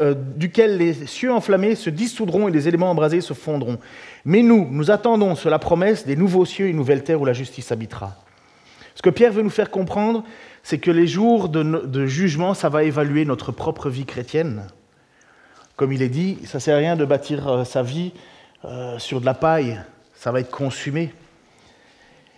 euh, 0.00 0.14
duquel 0.36 0.76
les 0.76 1.06
cieux 1.06 1.32
enflammés 1.32 1.76
se 1.76 1.88
dissoudront 1.88 2.46
et 2.48 2.50
les 2.50 2.68
éléments 2.68 2.90
embrasés 2.90 3.22
se 3.22 3.32
fondront. 3.32 3.78
Mais 4.26 4.42
nous, 4.42 4.68
nous 4.70 4.90
attendons 4.90 5.34
sur 5.34 5.48
la 5.48 5.58
promesse 5.58 6.04
des 6.04 6.14
nouveaux 6.14 6.44
cieux 6.44 6.66
et 6.66 6.70
une 6.70 6.76
nouvelle 6.76 7.02
terre 7.04 7.22
où 7.22 7.24
la 7.24 7.32
justice 7.32 7.72
habitera. 7.72 8.16
Ce 8.94 9.00
que 9.00 9.08
Pierre 9.08 9.32
veut 9.32 9.42
nous 9.42 9.50
faire 9.50 9.70
comprendre, 9.70 10.24
c'est 10.62 10.76
que 10.76 10.90
les 10.90 11.06
jours 11.06 11.48
de, 11.48 12.06
jugement, 12.06 12.52
ça 12.52 12.68
va 12.68 12.84
évaluer 12.84 13.24
notre 13.24 13.50
propre 13.50 13.88
vie 13.88 14.04
chrétienne. 14.04 14.66
Comme 15.76 15.92
il 15.92 16.02
est 16.02 16.10
dit, 16.10 16.38
ça 16.44 16.58
ne 16.58 16.60
sert 16.60 16.76
à 16.76 16.78
rien 16.78 16.94
de 16.94 17.04
bâtir 17.06 17.48
euh, 17.48 17.64
sa 17.64 17.82
vie 17.82 18.12
sur 18.96 19.20
de 19.20 19.26
la 19.26 19.34
paille, 19.34 19.78
ça 20.14 20.32
va 20.32 20.40
être 20.40 20.50
consumé. 20.50 21.12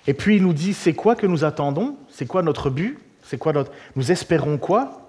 Et 0.09 0.15
puis 0.15 0.37
il 0.37 0.43
nous 0.43 0.53
dit, 0.53 0.75
c'est 0.75 0.93
quoi 0.93 1.15
que 1.15 1.25
nous 1.25 1.45
attendons? 1.45 1.97
C'est 2.09 2.27
quoi 2.27 2.43
notre 2.43 2.69
but? 2.69 2.99
C'est 3.23 3.39
quoi 3.39 3.53
notre... 3.53 3.71
Nous 3.95 4.11
espérons 4.11 4.59
quoi? 4.59 5.06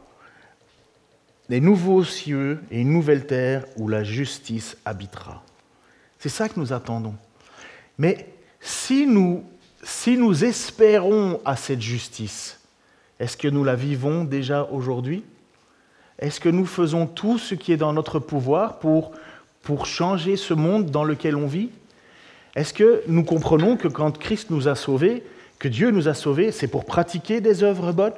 Les 1.50 1.62
nouveaux 1.62 2.04
cieux 2.04 2.60
et 2.72 2.82
une 2.82 2.92
nouvelle 2.92 3.26
terre 3.26 3.66
où 3.78 3.88
la 3.88 4.04
justice 4.04 4.78
habitera. 4.86 5.44
C'est 6.20 6.30
ça 6.30 6.50
que 6.50 6.60
nous 6.60 6.74
attendons. 6.74 7.16
Mais 7.98 8.28
si 8.60 9.06
nous, 9.08 9.44
si 9.84 10.18
nous 10.18 10.44
espérons 10.44 11.40
à 11.46 11.56
cette 11.56 11.82
justice, 11.82 12.60
est-ce 13.20 13.38
que 13.38 13.48
nous 13.48 13.64
la 13.64 13.76
vivons 13.76 14.24
déjà 14.24 14.68
aujourd'hui? 14.72 15.24
Est-ce 16.20 16.40
que 16.40 16.50
nous 16.50 16.66
faisons 16.66 17.06
tout 17.06 17.38
ce 17.38 17.56
qui 17.56 17.72
est 17.72 17.78
dans 17.78 17.94
notre 17.94 18.20
pouvoir 18.20 18.80
pour 18.80 19.12
pour 19.68 19.86
changer 19.86 20.38
ce 20.38 20.54
monde 20.54 20.92
dans 20.92 21.04
lequel 21.04 21.36
on 21.36 21.46
vit? 21.46 21.72
Est-ce 22.56 22.74
que 22.74 23.04
nous 23.10 23.26
comprenons 23.26 23.76
que 23.76 23.90
quand 23.90 24.18
Christ 24.18 24.50
nous 24.50 24.70
a 24.70 24.76
sauvés, 24.76 25.24
que 25.60 25.68
Dieu 25.68 25.92
nous 25.92 26.08
a 26.08 26.14
sauvés, 26.14 26.54
c'est 26.54 26.70
pour 26.70 26.86
pratiquer 26.86 27.42
des 27.42 27.64
œuvres 27.64 27.92
bonnes? 27.92 28.14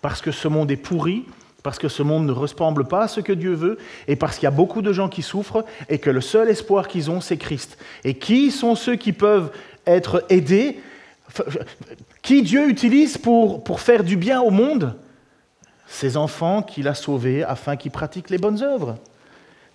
Parce 0.00 0.22
que 0.22 0.32
ce 0.32 0.48
monde 0.48 0.70
est 0.70 0.78
pourri, 0.78 1.26
parce 1.64 1.78
que 1.78 1.88
ce 1.88 2.04
monde 2.04 2.26
ne 2.26 2.32
ressemble 2.32 2.84
pas 2.84 3.04
à 3.04 3.08
ce 3.08 3.20
que 3.20 3.32
Dieu 3.32 3.54
veut, 3.54 3.78
et 4.06 4.14
parce 4.14 4.36
qu'il 4.36 4.44
y 4.44 4.46
a 4.46 4.52
beaucoup 4.52 4.82
de 4.82 4.92
gens 4.92 5.08
qui 5.08 5.22
souffrent, 5.22 5.64
et 5.88 5.98
que 5.98 6.10
le 6.10 6.20
seul 6.20 6.48
espoir 6.48 6.86
qu'ils 6.86 7.10
ont, 7.10 7.20
c'est 7.20 7.38
Christ. 7.38 7.78
Et 8.04 8.14
qui 8.14 8.52
sont 8.52 8.76
ceux 8.76 8.94
qui 8.94 9.12
peuvent 9.12 9.50
être 9.86 10.24
aidés? 10.28 10.78
Qui 12.22 12.42
Dieu 12.42 12.68
utilise 12.68 13.16
pour, 13.16 13.64
pour 13.64 13.80
faire 13.80 14.04
du 14.04 14.16
bien 14.16 14.42
au 14.42 14.50
monde? 14.50 14.94
Ces 15.88 16.18
enfants 16.18 16.62
qu'il 16.62 16.86
a 16.86 16.94
sauvés 16.94 17.42
afin 17.42 17.76
qu'ils 17.76 17.90
pratiquent 17.90 18.30
les 18.30 18.38
bonnes 18.38 18.62
œuvres 18.62 18.96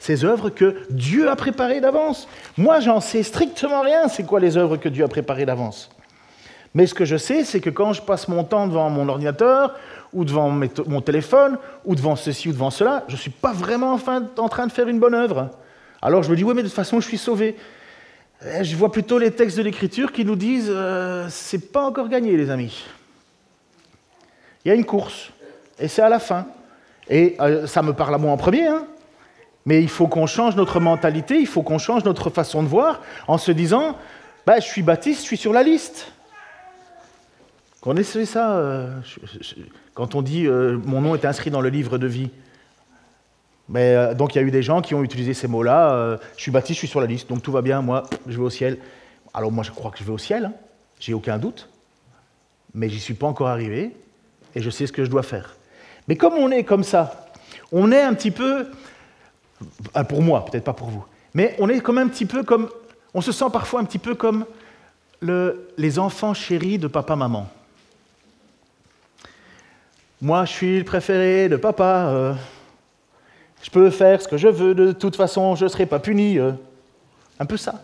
ces 0.02 0.24
œuvres 0.24 0.50
que 0.50 0.78
Dieu 0.90 1.30
a 1.30 1.36
préparées 1.36 1.82
d'avance. 1.82 2.30
Moi, 2.56 2.80
j'en 2.80 3.02
sais 3.02 3.22
strictement 3.22 3.82
rien, 3.82 4.08
c'est 4.08 4.24
quoi 4.24 4.40
les 4.40 4.56
œuvres 4.56 4.78
que 4.78 4.88
Dieu 4.88 5.04
a 5.04 5.10
préparées 5.10 5.46
d'avance? 5.46 5.90
Mais 6.74 6.88
ce 6.88 6.94
que 6.94 7.04
je 7.04 7.18
sais, 7.18 7.44
c'est 7.44 7.60
que 7.60 7.70
quand 7.70 7.94
je 7.94 8.02
passe 8.02 8.28
mon 8.28 8.44
temps 8.44 8.68
devant 8.68 8.90
mon 8.90 9.10
ordinateur, 9.10 9.76
ou 10.14 10.26
devant 10.26 10.50
mon 10.50 11.02
téléphone, 11.02 11.58
ou 11.86 11.96
devant 11.96 12.16
ceci 12.16 12.50
ou 12.50 12.52
devant 12.52 12.72
cela, 12.72 13.04
je 13.08 13.14
ne 13.14 13.20
suis 13.20 13.32
pas 13.32 13.54
vraiment 13.54 13.94
en 14.38 14.50
train 14.50 14.68
de 14.68 14.72
faire 14.72 14.88
une 14.88 15.00
bonne 15.00 15.14
œuvre. 15.14 15.50
Alors 16.02 16.24
je 16.24 16.32
me 16.32 16.36
dis, 16.36 16.44
oui, 16.44 16.54
mais 16.56 16.64
de 16.64 16.68
toute 16.68 16.76
façon, 16.76 17.00
je 17.00 17.08
suis 17.08 17.18
sauvé. 17.18 17.56
Eh, 18.46 18.64
je 18.64 18.76
vois 18.76 18.92
plutôt 18.92 19.20
les 19.20 19.32
textes 19.32 19.58
de 19.58 19.64
l'Écriture 19.64 20.12
qui 20.12 20.24
nous 20.24 20.36
disent, 20.36 20.70
euh, 20.70 21.28
c'est 21.30 21.72
pas 21.72 21.84
encore 21.84 22.08
gagné, 22.08 22.38
les 22.38 22.50
amis. 22.50 22.86
Il 24.64 24.70
y 24.70 24.72
a 24.72 24.76
une 24.76 24.86
course, 24.86 25.32
et 25.78 25.88
c'est 25.88 26.02
à 26.02 26.10
la 26.10 26.20
fin. 26.20 26.48
Et 27.10 27.36
euh, 27.42 27.68
ça 27.68 27.82
me 27.82 27.94
parle 27.94 28.16
à 28.16 28.18
moi 28.18 28.32
en 28.32 28.38
premier, 28.38 28.68
hein, 28.68 28.86
mais 29.66 29.82
il 29.82 29.90
faut 29.90 30.08
qu'on 30.08 30.26
change 30.26 30.56
notre 30.56 30.80
mentalité, 30.80 31.38
il 31.40 31.48
faut 31.48 31.64
qu'on 31.64 31.80
change 31.80 32.06
notre 32.06 32.30
façon 32.30 32.64
de 32.64 32.68
voir 32.68 33.02
en 33.28 33.38
se 33.38 33.52
disant 33.52 33.98
bah, 34.46 34.60
Je 34.60 34.66
suis 34.66 34.84
baptiste, 34.84 35.22
je 35.22 35.26
suis 35.26 35.38
sur 35.38 35.54
la 35.54 35.64
liste. 35.64 36.12
Connaissez 37.82 38.26
ça 38.26 38.58
euh, 38.58 39.00
Quand 39.94 40.16
on 40.16 40.22
dit 40.22 40.48
euh, 40.48 40.78
Mon 40.84 41.02
nom 41.02 41.16
est 41.16 41.24
inscrit 41.24 41.50
dans 41.50 41.62
le 41.62 41.70
livre 41.70 41.98
de 41.98 42.08
vie. 42.08 42.30
Mais, 43.70 43.96
euh, 43.96 44.14
donc 44.14 44.36
il 44.36 44.40
y 44.40 44.42
a 44.42 44.44
eu 44.44 44.52
des 44.52 44.64
gens 44.64 44.82
qui 44.82 44.96
ont 44.96 45.04
utilisé 45.04 45.34
ces 45.34 45.48
mots-là 45.48 46.20
Je 46.36 46.42
suis 46.42 46.52
baptiste, 46.52 46.76
je 46.76 46.80
suis 46.80 46.88
sur 46.88 47.00
la 47.00 47.08
liste, 47.08 47.30
donc 47.30 47.42
tout 47.42 47.52
va 47.52 47.62
bien, 47.62 47.82
moi, 47.82 48.04
je 48.28 48.38
vais 48.38 48.44
au 48.44 48.50
ciel. 48.50 48.80
Alors 49.34 49.52
moi, 49.52 49.64
je 49.64 49.72
crois 49.72 49.92
que 49.92 50.00
je 50.00 50.04
vais 50.04 50.12
au 50.12 50.18
ciel, 50.18 50.46
hein. 50.46 50.54
j'ai 51.00 51.14
aucun 51.14 51.38
doute. 51.38 51.70
Mais 52.74 52.90
j'y 52.90 53.00
suis 53.00 53.14
pas 53.14 53.28
encore 53.28 53.48
arrivé 53.48 53.96
et 54.56 54.62
je 54.62 54.70
sais 54.70 54.86
ce 54.86 54.92
que 54.92 55.06
je 55.06 55.10
dois 55.10 55.24
faire. 55.24 55.56
Mais 56.08 56.16
comme 56.16 56.34
on 56.34 56.52
est 56.52 56.64
comme 56.64 56.84
ça, 56.84 57.28
on 57.72 57.92
est 57.92 58.02
un 58.02 58.14
petit 58.14 58.32
peu 58.32 58.68
pour 60.08 60.22
moi, 60.22 60.46
peut-être 60.46 60.66
pas 60.66 60.74
pour 60.74 60.90
vous. 60.90 61.06
Mais 61.34 61.56
on 61.60 61.70
est 61.70 61.80
comme 61.80 61.98
un 61.98 62.08
petit 62.08 62.26
peu 62.26 62.44
comme, 62.44 62.70
on 63.14 63.22
se 63.22 63.32
sent 63.32 63.46
parfois 63.54 63.80
un 63.80 63.86
petit 63.86 64.00
peu 64.00 64.16
comme 64.16 64.46
les 65.22 66.00
enfants 66.00 66.34
chéris 66.34 66.78
de 66.78 66.88
papa-maman. 66.88 67.48
Moi, 70.22 70.44
je 70.44 70.52
suis 70.52 70.78
le 70.80 70.84
préféré 70.84 71.48
de 71.48 71.56
papa. 71.56 72.10
Euh, 72.10 72.34
je 73.62 73.70
peux 73.70 73.90
faire 73.90 74.22
ce 74.22 74.28
que 74.28 74.36
je 74.36 74.50
veux, 74.50 74.76
de 74.76 74.92
toute 74.92 75.16
façon, 75.16 75.56
je 75.56 75.64
ne 75.64 75.70
serai 75.70 75.86
pas 75.86 76.00
puni. 76.00 76.38
Euh. 76.38 76.52
un 77.40 77.46
peu 77.46 77.56
ça. 77.56 77.76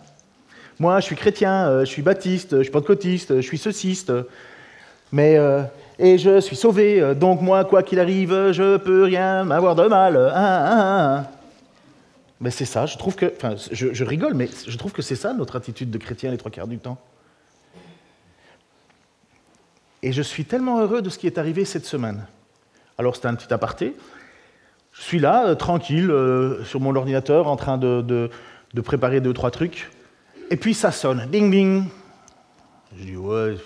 Moi, 0.78 1.00
je 1.00 1.06
suis 1.06 1.16
chrétien, 1.16 1.68
euh, 1.68 1.80
je 1.82 1.90
suis 1.90 2.02
baptiste, 2.02 2.58
je 2.58 2.64
suis 2.64 2.72
pentecôtiste, 2.72 3.38
je 3.38 3.48
suis 3.48 3.58
ceciste. 3.58 4.12
Mais, 5.14 5.40
et 5.98 6.18
je 6.18 6.42
suis 6.42 6.58
sauvé, 6.58 7.16
donc 7.16 7.42
moi, 7.42 7.64
quoi 7.64 7.84
qu'il 7.84 8.02
arrive, 8.02 8.52
je 8.52 8.76
peux 8.76 9.04
rien 9.04 9.46
m'avoir 9.46 9.76
de 9.76 9.88
mal. 9.88 10.18
Hein, 10.18 10.34
hein, 10.36 11.20
hein, 11.20 11.28
mais 12.42 12.52
c'est 12.52 12.66
ça, 12.66 12.86
je 12.86 12.98
trouve 12.98 13.16
que, 13.16 13.32
enfin, 13.38 13.56
je, 13.72 14.04
rigole, 14.04 14.34
mais 14.34 14.50
je 14.68 14.78
trouve 14.78 14.92
que 14.92 15.02
c'est 15.02 15.16
ça 15.16 15.34
notre 15.34 15.56
attitude 15.56 15.90
de 15.90 15.98
chrétien 15.98 16.32
les 16.32 16.38
trois 16.38 16.52
quarts 16.52 16.68
du 16.68 16.80
temps. 16.80 16.98
Et 20.06 20.12
je 20.12 20.22
suis 20.22 20.45
tellement 20.45 20.80
heureux 20.82 21.01
de 21.01 21.10
ce 21.10 21.18
qui 21.18 21.26
est 21.26 21.39
arrivé 21.39 21.66
cette 21.66 21.88
semaine. 21.88 22.28
Alors 22.99 23.16
c'est 23.16 23.26
un 23.26 23.34
petit 23.34 23.51
aparté. 23.51 23.95
Je 24.91 25.01
suis 25.01 25.18
là, 25.18 25.47
euh, 25.47 25.56
tranquille, 25.56 26.12
euh, 26.12 26.64
sur 26.64 26.80
mon 26.80 26.95
ordinateur, 26.95 27.47
en 27.47 27.56
train 27.56 27.80
de, 27.80 28.30
préparer 28.84 29.20
deux, 29.20 29.34
trois 29.34 29.49
trucs. 29.49 29.89
Et 30.51 30.58
puis 30.58 30.76
ça 30.76 30.91
sonne, 30.91 31.28
ding 31.32 31.49
ding. 31.49 31.86
Je 32.95 33.03
dis 33.03 33.18
ouais. 33.18 33.58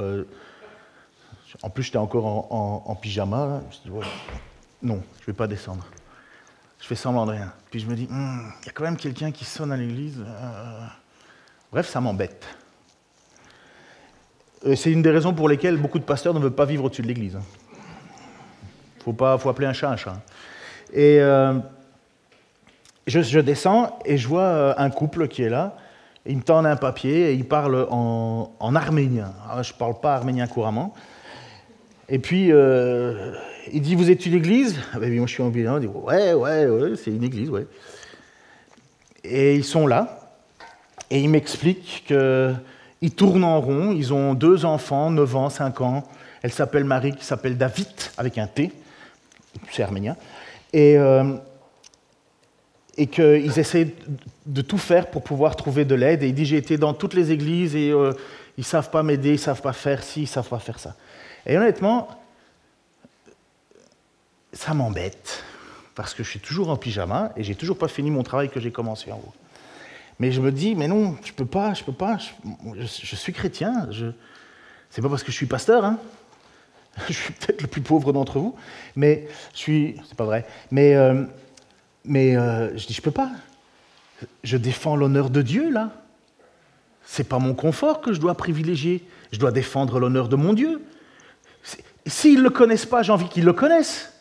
Euh, 0.00 0.24
en 1.62 1.70
plus, 1.70 1.84
j'étais 1.84 1.98
encore 1.98 2.52
en, 2.52 2.94
pyjama. 2.96 3.60
Je 3.70 3.88
dis 3.88 3.90
ouais, 3.90 4.04
non, 4.82 5.00
je 5.18 5.22
ne 5.22 5.26
vais 5.28 5.34
pas 5.34 5.46
descendre. 5.46 5.86
Je 6.80 6.86
fais 6.88 6.96
semblant 6.96 7.26
de 7.26 7.30
rien. 7.30 7.52
Puis 7.70 7.78
je 7.78 7.86
me 7.86 7.94
dis, 7.94 8.08
hmm, 8.10 8.50
il 8.62 8.66
y 8.66 8.68
a 8.70 8.72
quand 8.72 8.82
même 8.82 8.96
quelqu'un 8.96 9.30
qui 9.30 9.44
sonne 9.44 9.70
à 9.70 9.76
l'église. 9.76 10.18
Bref, 11.70 11.88
ça 11.88 12.00
m'embête. 12.00 12.44
C'est 14.74 14.90
une 14.90 15.02
des 15.02 15.10
raisons 15.10 15.34
pour 15.34 15.48
lesquelles 15.48 15.76
beaucoup 15.76 15.98
de 15.98 16.04
pasteurs 16.04 16.34
ne 16.34 16.38
veulent 16.38 16.54
pas 16.54 16.64
vivre 16.64 16.84
au-dessus 16.84 17.02
de 17.02 17.06
l'église. 17.06 17.34
Il 17.34 17.38
hein. 17.38 17.82
faut, 19.04 19.12
pas, 19.12 19.36
faut 19.38 19.48
appeler 19.48 19.66
un 19.66 19.72
chat 19.72 19.90
un 19.90 19.96
chat. 19.96 20.16
Et 20.92 21.20
euh, 21.20 21.54
je, 23.06 23.40
descends 23.40 23.98
et 24.04 24.16
je 24.16 24.26
vois 24.26 24.42
euh, 24.42 24.74
un 24.76 24.90
couple 24.90 25.28
qui 25.28 25.42
est 25.42 25.48
là. 25.48 25.76
Ils 26.26 26.38
me 26.38 26.42
tendent 26.42 26.66
un 26.66 26.76
papier 26.76 27.30
et 27.30 27.34
ils 27.34 27.44
parlent 27.44 27.86
en, 27.90 28.74
arménien. 28.74 29.32
Ah, 29.48 29.62
je 29.62 29.72
ne 29.72 29.78
parle 29.78 30.00
pas 30.00 30.16
arménien 30.16 30.46
couramment. 30.46 30.92
Et 32.08 32.18
puis, 32.18 32.50
euh, 32.50 33.32
il 33.72 33.82
dit 33.82 33.94
Vous 33.94 34.10
êtes 34.10 34.26
une 34.26 34.34
église? 34.34 34.76
Ah 34.92 34.98
ben, 34.98 35.14
Moi, 35.14 35.26
je 35.26 35.32
suis 35.32 35.42
en 35.42 35.50
bilan. 35.50 35.76
Il 35.76 35.82
dit 35.82 35.86
Ouais, 35.86 36.32
ouais, 36.32 36.66
ouais, 36.66 36.96
c'est 36.96 37.12
une 37.12 37.22
église, 37.22 37.50
ouais. 37.50 37.66
Et 39.22 39.54
ils 39.54 39.64
sont 39.64 39.86
là. 39.86 40.18
Et 41.10 41.20
ils 41.20 41.28
m'expliquent 41.28 42.12
qu'ils 43.06 43.14
tournent 43.14 43.44
en 43.44 43.60
rond. 43.60 43.92
Ils 43.92 44.12
ont 44.12 44.34
deux 44.34 44.64
enfants, 44.64 45.10
9 45.10 45.36
ans, 45.36 45.48
5 45.48 45.80
ans. 45.80 46.02
Elle 46.42 46.52
s'appelle 46.52 46.82
Marie, 46.82 47.14
qui 47.14 47.24
s'appelle 47.24 47.56
David, 47.56 47.86
avec 48.18 48.36
un 48.36 48.48
T. 48.48 48.72
C'est 49.70 49.82
arménien. 49.82 50.16
Et. 50.72 50.98
Euh, 50.98 51.36
qu'ils 53.10 53.58
essaient 53.58 53.94
de 54.46 54.62
tout 54.62 54.78
faire 54.78 55.10
pour 55.10 55.22
pouvoir 55.22 55.54
trouver 55.54 55.84
de 55.84 55.94
l'aide. 55.94 56.22
Et 56.22 56.28
il 56.28 56.34
dit, 56.34 56.46
j'ai 56.46 56.56
été 56.56 56.78
dans 56.78 56.94
toutes 56.94 57.12
les 57.12 57.30
églises 57.30 57.76
et 57.76 57.90
euh, 57.90 58.12
ils 58.56 58.62
ne 58.62 58.64
savent 58.64 58.88
pas 58.88 59.02
m'aider, 59.02 59.28
ils 59.28 59.32
ne 59.32 59.36
savent 59.36 59.60
pas 59.60 59.74
faire 59.74 60.02
ci, 60.02 60.20
ils 60.20 60.22
ne 60.22 60.28
savent 60.28 60.48
pas 60.48 60.58
faire 60.58 60.78
ça. 60.78 60.96
Et 61.44 61.58
honnêtement, 61.58 62.08
ça 64.50 64.72
m'embête, 64.72 65.44
parce 65.94 66.14
que 66.14 66.24
je 66.24 66.30
suis 66.30 66.40
toujours 66.40 66.70
en 66.70 66.76
pyjama 66.76 67.32
et 67.36 67.44
j'ai 67.44 67.54
toujours 67.54 67.76
pas 67.76 67.88
fini 67.88 68.10
mon 68.10 68.22
travail 68.22 68.48
que 68.48 68.58
j'ai 68.58 68.72
commencé 68.72 69.12
en 69.12 69.16
haut. 69.16 69.34
Mais 70.18 70.32
je 70.32 70.40
me 70.40 70.50
dis, 70.50 70.74
mais 70.74 70.88
non, 70.88 71.16
je 71.24 71.32
peux 71.32 71.46
pas, 71.46 71.74
je 71.74 71.84
peux 71.84 71.92
pas, 71.92 72.18
je, 72.76 72.86
suis 72.86 73.32
chrétien, 73.32 73.88
je, 73.90 74.06
c'est 74.90 75.02
pas 75.02 75.08
parce 75.08 75.22
que 75.22 75.30
je 75.30 75.36
suis 75.36 75.46
pasteur, 75.46 75.84
hein. 75.84 75.98
je 77.08 77.12
suis 77.12 77.32
peut-être 77.34 77.60
le 77.60 77.68
plus 77.68 77.82
pauvre 77.82 78.14
d'entre 78.14 78.38
vous, 78.38 78.56
mais 78.94 79.28
je 79.52 79.58
suis, 79.58 79.96
c'est 80.08 80.16
pas 80.16 80.24
vrai, 80.24 80.46
mais... 80.70 80.94
Euh, 80.94 81.24
euh, 82.14 82.70
je 82.76 82.86
dis, 82.86 82.94
je 82.94 83.02
peux 83.02 83.10
pas. 83.10 83.30
Je 84.44 84.56
défends 84.56 84.96
l'honneur 84.96 85.30
de 85.30 85.42
Dieu, 85.42 85.70
là. 85.70 85.92
C'est 87.04 87.28
pas 87.28 87.38
mon 87.38 87.54
confort 87.54 88.00
que 88.00 88.12
je 88.12 88.20
dois 88.20 88.34
privilégier. 88.34 89.06
Je 89.32 89.38
dois 89.38 89.52
défendre 89.52 89.98
l'honneur 89.98 90.28
de 90.28 90.36
mon 90.36 90.52
Dieu. 90.52 90.82
S'ils 92.06 92.38
ne 92.38 92.42
le 92.44 92.50
connaissent 92.50 92.86
pas, 92.86 93.02
j'ai 93.02 93.12
envie 93.12 93.28
qu'ils 93.28 93.44
le 93.44 93.52
connaissent. 93.52 94.12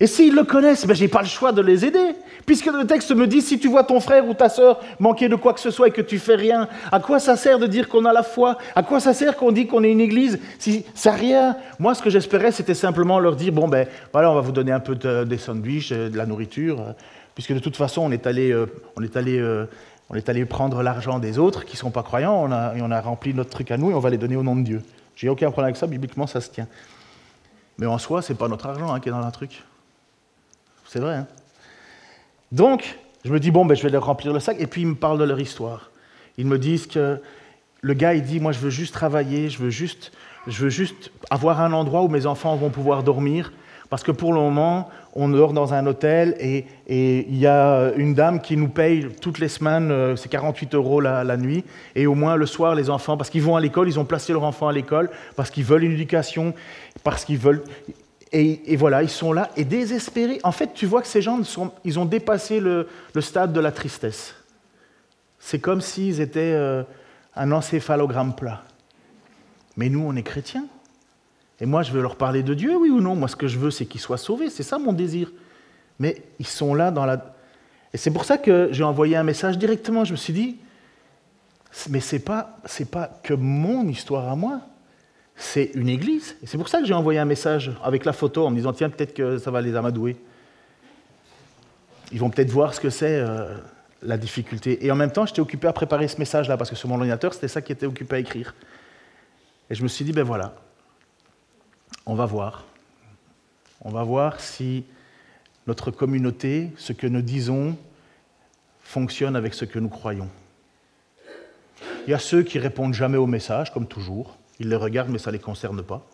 Et 0.00 0.06
s'ils 0.06 0.34
le 0.34 0.44
connaissent, 0.44 0.86
ben, 0.86 0.94
je 0.94 1.02
n'ai 1.02 1.08
pas 1.08 1.22
le 1.22 1.26
choix 1.26 1.50
de 1.50 1.60
les 1.60 1.84
aider. 1.84 2.14
Puisque 2.46 2.66
le 2.66 2.86
texte 2.86 3.10
me 3.14 3.26
dit, 3.26 3.42
si 3.42 3.58
tu 3.58 3.68
vois 3.68 3.82
ton 3.84 4.00
frère 4.00 4.26
ou 4.28 4.32
ta 4.32 4.48
sœur 4.48 4.80
manquer 5.00 5.28
de 5.28 5.34
quoi 5.34 5.52
que 5.52 5.60
ce 5.60 5.70
soit 5.70 5.88
et 5.88 5.90
que 5.90 6.00
tu 6.00 6.18
fais 6.18 6.36
rien, 6.36 6.68
à 6.92 7.00
quoi 7.00 7.18
ça 7.18 7.36
sert 7.36 7.58
de 7.58 7.66
dire 7.66 7.88
qu'on 7.88 8.04
a 8.04 8.12
la 8.12 8.22
foi? 8.22 8.58
À 8.76 8.82
quoi 8.82 9.00
ça 9.00 9.12
sert 9.12 9.36
qu'on 9.36 9.50
dit 9.50 9.66
qu'on 9.66 9.82
est 9.82 9.90
une 9.90 10.00
église? 10.00 10.38
Si 10.58 10.84
Ça 10.94 11.12
rien. 11.12 11.56
Moi, 11.78 11.94
ce 11.94 12.02
que 12.02 12.10
j'espérais, 12.10 12.52
c'était 12.52 12.74
simplement 12.74 13.18
leur 13.18 13.34
dire, 13.34 13.52
bon, 13.52 13.66
ben 13.66 13.88
voilà, 14.12 14.30
on 14.30 14.34
va 14.34 14.40
vous 14.40 14.52
donner 14.52 14.72
un 14.72 14.80
peu 14.80 14.94
de, 14.94 15.24
des 15.24 15.36
sandwichs, 15.36 15.90
euh, 15.92 16.08
de 16.08 16.16
la 16.16 16.26
nourriture, 16.26 16.80
euh, 16.80 16.92
puisque 17.34 17.52
de 17.52 17.58
toute 17.58 17.76
façon, 17.76 18.02
on 18.02 18.12
est 18.12 18.26
allé, 18.26 18.52
euh, 18.52 18.66
on 18.96 19.02
est 19.02 19.16
allé, 19.16 19.42
on 20.10 20.14
est 20.14 20.28
allé 20.28 20.44
prendre 20.44 20.82
l'argent 20.82 21.18
des 21.18 21.38
autres 21.38 21.64
qui 21.64 21.74
ne 21.74 21.78
sont 21.78 21.90
pas 21.90 22.02
croyants, 22.02 22.40
on 22.40 22.52
a, 22.52 22.74
et 22.76 22.82
on 22.82 22.90
a 22.90 23.00
rempli 23.00 23.34
notre 23.34 23.50
truc 23.50 23.70
à 23.72 23.76
nous 23.76 23.90
et 23.90 23.94
on 23.94 24.00
va 24.00 24.10
les 24.10 24.16
donner 24.16 24.36
au 24.36 24.42
nom 24.42 24.56
de 24.56 24.62
Dieu. 24.62 24.82
J'ai 25.16 25.28
aucun 25.28 25.50
problème 25.50 25.66
avec 25.66 25.76
ça, 25.76 25.86
bibliquement, 25.86 26.26
ça 26.26 26.40
se 26.40 26.50
tient. 26.50 26.66
Mais 27.78 27.86
en 27.86 27.98
soi, 27.98 28.22
ce 28.22 28.32
n'est 28.32 28.38
pas 28.38 28.48
notre 28.48 28.66
argent 28.66 28.92
hein, 28.92 29.00
qui 29.00 29.08
est 29.08 29.12
dans 29.12 29.18
un 29.18 29.30
truc. 29.30 29.62
C'est 30.88 31.00
vrai. 31.00 31.16
Hein 31.16 31.26
Donc, 32.50 32.98
je 33.24 33.30
me 33.30 33.38
dis, 33.38 33.50
bon, 33.50 33.66
ben, 33.66 33.76
je 33.76 33.82
vais 33.82 33.90
leur 33.90 34.06
remplir 34.06 34.32
le 34.32 34.40
sac. 34.40 34.56
Et 34.58 34.66
puis, 34.66 34.82
ils 34.82 34.88
me 34.88 34.94
parlent 34.94 35.18
de 35.18 35.24
leur 35.24 35.38
histoire. 35.38 35.90
Ils 36.38 36.46
me 36.46 36.58
disent 36.58 36.86
que 36.86 37.20
le 37.82 37.94
gars, 37.94 38.14
il 38.14 38.22
dit, 38.22 38.40
moi, 38.40 38.52
je 38.52 38.58
veux 38.58 38.70
juste 38.70 38.94
travailler, 38.94 39.50
je 39.50 39.58
veux 39.58 39.70
juste, 39.70 40.12
je 40.46 40.64
veux 40.64 40.70
juste 40.70 41.10
avoir 41.30 41.60
un 41.60 41.72
endroit 41.72 42.02
où 42.02 42.08
mes 42.08 42.24
enfants 42.24 42.56
vont 42.56 42.70
pouvoir 42.70 43.02
dormir. 43.02 43.52
Parce 43.90 44.02
que 44.02 44.12
pour 44.12 44.32
le 44.32 44.40
moment, 44.40 44.88
on 45.14 45.28
dort 45.28 45.52
dans 45.52 45.72
un 45.72 45.86
hôtel 45.86 46.36
et, 46.40 46.66
il 46.88 47.36
y 47.36 47.46
a 47.46 47.92
une 47.96 48.14
dame 48.14 48.40
qui 48.40 48.56
nous 48.56 48.68
paye 48.68 49.08
toutes 49.20 49.38
les 49.38 49.48
semaines, 49.48 49.90
euh, 49.90 50.14
c'est 50.14 50.28
48 50.28 50.74
euros 50.74 51.00
la, 51.00 51.24
la, 51.24 51.38
nuit, 51.38 51.64
et 51.94 52.06
au 52.06 52.14
moins 52.14 52.36
le 52.36 52.44
soir, 52.44 52.74
les 52.74 52.90
enfants, 52.90 53.16
parce 53.16 53.30
qu'ils 53.30 53.42
vont 53.42 53.56
à 53.56 53.60
l'école, 53.60 53.88
ils 53.88 53.98
ont 53.98 54.04
placé 54.04 54.32
leur 54.34 54.44
enfant 54.44 54.68
à 54.68 54.72
l'école, 54.72 55.08
parce 55.36 55.50
qu'ils 55.50 55.64
veulent 55.64 55.84
une 55.84 55.92
éducation, 55.92 56.54
parce 57.02 57.24
qu'ils 57.24 57.38
veulent. 57.38 57.62
Et, 58.32 58.76
voilà, 58.76 59.02
ils 59.02 59.08
sont 59.08 59.32
là 59.32 59.50
et 59.56 59.64
désespérés. 59.64 60.38
En 60.42 60.52
fait, 60.52 60.74
tu 60.74 60.86
vois 60.86 61.00
que 61.00 61.08
ces 61.08 61.22
gens, 61.22 61.40
ils 61.84 61.98
ont 61.98 62.04
dépassé 62.04 62.60
le, 62.60 62.86
stade 63.20 63.52
de 63.52 63.60
la 63.60 63.72
tristesse. 63.72 64.34
C'est 65.38 65.60
comme 65.60 65.80
s'ils 65.80 66.20
étaient 66.20 66.52
euh, 66.54 66.82
un 67.36 67.52
encéphalogramme 67.52 68.34
plat. 68.34 68.64
Mais 69.76 69.88
nous, 69.88 70.00
on 70.00 70.14
est 70.16 70.22
chrétiens. 70.22 70.66
Et 71.60 71.66
moi, 71.66 71.82
je 71.82 71.92
veux 71.92 72.02
leur 72.02 72.16
parler 72.16 72.42
de 72.42 72.54
Dieu, 72.54 72.76
oui 72.76 72.90
ou 72.90 73.00
non 73.00 73.14
Moi, 73.14 73.28
ce 73.28 73.36
que 73.36 73.48
je 73.48 73.58
veux, 73.58 73.70
c'est 73.70 73.86
qu'ils 73.86 74.00
soient 74.00 74.18
sauvés. 74.18 74.50
C'est 74.50 74.62
ça 74.62 74.78
mon 74.78 74.92
désir. 74.92 75.32
Mais 75.98 76.22
ils 76.38 76.46
sont 76.46 76.74
là 76.74 76.90
dans 76.90 77.06
la... 77.06 77.34
Et 77.94 77.96
c'est 77.96 78.10
pour 78.10 78.24
ça 78.24 78.36
que 78.36 78.68
j'ai 78.72 78.84
envoyé 78.84 79.16
un 79.16 79.22
message 79.22 79.56
directement. 79.56 80.04
Je 80.04 80.12
me 80.12 80.16
suis 80.16 80.32
dit, 80.32 80.58
mais 81.88 82.00
ce 82.00 82.16
n'est 82.16 82.22
pas, 82.22 82.58
pas 82.90 83.20
que 83.22 83.34
mon 83.34 83.88
histoire 83.88 84.28
à 84.28 84.36
moi 84.36 84.60
c'est 85.38 85.70
une 85.74 85.88
église. 85.88 86.36
C'est 86.44 86.58
pour 86.58 86.68
ça 86.68 86.80
que 86.80 86.84
j'ai 86.84 86.94
envoyé 86.94 87.20
un 87.20 87.24
message 87.24 87.70
avec 87.82 88.04
la 88.04 88.12
photo 88.12 88.44
en 88.44 88.50
me 88.50 88.56
disant 88.56 88.72
tiens, 88.72 88.90
peut-être 88.90 89.14
que 89.14 89.38
ça 89.38 89.52
va 89.52 89.60
les 89.60 89.76
amadouer. 89.76 90.16
Ils 92.10 92.18
vont 92.18 92.28
peut-être 92.28 92.50
voir 92.50 92.74
ce 92.74 92.80
que 92.80 92.90
c'est 92.90 93.20
euh, 93.20 93.54
la 94.02 94.18
difficulté. 94.18 94.84
Et 94.84 94.90
en 94.90 94.96
même 94.96 95.12
temps, 95.12 95.26
j'étais 95.26 95.40
occupé 95.40 95.68
à 95.68 95.72
préparer 95.72 96.08
ce 96.08 96.18
message-là 96.18 96.56
parce 96.56 96.70
que 96.70 96.76
sur 96.76 96.88
mon 96.88 96.96
ordinateur, 96.96 97.34
c'était 97.34 97.48
ça 97.48 97.62
qui 97.62 97.70
était 97.70 97.86
occupé 97.86 98.16
à 98.16 98.18
écrire. 98.18 98.54
Et 99.70 99.76
je 99.76 99.82
me 99.84 99.88
suis 99.88 100.04
dit 100.04 100.12
ben 100.12 100.24
voilà, 100.24 100.54
on 102.04 102.14
va 102.14 102.26
voir. 102.26 102.64
On 103.82 103.90
va 103.90 104.02
voir 104.02 104.40
si 104.40 104.84
notre 105.68 105.92
communauté, 105.92 106.70
ce 106.78 106.92
que 106.92 107.06
nous 107.06 107.22
disons, 107.22 107.76
fonctionne 108.80 109.36
avec 109.36 109.54
ce 109.54 109.64
que 109.64 109.78
nous 109.78 109.88
croyons. 109.88 110.28
Il 112.06 112.10
y 112.10 112.14
a 112.14 112.18
ceux 112.18 112.42
qui 112.42 112.58
répondent 112.58 112.94
jamais 112.94 113.18
au 113.18 113.26
message, 113.26 113.72
comme 113.72 113.86
toujours. 113.86 114.37
Ils 114.58 114.68
les 114.68 114.76
regardent, 114.76 115.10
mais 115.10 115.18
ça 115.18 115.30
ne 115.30 115.36
les 115.36 115.42
concerne 115.42 115.82
pas. 115.82 116.04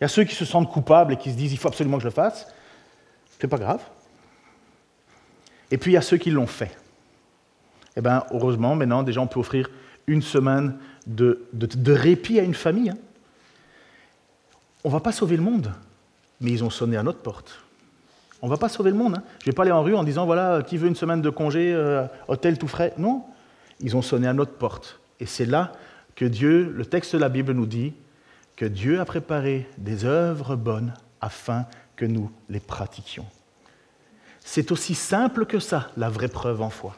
Il 0.00 0.04
y 0.04 0.06
a 0.06 0.08
ceux 0.08 0.24
qui 0.24 0.34
se 0.34 0.44
sentent 0.44 0.70
coupables 0.70 1.12
et 1.12 1.16
qui 1.16 1.30
se 1.30 1.36
disent 1.36 1.52
il 1.52 1.58
faut 1.58 1.68
absolument 1.68 1.98
que 1.98 2.02
je 2.02 2.08
le 2.08 2.14
fasse. 2.14 2.46
C'est 3.38 3.48
pas 3.48 3.58
grave. 3.58 3.82
Et 5.70 5.78
puis 5.78 5.92
il 5.92 5.94
y 5.94 5.98
a 5.98 6.02
ceux 6.02 6.16
qui 6.16 6.30
l'ont 6.30 6.46
fait. 6.46 6.76
Eh 7.96 8.00
bien, 8.00 8.24
heureusement, 8.32 8.74
maintenant, 8.76 9.02
déjà, 9.02 9.20
on 9.20 9.26
peut 9.26 9.40
offrir 9.40 9.70
une 10.06 10.22
semaine 10.22 10.76
de, 11.06 11.46
répit 11.88 12.38
à 12.40 12.42
une 12.42 12.54
famille. 12.54 12.90
Hein. 12.90 12.98
On 14.84 14.88
ne 14.88 14.94
va 14.94 15.00
pas 15.00 15.12
sauver 15.12 15.36
le 15.36 15.42
monde, 15.42 15.72
mais 16.40 16.50
ils 16.50 16.64
ont 16.64 16.70
sonné 16.70 16.96
à 16.96 17.02
notre 17.02 17.18
porte. 17.18 17.62
On 18.42 18.46
ne 18.46 18.50
va 18.50 18.56
pas 18.56 18.70
sauver 18.70 18.90
le 18.90 18.96
monde. 18.96 19.16
Hein. 19.18 19.22
Je 19.40 19.46
ne 19.46 19.52
vais 19.52 19.54
pas 19.54 19.62
aller 19.62 19.72
en 19.72 19.82
rue 19.82 19.94
en 19.94 20.04
disant 20.04 20.24
voilà, 20.24 20.62
qui 20.62 20.78
veut 20.78 20.88
une 20.88 20.96
semaine 20.96 21.20
de 21.20 21.30
congé, 21.30 21.72
euh, 21.74 22.06
hôtel 22.28 22.58
tout 22.58 22.68
frais. 22.68 22.94
Non, 22.96 23.24
ils 23.80 23.96
ont 23.96 24.02
sonné 24.02 24.26
à 24.26 24.32
notre 24.32 24.52
porte. 24.52 24.98
Et 25.20 25.26
c'est 25.26 25.44
là 25.44 25.72
que 26.14 26.24
Dieu, 26.24 26.72
le 26.74 26.84
texte 26.84 27.14
de 27.14 27.20
la 27.20 27.28
Bible 27.28 27.52
nous 27.52 27.66
dit 27.66 27.94
que 28.56 28.64
Dieu 28.64 29.00
a 29.00 29.04
préparé 29.04 29.66
des 29.78 30.04
œuvres 30.04 30.56
bonnes 30.56 30.92
afin 31.20 31.66
que 31.96 32.04
nous 32.04 32.30
les 32.48 32.60
pratiquions. 32.60 33.26
C'est 34.40 34.72
aussi 34.72 34.94
simple 34.94 35.46
que 35.46 35.58
ça, 35.58 35.90
la 35.96 36.08
vraie 36.08 36.28
preuve 36.28 36.62
en 36.62 36.70
foi. 36.70 36.96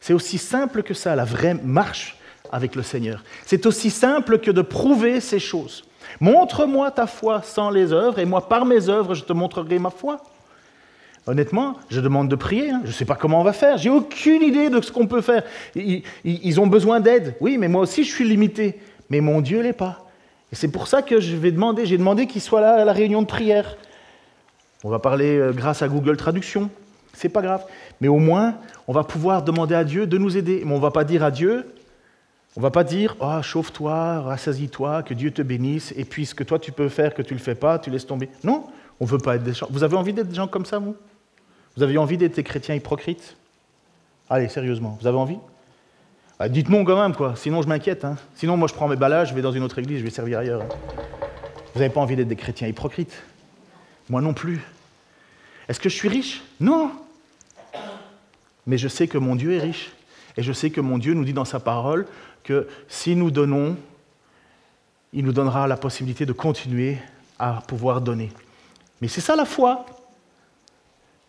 C'est 0.00 0.12
aussi 0.12 0.38
simple 0.38 0.82
que 0.82 0.94
ça, 0.94 1.16
la 1.16 1.24
vraie 1.24 1.54
marche 1.54 2.18
avec 2.52 2.74
le 2.74 2.82
Seigneur. 2.82 3.24
C'est 3.46 3.66
aussi 3.66 3.90
simple 3.90 4.38
que 4.38 4.50
de 4.50 4.62
prouver 4.62 5.20
ces 5.20 5.38
choses. 5.38 5.84
Montre-moi 6.20 6.90
ta 6.90 7.06
foi 7.06 7.42
sans 7.42 7.70
les 7.70 7.92
œuvres, 7.92 8.18
et 8.18 8.24
moi, 8.24 8.48
par 8.48 8.64
mes 8.66 8.88
œuvres, 8.88 9.14
je 9.14 9.24
te 9.24 9.32
montrerai 9.32 9.78
ma 9.78 9.90
foi. 9.90 10.22
Honnêtement, 11.26 11.78
je 11.88 12.00
demande 12.00 12.28
de 12.28 12.36
prier. 12.36 12.70
Hein. 12.70 12.80
Je 12.84 12.88
ne 12.88 12.92
sais 12.92 13.06
pas 13.06 13.14
comment 13.14 13.40
on 13.40 13.44
va 13.44 13.54
faire. 13.54 13.78
J'ai 13.78 13.90
aucune 13.90 14.42
idée 14.42 14.68
de 14.68 14.80
ce 14.82 14.92
qu'on 14.92 15.06
peut 15.06 15.22
faire. 15.22 15.42
Ils, 15.74 16.60
ont 16.60 16.66
besoin 16.66 17.00
d'aide. 17.00 17.34
Oui, 17.40 17.56
mais 17.56 17.68
moi 17.68 17.82
aussi, 17.82 18.04
je 18.04 18.12
suis 18.12 18.28
limité. 18.28 18.78
Mais 19.08 19.20
mon 19.20 19.40
Dieu 19.40 19.62
l'est 19.62 19.72
pas. 19.72 20.04
Et 20.52 20.56
c'est 20.56 20.68
pour 20.68 20.86
ça 20.86 21.00
que 21.00 21.20
je 21.20 21.34
vais 21.36 21.50
demander. 21.50 21.86
J'ai 21.86 21.96
demandé 21.96 22.26
qu'il 22.26 22.42
soit 22.42 22.60
là 22.60 22.82
à 22.82 22.84
la 22.84 22.92
réunion 22.92 23.22
de 23.22 23.26
prière. 23.26 23.76
On 24.82 24.90
va 24.90 24.98
parler 24.98 25.38
euh, 25.38 25.52
grâce 25.52 25.80
à 25.80 25.88
Google 25.88 26.18
Traduction. 26.18 26.68
C'est 27.14 27.30
pas 27.30 27.40
grave. 27.40 27.64
Mais 28.02 28.08
au 28.08 28.18
moins, 28.18 28.56
on 28.86 28.92
va 28.92 29.02
pouvoir 29.02 29.42
demander 29.42 29.74
à 29.74 29.84
Dieu 29.84 30.06
de 30.06 30.18
nous 30.18 30.36
aider. 30.36 30.62
Mais 30.64 30.72
on 30.72 30.76
ne 30.76 30.82
va 30.82 30.90
pas 30.90 31.04
dire 31.04 31.24
à 31.24 31.30
Dieu, 31.30 31.64
on 32.56 32.60
ne 32.60 32.62
va 32.62 32.70
pas 32.70 32.84
dire 32.84 33.16
oh, 33.20 33.40
chauffe-toi, 33.42 34.20
rassasie-toi, 34.20 35.02
que 35.02 35.14
Dieu 35.14 35.30
te 35.30 35.42
bénisse, 35.42 35.92
et 35.96 36.04
puis 36.04 36.24
ce 36.24 36.34
que 36.34 36.44
toi 36.44 36.58
tu 36.58 36.70
peux 36.70 36.88
faire, 36.88 37.14
que 37.14 37.22
tu 37.22 37.34
ne 37.34 37.38
le 37.38 37.44
fais 37.44 37.56
pas, 37.56 37.78
tu 37.78 37.90
laisses 37.90 38.06
tomber. 38.06 38.28
Non, 38.44 38.66
on 39.00 39.04
ne 39.04 39.10
veut 39.10 39.18
pas 39.18 39.36
être 39.36 39.42
des 39.42 39.54
gens. 39.54 39.66
Vous 39.70 39.82
avez 39.82 39.96
envie 39.96 40.12
d'être 40.12 40.28
des 40.28 40.36
gens 40.36 40.46
comme 40.46 40.66
ça, 40.66 40.78
vous? 40.78 40.94
Vous 41.76 41.82
avez 41.82 41.98
envie 41.98 42.16
d'être 42.16 42.36
des 42.36 42.44
chrétiens 42.44 42.74
hypocrites? 42.74 43.36
Allez, 44.30 44.48
sérieusement, 44.48 44.96
vous 45.00 45.06
avez 45.06 45.18
envie? 45.18 45.38
Ah, 46.38 46.48
Dites 46.48 46.68
non 46.68 46.84
quand 46.84 47.00
même, 47.00 47.14
quoi. 47.14 47.34
Sinon, 47.36 47.62
je 47.62 47.68
m'inquiète. 47.68 48.04
Hein. 48.04 48.16
Sinon, 48.34 48.56
moi, 48.56 48.68
je 48.68 48.74
prends 48.74 48.88
mes 48.88 48.96
balades, 48.96 49.28
je 49.28 49.34
vais 49.34 49.42
dans 49.42 49.52
une 49.52 49.62
autre 49.62 49.78
église, 49.78 49.98
je 49.98 50.04
vais 50.04 50.10
servir 50.10 50.38
ailleurs. 50.38 50.62
Hein. 50.62 50.68
Vous 51.74 51.80
n'avez 51.80 51.92
pas 51.92 52.00
envie 52.00 52.16
d'être 52.16 52.28
des 52.28 52.36
chrétiens 52.36 52.68
hypocrites? 52.68 53.22
Moi 54.08 54.20
non 54.20 54.34
plus. 54.34 54.60
Est-ce 55.68 55.80
que 55.80 55.88
je 55.88 55.94
suis 55.94 56.08
riche? 56.08 56.42
Non. 56.60 56.92
Mais 58.66 58.78
je 58.78 58.88
sais 58.88 59.08
que 59.08 59.18
mon 59.18 59.34
Dieu 59.34 59.54
est 59.54 59.60
riche. 59.60 59.92
Et 60.36 60.42
je 60.42 60.52
sais 60.52 60.70
que 60.70 60.80
mon 60.80 60.98
Dieu 60.98 61.14
nous 61.14 61.24
dit 61.24 61.32
dans 61.32 61.44
sa 61.44 61.60
parole 61.60 62.06
que 62.42 62.68
si 62.88 63.16
nous 63.16 63.30
donnons, 63.30 63.76
il 65.12 65.24
nous 65.24 65.32
donnera 65.32 65.66
la 65.66 65.76
possibilité 65.76 66.26
de 66.26 66.32
continuer 66.32 66.98
à 67.38 67.62
pouvoir 67.66 68.00
donner. 68.00 68.30
Mais 69.00 69.08
c'est 69.08 69.20
ça 69.20 69.36
la 69.36 69.44
foi. 69.44 69.86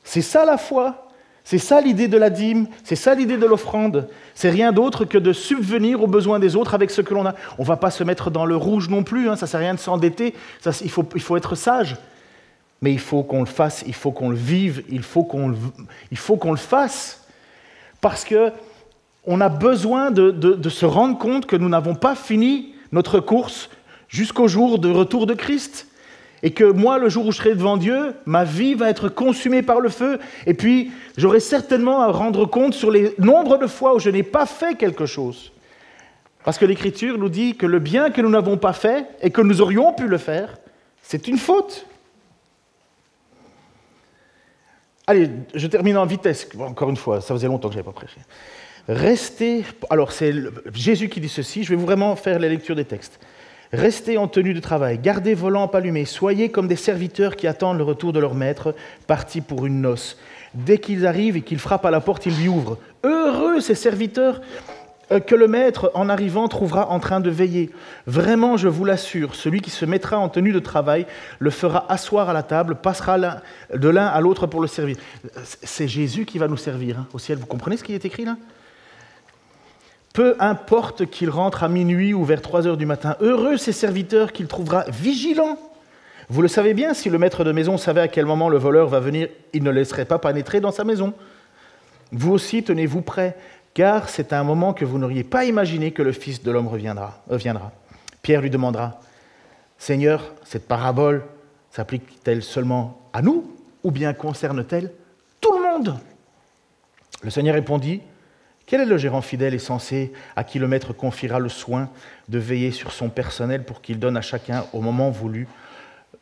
C'est 0.06 0.22
ça 0.22 0.46
la 0.46 0.58
foi. 0.58 1.06
C'est 1.46 1.60
ça 1.60 1.80
l'idée 1.80 2.08
de 2.08 2.18
la 2.18 2.32
dîme, 2.32 2.68
c'est 2.84 2.96
ça 2.96 3.14
l'idée 3.14 3.38
de 3.38 3.46
l'offrande. 3.46 4.10
C'est 4.34 4.50
rien 4.50 4.72
d'autre 4.72 5.06
que 5.06 5.20
de 5.20 5.32
subvenir 5.32 6.02
aux 6.02 6.08
besoins 6.08 6.40
des 6.40 6.56
autres 6.56 6.74
avec 6.74 6.90
ce 6.90 7.02
que 7.02 7.14
l'on 7.14 7.28
a. 7.28 7.36
On 7.60 7.62
ne 7.62 7.68
va 7.68 7.78
pas 7.78 7.92
se 7.92 8.04
mettre 8.04 8.32
dans 8.32 8.46
le 8.46 8.56
rouge 8.56 8.90
non 8.90 9.04
plus, 9.04 9.30
hein, 9.30 9.36
ça 9.36 9.46
ne 9.46 9.50
sert 9.52 9.60
à 9.60 9.64
rien 9.64 9.76
de 9.76 9.80
s'endetter, 9.80 10.34
il 10.82 10.90
faut, 10.90 11.38
être 11.38 11.54
sage. 11.54 11.98
Mais 12.82 12.92
il 12.92 13.00
faut 13.00 13.22
qu'on 13.22 13.42
le 13.42 13.46
fasse, 13.46 13.84
il 13.86 13.94
faut 13.94 14.12
qu'on 14.12 14.30
le 14.30 14.36
vive, 14.36 14.84
il 14.90 15.04
faut 15.04 15.24
qu'on 15.24 15.50
le, 15.50 16.58
fasse. 16.58 17.28
Parce 18.02 18.26
qu'on 18.26 19.42
a 19.42 19.50
besoin 19.50 20.10
de, 20.10 20.70
se 20.70 20.86
rendre 20.88 21.20
compte 21.20 21.46
que 21.46 21.56
nous 21.56 21.70
n'avons 21.70 21.94
pas 21.94 22.16
fini 22.16 22.74
notre 22.92 23.20
course 23.20 23.70
jusqu'au 24.08 24.48
jour 24.48 24.80
de 24.80 24.90
retour 24.90 25.28
de 25.28 25.36
Christ 25.36 25.88
et 26.46 26.52
que 26.52 26.64
moi, 26.64 27.00
le 27.00 27.10
jour 27.10 27.26
où 27.26 27.32
je 27.32 27.38
serai 27.38 27.56
devant 27.56 27.76
Dieu, 27.76 28.14
ma 28.28 28.44
vie 28.44 28.76
va 28.76 28.92
être 28.92 29.10
consumée 29.10 29.64
par 29.64 29.80
le 29.80 29.90
feu, 29.90 30.20
et 30.46 30.54
puis 30.54 30.92
j'aurai 31.18 31.40
certainement 31.40 32.02
à 32.02 32.12
rendre 32.12 32.46
compte 32.46 32.76
sur 32.76 32.92
les 32.92 33.16
nombres 33.18 33.58
de 33.58 33.66
fois 33.66 33.96
où 33.96 34.00
je 34.00 34.12
n'ai 34.12 34.22
pas 34.22 34.46
fait 34.46 34.76
quelque 34.76 35.08
chose. 35.08 35.52
Parce 36.44 36.60
que 36.60 36.66
l'Écriture 36.66 37.18
nous 37.18 37.30
dit 37.30 37.56
que 37.56 37.66
le 37.66 37.80
bien 37.80 38.12
que 38.12 38.22
nous 38.22 38.30
n'avons 38.30 38.58
pas 38.58 38.74
fait 38.74 39.08
et 39.22 39.32
que 39.32 39.42
nous 39.42 39.60
aurions 39.60 39.92
pu 39.94 40.06
le 40.08 40.20
faire, 40.20 40.56
c'est 41.02 41.28
une 41.28 41.40
faute. 41.40 41.88
Allez, 45.08 45.32
je 45.56 45.66
termine 45.66 45.98
en 45.98 46.06
vitesse, 46.06 46.48
encore 46.60 46.92
une 46.92 46.98
fois, 46.98 47.22
ça 47.22 47.34
faisait 47.34 47.48
longtemps 47.48 47.70
que 47.70 47.74
je 47.74 47.80
n'avais 47.80 47.92
pas 47.92 48.00
prêché. 48.00 48.20
Restez, 48.88 49.66
alors 49.90 50.12
c'est 50.12 50.32
Jésus 50.72 51.10
qui 51.10 51.20
dit 51.20 51.28
ceci, 51.28 51.64
je 51.64 51.74
vais 51.74 51.84
vraiment 51.84 52.16
faire 52.16 52.38
la 52.38 52.50
lecture 52.50 52.76
des 52.76 52.86
textes. 52.86 53.20
Restez 53.76 54.18
en 54.18 54.30
tenue 54.30 54.54
de 54.54 54.62
travail, 54.62 54.98
gardez 54.98 55.34
vos 55.34 55.50
lampes 55.50 55.76
allumées, 55.76 56.06
soyez 56.06 56.50
comme 56.50 56.70
des 56.70 56.78
serviteurs 56.78 57.36
qui 57.36 57.46
attendent 57.46 57.78
le 57.78 57.84
retour 57.84 58.14
de 58.14 58.20
leur 58.20 58.34
maître, 58.34 58.74
parti 59.06 59.42
pour 59.42 59.66
une 59.66 59.82
noce. 59.82 60.18
Dès 60.54 60.78
qu'ils 60.78 61.06
arrivent 61.06 61.36
et 61.36 61.42
qu'ils 61.42 61.60
frappent 61.60 61.86
à 61.86 61.92
la 61.92 62.00
porte, 62.00 62.26
ils 62.26 62.36
lui 62.38 62.48
ouvrent. 62.48 62.78
Heureux 63.04 63.60
ces 63.60 63.76
serviteurs 63.76 64.40
euh, 65.12 65.20
que 65.20 65.36
le 65.36 65.50
maître, 65.50 65.92
en 65.94 66.08
arrivant, 66.08 66.48
trouvera 66.48 66.90
en 66.90 67.02
train 67.02 67.20
de 67.20 67.30
veiller. 67.30 67.70
Vraiment, 68.08 68.56
je 68.56 68.70
vous 68.70 68.86
l'assure, 68.86 69.36
celui 69.36 69.60
qui 69.60 69.72
se 69.72 69.84
mettra 69.84 70.18
en 70.20 70.30
tenue 70.30 70.54
de 70.54 70.60
travail 70.60 71.06
le 71.40 71.50
fera 71.50 71.86
asseoir 71.92 72.30
à 72.30 72.34
la 72.34 72.44
table, 72.44 72.76
passera 72.76 73.18
de 73.74 73.90
l'un 73.90 74.08
à 74.08 74.22
l'autre 74.22 74.48
pour 74.48 74.62
le 74.62 74.68
servir. 74.68 74.96
C'est 75.44 75.90
Jésus 75.90 76.24
qui 76.24 76.38
va 76.38 76.48
nous 76.48 76.56
servir 76.56 77.00
hein, 77.00 77.08
au 77.14 77.20
ciel. 77.20 77.38
Vous 77.38 77.46
comprenez 77.46 77.76
ce 77.76 77.84
qui 77.84 77.94
est 77.94 78.06
écrit 78.06 78.24
là? 78.24 78.38
Peu 80.16 80.38
importe 80.40 81.08
qu'il 81.08 81.30
rentre 81.30 81.64
à 81.64 81.68
minuit 81.68 82.14
ou 82.14 82.24
vers 82.24 82.42
3 82.42 82.68
heures 82.68 82.78
du 82.78 82.86
matin, 82.86 83.18
heureux 83.20 83.58
ses 83.58 83.74
serviteurs 83.74 84.32
qu'il 84.32 84.48
trouvera 84.48 84.86
vigilants. 84.86 85.60
Vous 86.30 86.42
le 86.42 86.48
savez 86.48 86.74
bien, 86.74 86.94
si 86.94 87.10
le 87.10 87.18
maître 87.18 87.44
de 87.44 87.52
maison 87.52 87.78
savait 87.78 88.00
à 88.00 88.08
quel 88.08 88.26
moment 88.26 88.48
le 88.48 88.58
voleur 88.58 88.88
va 88.88 89.02
venir, 89.02 89.28
il 89.52 89.62
ne 89.62 89.72
laisserait 89.72 90.06
pas 90.06 90.18
pénétrer 90.18 90.62
dans 90.62 90.72
sa 90.72 90.86
maison. 90.86 91.14
Vous 92.14 92.32
aussi, 92.32 92.64
tenez-vous 92.64 93.02
prêts, 93.02 93.36
car 93.74 94.08
c'est 94.08 94.32
un 94.32 94.46
moment 94.46 94.74
que 94.74 94.86
vous 94.86 94.98
n'auriez 95.00 95.26
pas 95.26 95.44
imaginé 95.44 95.92
que 95.92 96.02
le 96.02 96.14
Fils 96.14 96.42
de 96.42 96.50
l'homme 96.50 96.70
reviendra, 96.70 97.22
viendra. 97.30 97.74
Pierre 98.22 98.40
lui 98.40 98.50
demandera, 98.50 99.02
Seigneur, 99.78 100.24
cette 100.46 100.66
parabole 100.66 101.26
s'applique-t-elle 101.72 102.42
seulement 102.42 103.02
à 103.12 103.22
nous, 103.22 103.52
ou 103.84 103.92
bien 103.92 104.14
concerne-t-elle 104.14 104.94
tout 105.42 105.58
le 105.58 105.62
monde? 105.62 106.00
Le 107.22 107.30
Seigneur 107.30 107.56
répondit, 107.56 108.00
quel 108.66 108.82
est 108.82 108.86
le 108.86 108.98
gérant 108.98 109.22
fidèle 109.22 109.54
et 109.54 109.60
sensé 109.60 110.12
à 110.36 110.44
qui 110.44 110.60
le 110.60 110.68
maître 110.68 110.94
confiera 110.94 111.40
le 111.40 111.50
soin 111.50 111.90
de 112.30 112.40
veiller 112.40 112.72
sur 112.72 112.92
son 112.92 113.10
personnel 113.10 113.64
pour 113.64 113.82
qu'il 113.82 114.00
donne 114.00 114.18
à 114.18 114.22
chacun, 114.22 114.66
au 114.74 114.82
moment 114.82 115.12
voulu, 115.12 115.48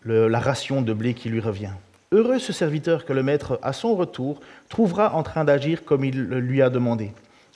la 0.05 0.39
ration 0.39 0.81
de 0.81 0.93
blé 0.93 1.13
qui 1.13 1.29
lui 1.29 1.39
revient? 1.39 1.71
Heureux 2.11 2.39
ce 2.39 2.53
serviteur 2.53 3.05
que 3.05 3.13
le 3.13 3.23
maître, 3.23 3.59
à 3.63 3.73
son 3.73 3.95
retour, 3.95 4.39
trouvera 4.69 5.15
en 5.15 5.23
train 5.23 5.45
d'agir 5.45 5.83
comme 5.83 6.03
il 6.03 6.21
lui 6.21 6.61
a 6.61 6.69
demandé. 6.69 7.11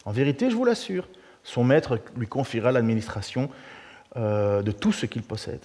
En 0.05 0.11
vérité, 0.11 0.49
je 0.49 0.55
vous 0.55 0.65
l'assure, 0.65 1.09
son 1.43 1.63
maître 1.63 1.99
lui 2.15 2.27
confiera 2.27 2.71
l'administration 2.71 3.49
euh, 4.15 4.61
de 4.61 4.71
tout 4.71 4.91
ce 4.91 5.05
qu'il 5.05 5.21
possède. 5.21 5.59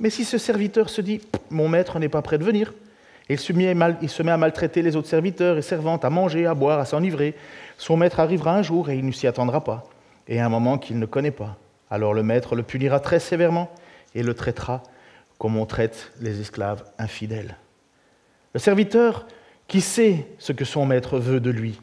Mais 0.00 0.10
si 0.10 0.24
ce 0.24 0.38
serviteur 0.38 0.88
se 0.88 1.00
dit 1.00 1.20
Mon 1.50 1.68
maître 1.68 1.98
n'est 1.98 2.08
pas 2.08 2.22
prêt 2.22 2.38
de 2.38 2.44
venir, 2.44 2.72
il 3.30 3.38
se, 3.38 3.52
met 3.52 4.30
à 4.30 4.36
maltraiter 4.36 4.82
les 4.82 4.96
autres 4.96 5.08
serviteurs 5.08 5.56
et 5.56 5.62
servantes, 5.62 6.04
à 6.04 6.10
manger, 6.10 6.46
à 6.46 6.54
boire, 6.54 6.78
à 6.78 6.84
s'enivrer. 6.84 7.34
Son 7.78 7.96
maître 7.96 8.20
arrivera 8.20 8.54
un 8.54 8.62
jour 8.62 8.90
et 8.90 8.98
il 8.98 9.06
ne 9.06 9.12
s'y 9.12 9.26
attendra 9.26 9.64
pas, 9.64 9.84
et 10.28 10.40
à 10.40 10.46
un 10.46 10.50
moment 10.50 10.76
qu'il 10.76 10.98
ne 10.98 11.06
connaît 11.06 11.30
pas. 11.30 11.56
Alors 11.90 12.12
le 12.12 12.22
maître 12.22 12.54
le 12.54 12.62
punira 12.62 13.00
très 13.00 13.20
sévèrement 13.20 13.70
et 14.14 14.22
le 14.22 14.34
traitera 14.34 14.82
comme 15.38 15.56
on 15.56 15.66
traite 15.66 16.12
les 16.20 16.40
esclaves 16.40 16.84
infidèles. 16.98 17.56
Le 18.52 18.60
serviteur 18.60 19.26
qui 19.68 19.80
sait 19.80 20.26
ce 20.38 20.52
que 20.52 20.64
son 20.64 20.86
maître 20.86 21.18
veut 21.18 21.40
de 21.40 21.50
lui, 21.50 21.80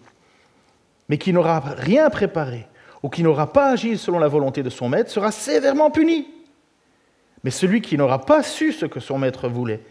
mais 1.10 1.18
qui 1.18 1.34
n'aura 1.34 1.60
rien 1.60 2.10
préparé 2.10 2.68
ou 3.04 3.10
qui 3.10 3.24
n'aura 3.24 3.52
pas 3.52 3.72
agi 3.72 3.98
selon 3.98 4.20
la 4.20 4.28
volonté 4.28 4.62
de 4.62 4.70
son 4.70 4.88
maître, 4.88 5.10
sera 5.10 5.32
sévèrement 5.32 5.90
puni. 5.90 6.28
Mais 7.44 7.50
celui 7.50 7.82
qui 7.82 7.98
n'aura 7.98 8.26
pas 8.26 8.44
su 8.44 8.72
ce 8.72 8.86
que 8.86 9.00
son 9.00 9.18
maître 9.18 9.50
voulait 9.50 9.82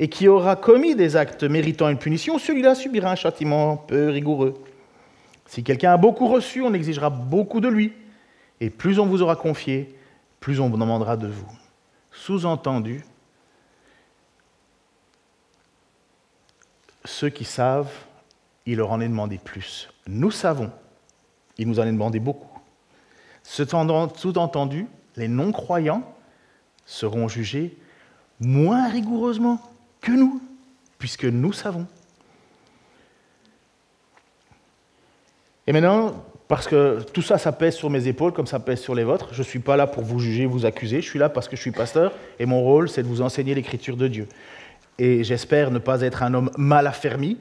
et 0.00 0.08
qui 0.08 0.28
aura 0.28 0.56
commis 0.56 0.96
des 0.96 1.14
actes 1.14 1.44
méritant 1.44 1.90
une 1.90 1.98
punition, 1.98 2.38
celui-là 2.38 2.74
subira 2.74 3.12
un 3.12 3.16
châtiment 3.16 3.76
peu 3.76 4.08
rigoureux. 4.08 4.54
Si 5.44 5.62
quelqu'un 5.62 5.92
a 5.92 5.98
beaucoup 5.98 6.26
reçu, 6.26 6.62
on 6.62 6.72
exigera 6.72 7.10
beaucoup 7.10 7.60
de 7.60 7.68
lui, 7.68 7.92
et 8.60 8.70
plus 8.70 8.98
on 8.98 9.04
vous 9.04 9.20
aura 9.20 9.36
confié, 9.36 9.94
plus 10.40 10.58
on 10.58 10.70
vous 10.70 10.78
demandera 10.78 11.18
de 11.18 11.26
vous. 11.28 11.46
Sous-entendu, 12.12 13.04
ceux 17.04 17.28
qui 17.28 17.44
savent, 17.44 17.92
il 18.64 18.78
leur 18.78 18.92
en 18.92 19.02
est 19.02 19.08
demandé 19.08 19.36
plus. 19.36 19.90
Nous 20.06 20.30
savons, 20.30 20.70
il 21.58 21.68
nous 21.68 21.78
en 21.78 21.84
est 21.84 21.92
demandé 21.92 22.20
beaucoup. 22.20 22.58
Sous-entendu, 23.42 24.86
les 25.16 25.28
non-croyants 25.28 26.10
seront 26.86 27.28
jugés 27.28 27.76
moins 28.38 28.88
rigoureusement 28.88 29.60
que 30.00 30.12
nous, 30.12 30.40
puisque 30.98 31.24
nous 31.24 31.52
savons. 31.52 31.86
Et 35.66 35.72
maintenant, 35.72 36.24
parce 36.48 36.66
que 36.66 36.98
tout 37.12 37.22
ça, 37.22 37.38
ça 37.38 37.52
pèse 37.52 37.74
sur 37.74 37.90
mes 37.90 38.08
épaules 38.08 38.32
comme 38.32 38.48
ça 38.48 38.58
pèse 38.58 38.80
sur 38.80 38.94
les 38.94 39.04
vôtres, 39.04 39.28
je 39.32 39.38
ne 39.38 39.44
suis 39.44 39.60
pas 39.60 39.76
là 39.76 39.86
pour 39.86 40.02
vous 40.02 40.18
juger, 40.18 40.46
vous 40.46 40.66
accuser, 40.66 41.00
je 41.00 41.08
suis 41.08 41.18
là 41.18 41.28
parce 41.28 41.48
que 41.48 41.54
je 41.54 41.60
suis 41.60 41.70
pasteur 41.70 42.12
et 42.40 42.46
mon 42.46 42.60
rôle, 42.60 42.88
c'est 42.88 43.04
de 43.04 43.08
vous 43.08 43.22
enseigner 43.22 43.54
l'écriture 43.54 43.96
de 43.96 44.08
Dieu. 44.08 44.26
Et 44.98 45.22
j'espère 45.22 45.70
ne 45.70 45.78
pas 45.78 46.00
être 46.00 46.24
un 46.24 46.34
homme 46.34 46.50
mal 46.58 46.88
affermi, 46.88 47.38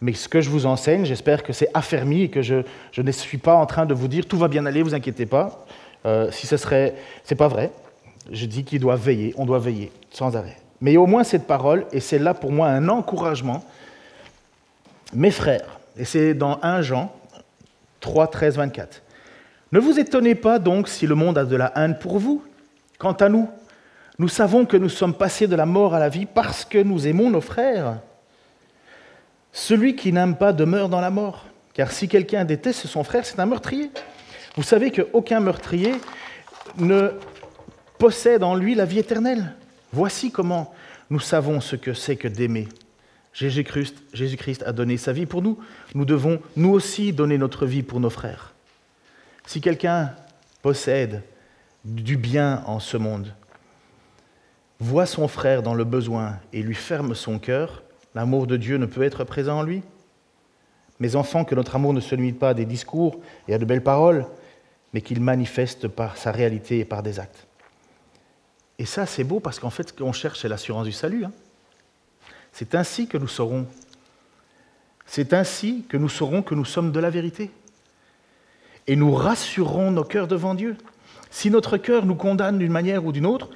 mais 0.00 0.14
ce 0.14 0.28
que 0.28 0.40
je 0.40 0.48
vous 0.48 0.64
enseigne, 0.64 1.04
j'espère 1.04 1.42
que 1.42 1.52
c'est 1.52 1.68
affermi 1.74 2.22
et 2.22 2.28
que 2.30 2.40
je, 2.40 2.62
ne 2.96 3.12
suis 3.12 3.38
pas 3.38 3.54
en 3.54 3.66
train 3.66 3.84
de 3.84 3.92
vous 3.92 4.08
dire 4.08 4.26
tout 4.26 4.38
va 4.38 4.48
bien 4.48 4.64
aller, 4.64 4.82
vous 4.82 4.94
inquiétez 4.94 5.26
pas. 5.26 5.66
Euh, 6.06 6.30
si 6.30 6.46
ce 6.46 6.56
serait, 6.56 6.94
c'est 7.24 7.34
pas 7.34 7.48
vrai. 7.48 7.72
Je 8.32 8.46
dis 8.46 8.64
qu'il 8.64 8.80
doit 8.80 8.96
veiller, 8.96 9.34
on 9.36 9.44
doit 9.44 9.58
veiller 9.58 9.92
sans 10.10 10.34
arrêt. 10.34 10.56
Mais 10.80 10.96
au 10.96 11.06
moins 11.06 11.24
cette 11.24 11.46
parole, 11.46 11.86
et 11.92 12.00
c'est 12.00 12.18
là 12.18 12.34
pour 12.34 12.52
moi 12.52 12.68
un 12.68 12.88
encouragement, 12.88 13.64
mes 15.12 15.30
frères, 15.30 15.78
et 15.96 16.04
c'est 16.04 16.34
dans 16.34 16.58
1 16.62 16.82
Jean 16.82 17.12
3, 18.00 18.28
13, 18.28 18.56
24. 18.56 19.02
Ne 19.72 19.80
vous 19.80 19.98
étonnez 19.98 20.34
pas 20.34 20.58
donc 20.58 20.88
si 20.88 21.06
le 21.06 21.14
monde 21.14 21.38
a 21.38 21.44
de 21.44 21.56
la 21.56 21.72
haine 21.76 21.98
pour 21.98 22.18
vous. 22.18 22.42
Quant 22.98 23.12
à 23.12 23.28
nous, 23.28 23.48
nous 24.18 24.28
savons 24.28 24.64
que 24.64 24.76
nous 24.76 24.88
sommes 24.88 25.14
passés 25.14 25.46
de 25.46 25.56
la 25.56 25.66
mort 25.66 25.94
à 25.94 25.98
la 25.98 26.08
vie 26.08 26.26
parce 26.26 26.64
que 26.64 26.78
nous 26.78 27.06
aimons 27.06 27.30
nos 27.30 27.40
frères. 27.40 27.98
Celui 29.52 29.96
qui 29.96 30.12
n'aime 30.12 30.36
pas 30.36 30.52
demeure 30.52 30.88
dans 30.88 31.00
la 31.00 31.10
mort, 31.10 31.46
car 31.74 31.90
si 31.90 32.08
quelqu'un 32.08 32.44
déteste 32.44 32.86
son 32.86 33.04
frère, 33.04 33.26
c'est 33.26 33.40
un 33.40 33.46
meurtrier. 33.46 33.90
Vous 34.56 34.62
savez 34.62 34.90
qu'aucun 34.90 35.40
meurtrier 35.40 35.94
ne 36.78 37.10
possède 37.98 38.42
en 38.42 38.54
lui 38.54 38.74
la 38.74 38.84
vie 38.84 38.98
éternelle. 38.98 39.54
Voici 39.96 40.30
comment 40.30 40.74
nous 41.08 41.20
savons 41.20 41.62
ce 41.62 41.74
que 41.74 41.94
c'est 41.94 42.16
que 42.16 42.28
d'aimer. 42.28 42.68
Jésus-Christ 43.32 44.62
a 44.66 44.72
donné 44.72 44.98
sa 44.98 45.14
vie 45.14 45.24
pour 45.24 45.40
nous. 45.40 45.58
Nous 45.94 46.04
devons, 46.04 46.38
nous 46.54 46.68
aussi, 46.68 47.14
donner 47.14 47.38
notre 47.38 47.64
vie 47.64 47.82
pour 47.82 47.98
nos 47.98 48.10
frères. 48.10 48.52
Si 49.46 49.62
quelqu'un 49.62 50.12
possède 50.60 51.22
du 51.86 52.18
bien 52.18 52.62
en 52.66 52.78
ce 52.78 52.98
monde, 52.98 53.32
voit 54.80 55.06
son 55.06 55.28
frère 55.28 55.62
dans 55.62 55.72
le 55.72 55.84
besoin 55.84 56.40
et 56.52 56.60
lui 56.60 56.74
ferme 56.74 57.14
son 57.14 57.38
cœur, 57.38 57.82
l'amour 58.14 58.46
de 58.46 58.58
Dieu 58.58 58.76
ne 58.76 58.84
peut 58.84 59.02
être 59.02 59.24
présent 59.24 59.60
en 59.60 59.62
lui. 59.62 59.82
Mes 61.00 61.16
enfants, 61.16 61.46
que 61.46 61.54
notre 61.54 61.74
amour 61.74 61.94
ne 61.94 62.00
se 62.00 62.14
limite 62.14 62.38
pas 62.38 62.50
à 62.50 62.54
des 62.54 62.66
discours 62.66 63.18
et 63.48 63.54
à 63.54 63.58
de 63.58 63.64
belles 63.64 63.82
paroles, 63.82 64.26
mais 64.92 65.00
qu'il 65.00 65.22
manifeste 65.22 65.88
par 65.88 66.18
sa 66.18 66.32
réalité 66.32 66.80
et 66.80 66.84
par 66.84 67.02
des 67.02 67.18
actes. 67.18 67.46
Et 68.78 68.86
ça, 68.86 69.06
c'est 69.06 69.24
beau 69.24 69.40
parce 69.40 69.58
qu'en 69.58 69.70
fait, 69.70 69.88
ce 69.88 69.92
qu'on 69.92 70.12
cherche, 70.12 70.40
c'est 70.40 70.48
l'assurance 70.48 70.84
du 70.84 70.92
salut. 70.92 71.24
Hein. 71.24 71.32
C'est 72.52 72.74
ainsi 72.74 73.06
que 73.06 73.18
nous 73.18 73.28
saurons. 73.28 73.66
C'est 75.06 75.32
ainsi 75.32 75.84
que 75.88 75.96
nous 75.96 76.08
saurons 76.08 76.42
que 76.42 76.54
nous 76.54 76.64
sommes 76.64 76.92
de 76.92 77.00
la 77.00 77.10
vérité. 77.10 77.50
Et 78.86 78.96
nous 78.96 79.14
rassurerons 79.14 79.90
nos 79.90 80.04
cœurs 80.04 80.28
devant 80.28 80.54
Dieu. 80.54 80.76
Si 81.30 81.50
notre 81.50 81.76
cœur 81.76 82.06
nous 82.06 82.14
condamne 82.14 82.58
d'une 82.58 82.72
manière 82.72 83.04
ou 83.04 83.12
d'une 83.12 83.26
autre, 83.26 83.50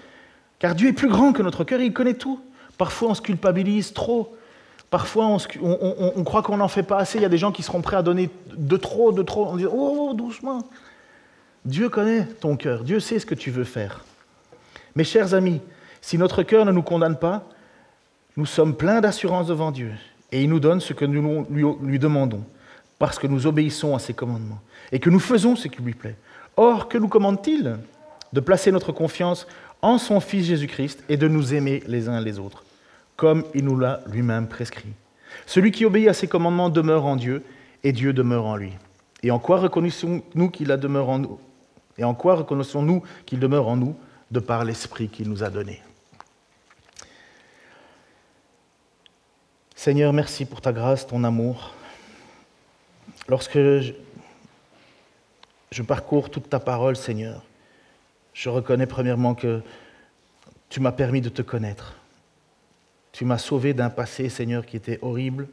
car 0.59 0.75
Dieu 0.75 0.89
est 0.89 0.93
plus 0.93 1.09
grand 1.09 1.33
que 1.33 1.43
notre 1.43 1.65
cœur, 1.65 1.81
il 1.81 1.93
connaît 1.93 2.15
tout. 2.15 2.41
Parfois, 2.79 3.11
on 3.11 3.15
se 3.15 3.23
culpabilise 3.23 3.93
trop. 3.93 4.37
Parfois, 4.91 5.37
on, 5.63 6.25
croit 6.25 6.43
qu'on 6.43 6.57
n'en 6.57 6.69
fait 6.69 6.83
pas 6.83 6.99
assez. 6.99 7.19
Il 7.19 7.23
y 7.23 7.27
a 7.27 7.29
des 7.29 7.39
gens 7.39 7.53
qui 7.53 7.63
seront 7.63 7.81
prêts 7.81 7.97
à 7.97 8.03
donner 8.03 8.29
de 8.57 8.77
trop, 8.77 9.13
de 9.13 9.23
trop. 9.23 9.47
On 9.47 9.57
dit 9.57 9.67
Oh, 9.71 10.13
doucement. 10.15 10.69
Dieu 11.65 11.89
connaît 11.89 12.27
ton 12.27 12.57
cœur. 12.57 12.83
Dieu 12.83 13.01
sait 13.01 13.19
ce 13.19 13.27
que 13.27 13.35
tu 13.35 13.51
veux 13.51 13.65
faire. 13.65 14.05
Mes 14.97 15.05
chers 15.05 15.35
amis, 15.35 15.61
si 16.01 16.19
notre 16.19 16.43
cœur 16.43 16.65
ne 16.65 16.73
nous 16.73 16.83
condamne 16.83 17.19
pas, 17.19 17.47
nous 18.37 18.47
sommes 18.47 18.75
pleins 18.75 19.01
d'assurance 19.01 19.47
devant 19.47 19.71
Dieu. 19.71 19.93
Et 20.33 20.43
il 20.43 20.49
nous 20.49 20.61
donne 20.61 20.81
ce 20.81 20.93
que 20.93 21.05
nous 21.05 21.47
lui 21.81 21.99
demandons, 21.99 22.45
parce 22.99 23.19
que 23.19 23.27
nous 23.27 23.47
obéissons 23.47 23.95
à 23.95 23.99
ses 23.99 24.15
commandements 24.15 24.61
et 24.93 24.99
que 24.99 25.11
nous 25.11 25.21
faisons 25.21 25.57
ce 25.57 25.69
qui 25.69 25.83
lui 25.83 25.95
plaît. 25.95 26.17
Or, 26.57 26.89
que 26.89 26.99
nous 26.99 27.09
commande-t-il 27.09 27.79
De 28.33 28.41
placer 28.41 28.73
notre 28.73 28.93
confiance 28.93 29.47
en 29.83 29.99
son 29.99 30.21
Fils 30.21 30.47
Jésus-Christ 30.47 31.05
et 31.09 31.17
de 31.17 31.29
nous 31.29 31.55
aimer 31.55 31.83
les 31.87 32.09
uns 32.09 32.21
les 32.21 32.39
autres, 32.39 32.65
comme 33.17 33.45
il 33.55 33.65
nous 33.65 33.79
l'a 33.79 34.01
lui-même 34.07 34.47
prescrit? 34.47 34.93
Celui 35.47 35.71
qui 35.71 35.85
obéit 35.85 36.09
à 36.09 36.15
ses 36.15 36.27
commandements 36.27 36.69
demeure 36.69 37.07
en 37.07 37.17
Dieu 37.17 37.43
et 37.83 37.93
Dieu 37.93 38.13
demeure 38.13 38.47
en 38.47 38.57
lui. 38.57 38.73
Et 39.23 39.31
en 39.31 39.39
quoi 39.39 39.59
reconnaissons-nous 39.59 40.51
qu'il 40.51 40.69
demeure 40.69 41.09
en 41.09 41.19
nous? 41.19 41.39
Et 41.99 42.05
en 42.05 42.15
quoi 42.15 42.35
reconnaissons-nous 42.35 43.03
qu'il 43.27 43.39
demeure 43.39 43.69
en 43.69 43.77
nous? 43.77 43.95
De 44.31 44.41
par 44.41 44.65
l'Esprit 44.65 45.09
qu'il 45.09 45.29
nous 45.29 45.43
a 45.43 45.51
donné 45.51 45.83
Seigneur, 49.81 50.13
merci 50.13 50.45
pour 50.45 50.61
ta 50.61 50.75
grâce, 50.75 51.07
ton 51.07 51.25
amour. 51.25 51.75
Lorsque 53.29 53.57
je, 53.57 53.93
parcours 55.89 56.29
toute 56.29 56.51
ta 56.51 56.61
parole, 56.61 56.97
Seigneur, 56.97 57.43
je 58.35 58.51
reconnais 58.51 58.85
premièrement 58.85 59.35
que 59.35 59.63
tu 60.69 60.81
m'as 60.81 60.93
permis 60.93 61.23
de 61.23 61.31
te 61.31 61.41
connaître. 61.41 61.97
Tu 63.13 63.25
m'as 63.25 63.39
sauvé 63.39 63.73
d'un 63.73 63.89
passé, 63.89 64.29
Seigneur, 64.29 64.67
qui 64.67 64.77
était 64.77 64.99
horrible. 65.01 65.49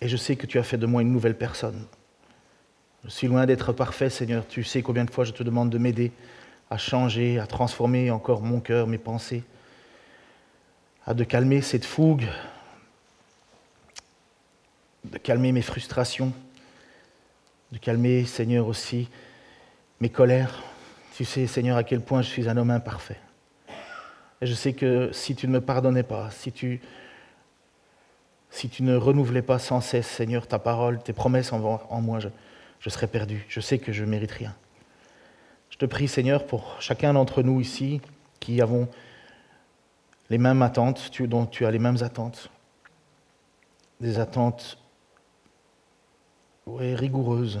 Et 0.00 0.08
je 0.08 0.16
sais 0.16 0.34
que 0.34 0.46
tu 0.46 0.58
as 0.58 0.64
fait 0.64 0.78
de 0.78 0.86
moi 0.86 1.02
une 1.02 1.12
nouvelle 1.12 1.38
personne. 1.38 1.86
Je 3.04 3.10
suis 3.10 3.28
loin 3.28 3.46
d'être 3.46 3.72
parfait, 3.72 4.10
Seigneur. 4.10 4.48
Tu 4.48 4.64
sais 4.64 4.82
combien 4.82 5.04
de 5.04 5.12
fois 5.12 5.22
je 5.22 5.32
te 5.32 5.44
demande 5.44 5.70
de 5.70 5.78
m'aider 5.78 6.10
à 6.72 6.78
changer, 6.78 7.38
à 7.38 7.46
transformer 7.46 8.10
encore 8.10 8.40
mon 8.40 8.58
cœur, 8.58 8.86
mes 8.86 8.96
pensées, 8.96 9.44
à 11.04 11.12
de 11.12 11.22
calmer 11.22 11.60
cette 11.60 11.84
fougue, 11.84 12.26
de 15.04 15.18
calmer 15.18 15.52
mes 15.52 15.60
frustrations, 15.60 16.32
de 17.72 17.78
calmer, 17.78 18.24
Seigneur, 18.24 18.66
aussi 18.66 19.10
mes 20.00 20.08
colères, 20.08 20.62
tu 21.14 21.26
sais, 21.26 21.46
Seigneur, 21.46 21.76
à 21.76 21.84
quel 21.84 22.00
point 22.00 22.22
je 22.22 22.28
suis 22.28 22.48
un 22.48 22.56
homme 22.56 22.70
imparfait. 22.70 23.20
Et 24.40 24.46
je 24.46 24.54
sais 24.54 24.72
que 24.72 25.10
si 25.12 25.34
tu 25.34 25.46
ne 25.48 25.52
me 25.52 25.60
pardonnais 25.60 26.02
pas, 26.02 26.30
si 26.30 26.52
tu, 26.52 26.80
si 28.48 28.70
tu 28.70 28.82
ne 28.82 28.96
renouvelais 28.96 29.42
pas 29.42 29.58
sans 29.58 29.82
cesse, 29.82 30.06
Seigneur, 30.06 30.46
ta 30.46 30.58
parole, 30.58 31.02
tes 31.02 31.12
promesses 31.12 31.52
en, 31.52 32.00
moi, 32.00 32.18
je, 32.18 32.88
serais 32.88 33.08
perdu. 33.08 33.44
Je 33.50 33.60
sais 33.60 33.78
que 33.78 33.92
je 33.92 34.04
ne 34.04 34.08
mérite 34.08 34.32
rien. 34.32 34.54
Je 35.72 35.78
te 35.78 35.86
prie, 35.86 36.06
Seigneur, 36.06 36.46
pour 36.46 36.76
chacun 36.80 37.14
d'entre 37.14 37.42
nous 37.42 37.58
ici 37.58 38.02
qui 38.40 38.60
avons 38.60 38.88
les 40.28 40.36
mêmes 40.36 40.60
attentes, 40.60 41.10
dont 41.22 41.46
tu 41.46 41.64
as 41.64 41.70
les 41.70 41.78
mêmes 41.78 42.02
attentes, 42.02 42.50
des 43.98 44.18
attentes 44.18 44.76
rigoureuses, 46.66 47.60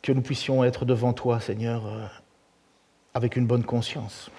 que 0.00 0.12
nous 0.12 0.22
puissions 0.22 0.64
être 0.64 0.86
devant 0.86 1.12
toi, 1.12 1.38
Seigneur, 1.38 1.86
euh, 1.86 2.06
avec 3.12 3.36
une 3.36 3.46
bonne 3.46 3.64
conscience. 3.64 4.30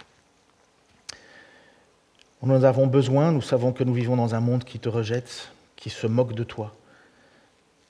Nous 2.42 2.56
en 2.56 2.64
avons 2.64 2.88
besoin, 2.88 3.32
nous 3.32 3.42
savons 3.44 3.74
que 3.74 3.84
nous 3.84 3.94
vivons 3.94 4.16
dans 4.16 4.34
un 4.34 4.40
monde 4.40 4.64
qui 4.64 4.80
te 4.80 4.90
rejette, 4.90 5.52
qui 5.76 5.92
se 5.92 6.08
moque 6.08 6.34
de 6.34 6.44
toi. 6.44 6.74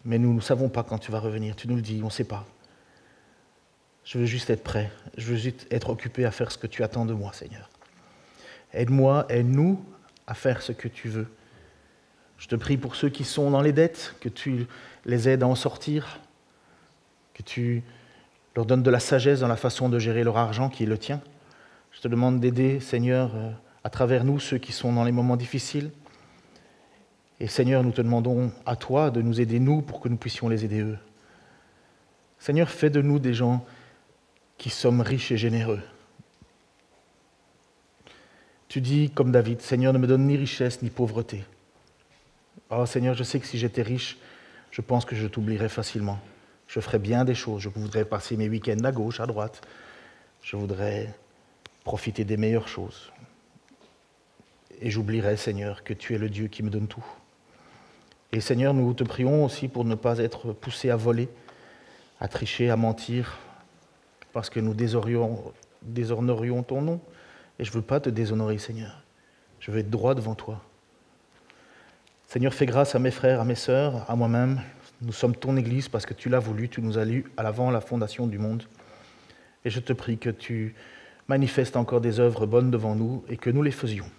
Mais 0.08 0.18
nous 0.18 0.34
ne 0.34 0.40
savons 0.40 0.70
pas 0.70 0.84
quand 0.84 1.00
tu 1.00 1.12
vas 1.12 1.20
revenir, 1.20 1.58
tu 1.58 1.68
nous 1.68 1.76
le 1.76 1.82
dis, 1.82 2.00
on 2.02 2.06
ne 2.06 2.12
sait 2.12 2.24
pas. 2.24 2.46
Je 4.06 4.18
veux 4.18 4.26
juste 4.26 4.50
être 4.50 4.64
prêt, 4.64 4.90
je 5.18 5.26
veux 5.26 5.36
juste 5.36 5.68
être 5.70 5.90
occupé 5.90 6.24
à 6.24 6.32
faire 6.32 6.50
ce 6.50 6.58
que 6.58 6.66
tu 6.66 6.82
attends 6.82 7.06
de 7.06 7.14
moi, 7.14 7.34
Seigneur. 7.34 7.70
Aide-moi, 8.72 9.26
aide-nous 9.28 9.84
à 10.26 10.34
faire 10.34 10.62
ce 10.62 10.72
que 10.72 10.88
tu 10.88 11.10
veux. 11.10 11.28
Je 12.38 12.48
te 12.48 12.56
prie 12.56 12.78
pour 12.78 12.96
ceux 12.96 13.10
qui 13.10 13.26
sont 13.26 13.52
dans 13.52 13.60
les 13.62 13.74
dettes, 13.74 14.16
que 14.22 14.30
tu 14.30 14.68
les 15.04 15.28
aides 15.28 15.44
à 15.44 15.48
en 15.48 15.56
sortir, 15.56 16.22
que 17.34 17.44
tu 17.44 17.84
leur 18.56 18.66
donnes 18.66 18.84
de 18.84 18.90
la 18.90 19.02
sagesse 19.02 19.42
dans 19.42 19.50
la 19.50 19.58
façon 19.58 19.90
de 19.90 20.00
gérer 20.00 20.24
leur 20.24 20.38
argent 20.38 20.70
qui 20.70 20.84
est 20.84 20.88
le 20.88 20.98
tien. 20.98 21.20
Je 21.92 22.00
te 22.00 22.08
demande 22.08 22.40
d'aider, 22.40 22.80
Seigneur, 22.80 23.36
euh, 23.36 23.52
à 23.84 23.90
travers 23.90 24.24
nous, 24.24 24.40
ceux 24.40 24.58
qui 24.58 24.72
sont 24.72 24.94
dans 24.94 25.04
les 25.04 25.12
moments 25.12 25.36
difficiles. 25.36 25.92
Et 27.40 27.48
Seigneur, 27.48 27.84
nous 27.84 27.92
te 27.92 28.02
demandons 28.02 28.52
à 28.66 28.76
toi 28.76 29.12
de 29.12 29.22
nous 29.22 29.40
aider, 29.40 29.60
nous, 29.60 29.82
pour 29.82 30.02
que 30.02 30.10
nous 30.10 30.18
puissions 30.18 30.50
les 30.50 30.66
aider 30.66 30.82
eux. 30.82 30.98
Seigneur, 32.40 32.70
fais 32.70 32.90
de 32.90 33.02
nous 33.02 33.20
des 33.20 33.34
gens 33.34 33.66
qui 34.58 34.70
sommes 34.70 35.02
riches 35.02 35.32
et 35.32 35.38
généreux. 35.38 35.82
Tu 38.68 38.82
dis, 38.82 39.10
comme 39.12 39.32
David, 39.32 39.62
Seigneur, 39.62 39.94
ne 39.94 39.98
me 39.98 40.08
donne 40.08 40.26
ni 40.26 40.36
richesse 40.36 40.82
ni 40.82 40.90
pauvreté. 40.90 41.46
Oh 42.70 42.86
Seigneur, 42.86 43.14
je 43.14 43.24
sais 43.24 43.40
que 43.40 43.46
si 43.46 43.58
j'étais 43.58 43.82
riche, 43.82 44.18
je 44.72 44.82
pense 44.82 45.06
que 45.06 45.16
je 45.16 45.28
t'oublierais 45.28 45.70
facilement. 45.70 46.20
Je 46.68 46.80
ferai 46.80 47.00
bien 47.00 47.24
des 47.24 47.36
choses. 47.36 47.62
Je 47.62 47.70
voudrais 47.70 48.04
passer 48.04 48.36
mes 48.36 48.50
week-ends 48.50 48.84
à 48.84 48.92
gauche, 48.92 49.20
à 49.20 49.26
droite. 49.26 49.62
Je 50.42 50.58
voudrais 50.58 51.14
profiter 51.84 52.26
des 52.26 52.36
meilleures 52.36 52.68
choses. 52.68 53.12
Et 54.82 54.92
j'oublierai, 54.92 55.38
Seigneur, 55.38 55.84
que 55.84 55.94
tu 55.94 56.14
es 56.14 56.18
le 56.18 56.30
Dieu 56.30 56.48
qui 56.48 56.62
me 56.62 56.70
donne 56.70 56.88
tout. 56.88 57.06
Et 58.32 58.42
Seigneur, 58.42 58.74
nous 58.74 58.94
te 58.94 59.04
prions 59.04 59.46
aussi 59.46 59.68
pour 59.68 59.86
ne 59.86 59.96
pas 59.96 60.20
être 60.20 60.52
poussés 60.54 60.90
à 60.90 60.96
voler, 60.96 61.30
à 62.20 62.28
tricher, 62.28 62.70
à 62.70 62.76
mentir, 62.76 63.38
parce 64.34 64.50
que 64.50 64.60
nous 64.60 64.74
déshonorerions 64.74 66.64
ton 66.64 66.82
nom. 66.82 67.00
Et 67.60 67.64
je 67.64 67.72
ne 67.72 67.76
veux 67.76 67.82
pas 67.82 68.00
te 68.00 68.10
déshonorer, 68.10 68.58
Seigneur. 68.58 69.04
Je 69.60 69.72
veux 69.72 69.80
être 69.80 69.90
droit 69.90 70.14
devant 70.14 70.36
toi. 70.36 70.62
Seigneur, 72.28 72.54
fais 72.54 72.66
grâce 72.66 72.94
à 72.94 73.00
mes 73.00 73.12
frères, 73.12 73.40
à 73.40 73.46
mes 73.46 73.56
sœurs, 73.56 74.10
à 74.10 74.16
moi-même, 74.16 74.62
nous 75.02 75.14
sommes 75.14 75.36
ton 75.36 75.56
Église 75.58 75.90
parce 75.90 76.06
que 76.06 76.14
tu 76.14 76.28
l'as 76.28 76.40
voulu, 76.40 76.70
tu 76.70 76.82
nous 76.82 76.98
as 76.98 77.06
lus 77.06 77.26
à 77.38 77.44
l'avant 77.44 77.70
la 77.70 77.82
fondation 77.82 78.28
du 78.28 78.40
monde. 78.40 78.64
Et 79.64 79.70
je 79.70 79.80
te 79.80 79.94
prie 79.94 80.18
que 80.18 80.30
tu 80.30 80.76
manifestes 81.28 81.78
encore 81.78 82.02
des 82.02 82.20
œuvres 82.20 82.46
bonnes 82.46 82.72
devant 82.72 82.96
nous 82.96 83.24
et 83.30 83.38
que 83.38 83.50
nous 83.50 83.62
les 83.62 83.72
faisions, 83.72 84.10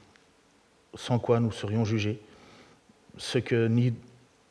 sans 0.95 1.19
quoi 1.19 1.41
nous 1.41 1.53
serions 1.53 1.85
jugés, 1.85 2.21
ce 3.19 3.39
que 3.39 3.67
ni 3.67 3.95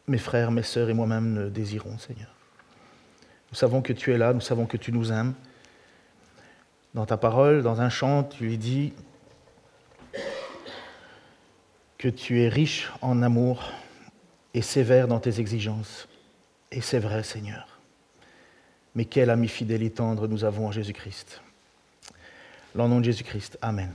mes 0.07 0.18
frères, 0.18 0.51
mes 0.51 0.63
sœurs 0.63 0.89
et 0.89 0.93
moi-même 0.93 1.34
ne 1.34 1.49
désirons, 1.49 1.97
Seigneur. 1.97 2.30
Nous 3.51 3.57
savons 3.57 3.82
que 3.82 3.93
tu 3.93 4.13
es 4.13 4.18
là, 4.18 4.34
nous 4.34 4.41
savons 4.41 4.65
que 4.65 4.78
tu 4.78 4.91
nous 4.91 5.11
aimes. 5.11 5.34
Dans 6.93 7.05
ta 7.05 7.18
parole, 7.18 7.63
dans 7.63 7.82
un 7.82 7.89
chant, 7.89 8.24
tu 8.24 8.45
lui 8.45 8.57
dis 8.57 8.93
que 11.97 12.07
tu 12.07 12.41
es 12.41 12.49
riche 12.49 12.91
en 13.01 13.22
amour 13.22 13.72
et 14.53 14.61
sévère 14.61 15.07
dans 15.07 15.20
tes 15.20 15.39
exigences. 15.39 16.07
Et 16.72 16.82
c'est 16.82 16.99
vrai, 16.99 17.24
Seigneur. 17.24 17.80
Mais 18.95 19.05
quel 19.05 19.30
ami 19.30 19.47
fidèle 19.47 19.84
et 19.84 19.91
tendre 19.91 20.28
nous 20.28 20.43
avons 20.43 20.68
en 20.68 20.72
Jésus-Christ. 20.72 21.41
Dans 22.76 22.84
le 22.84 22.89
nom 22.89 22.99
de 22.99 23.05
Jésus-Christ. 23.05 23.57
Amen. 23.61 23.91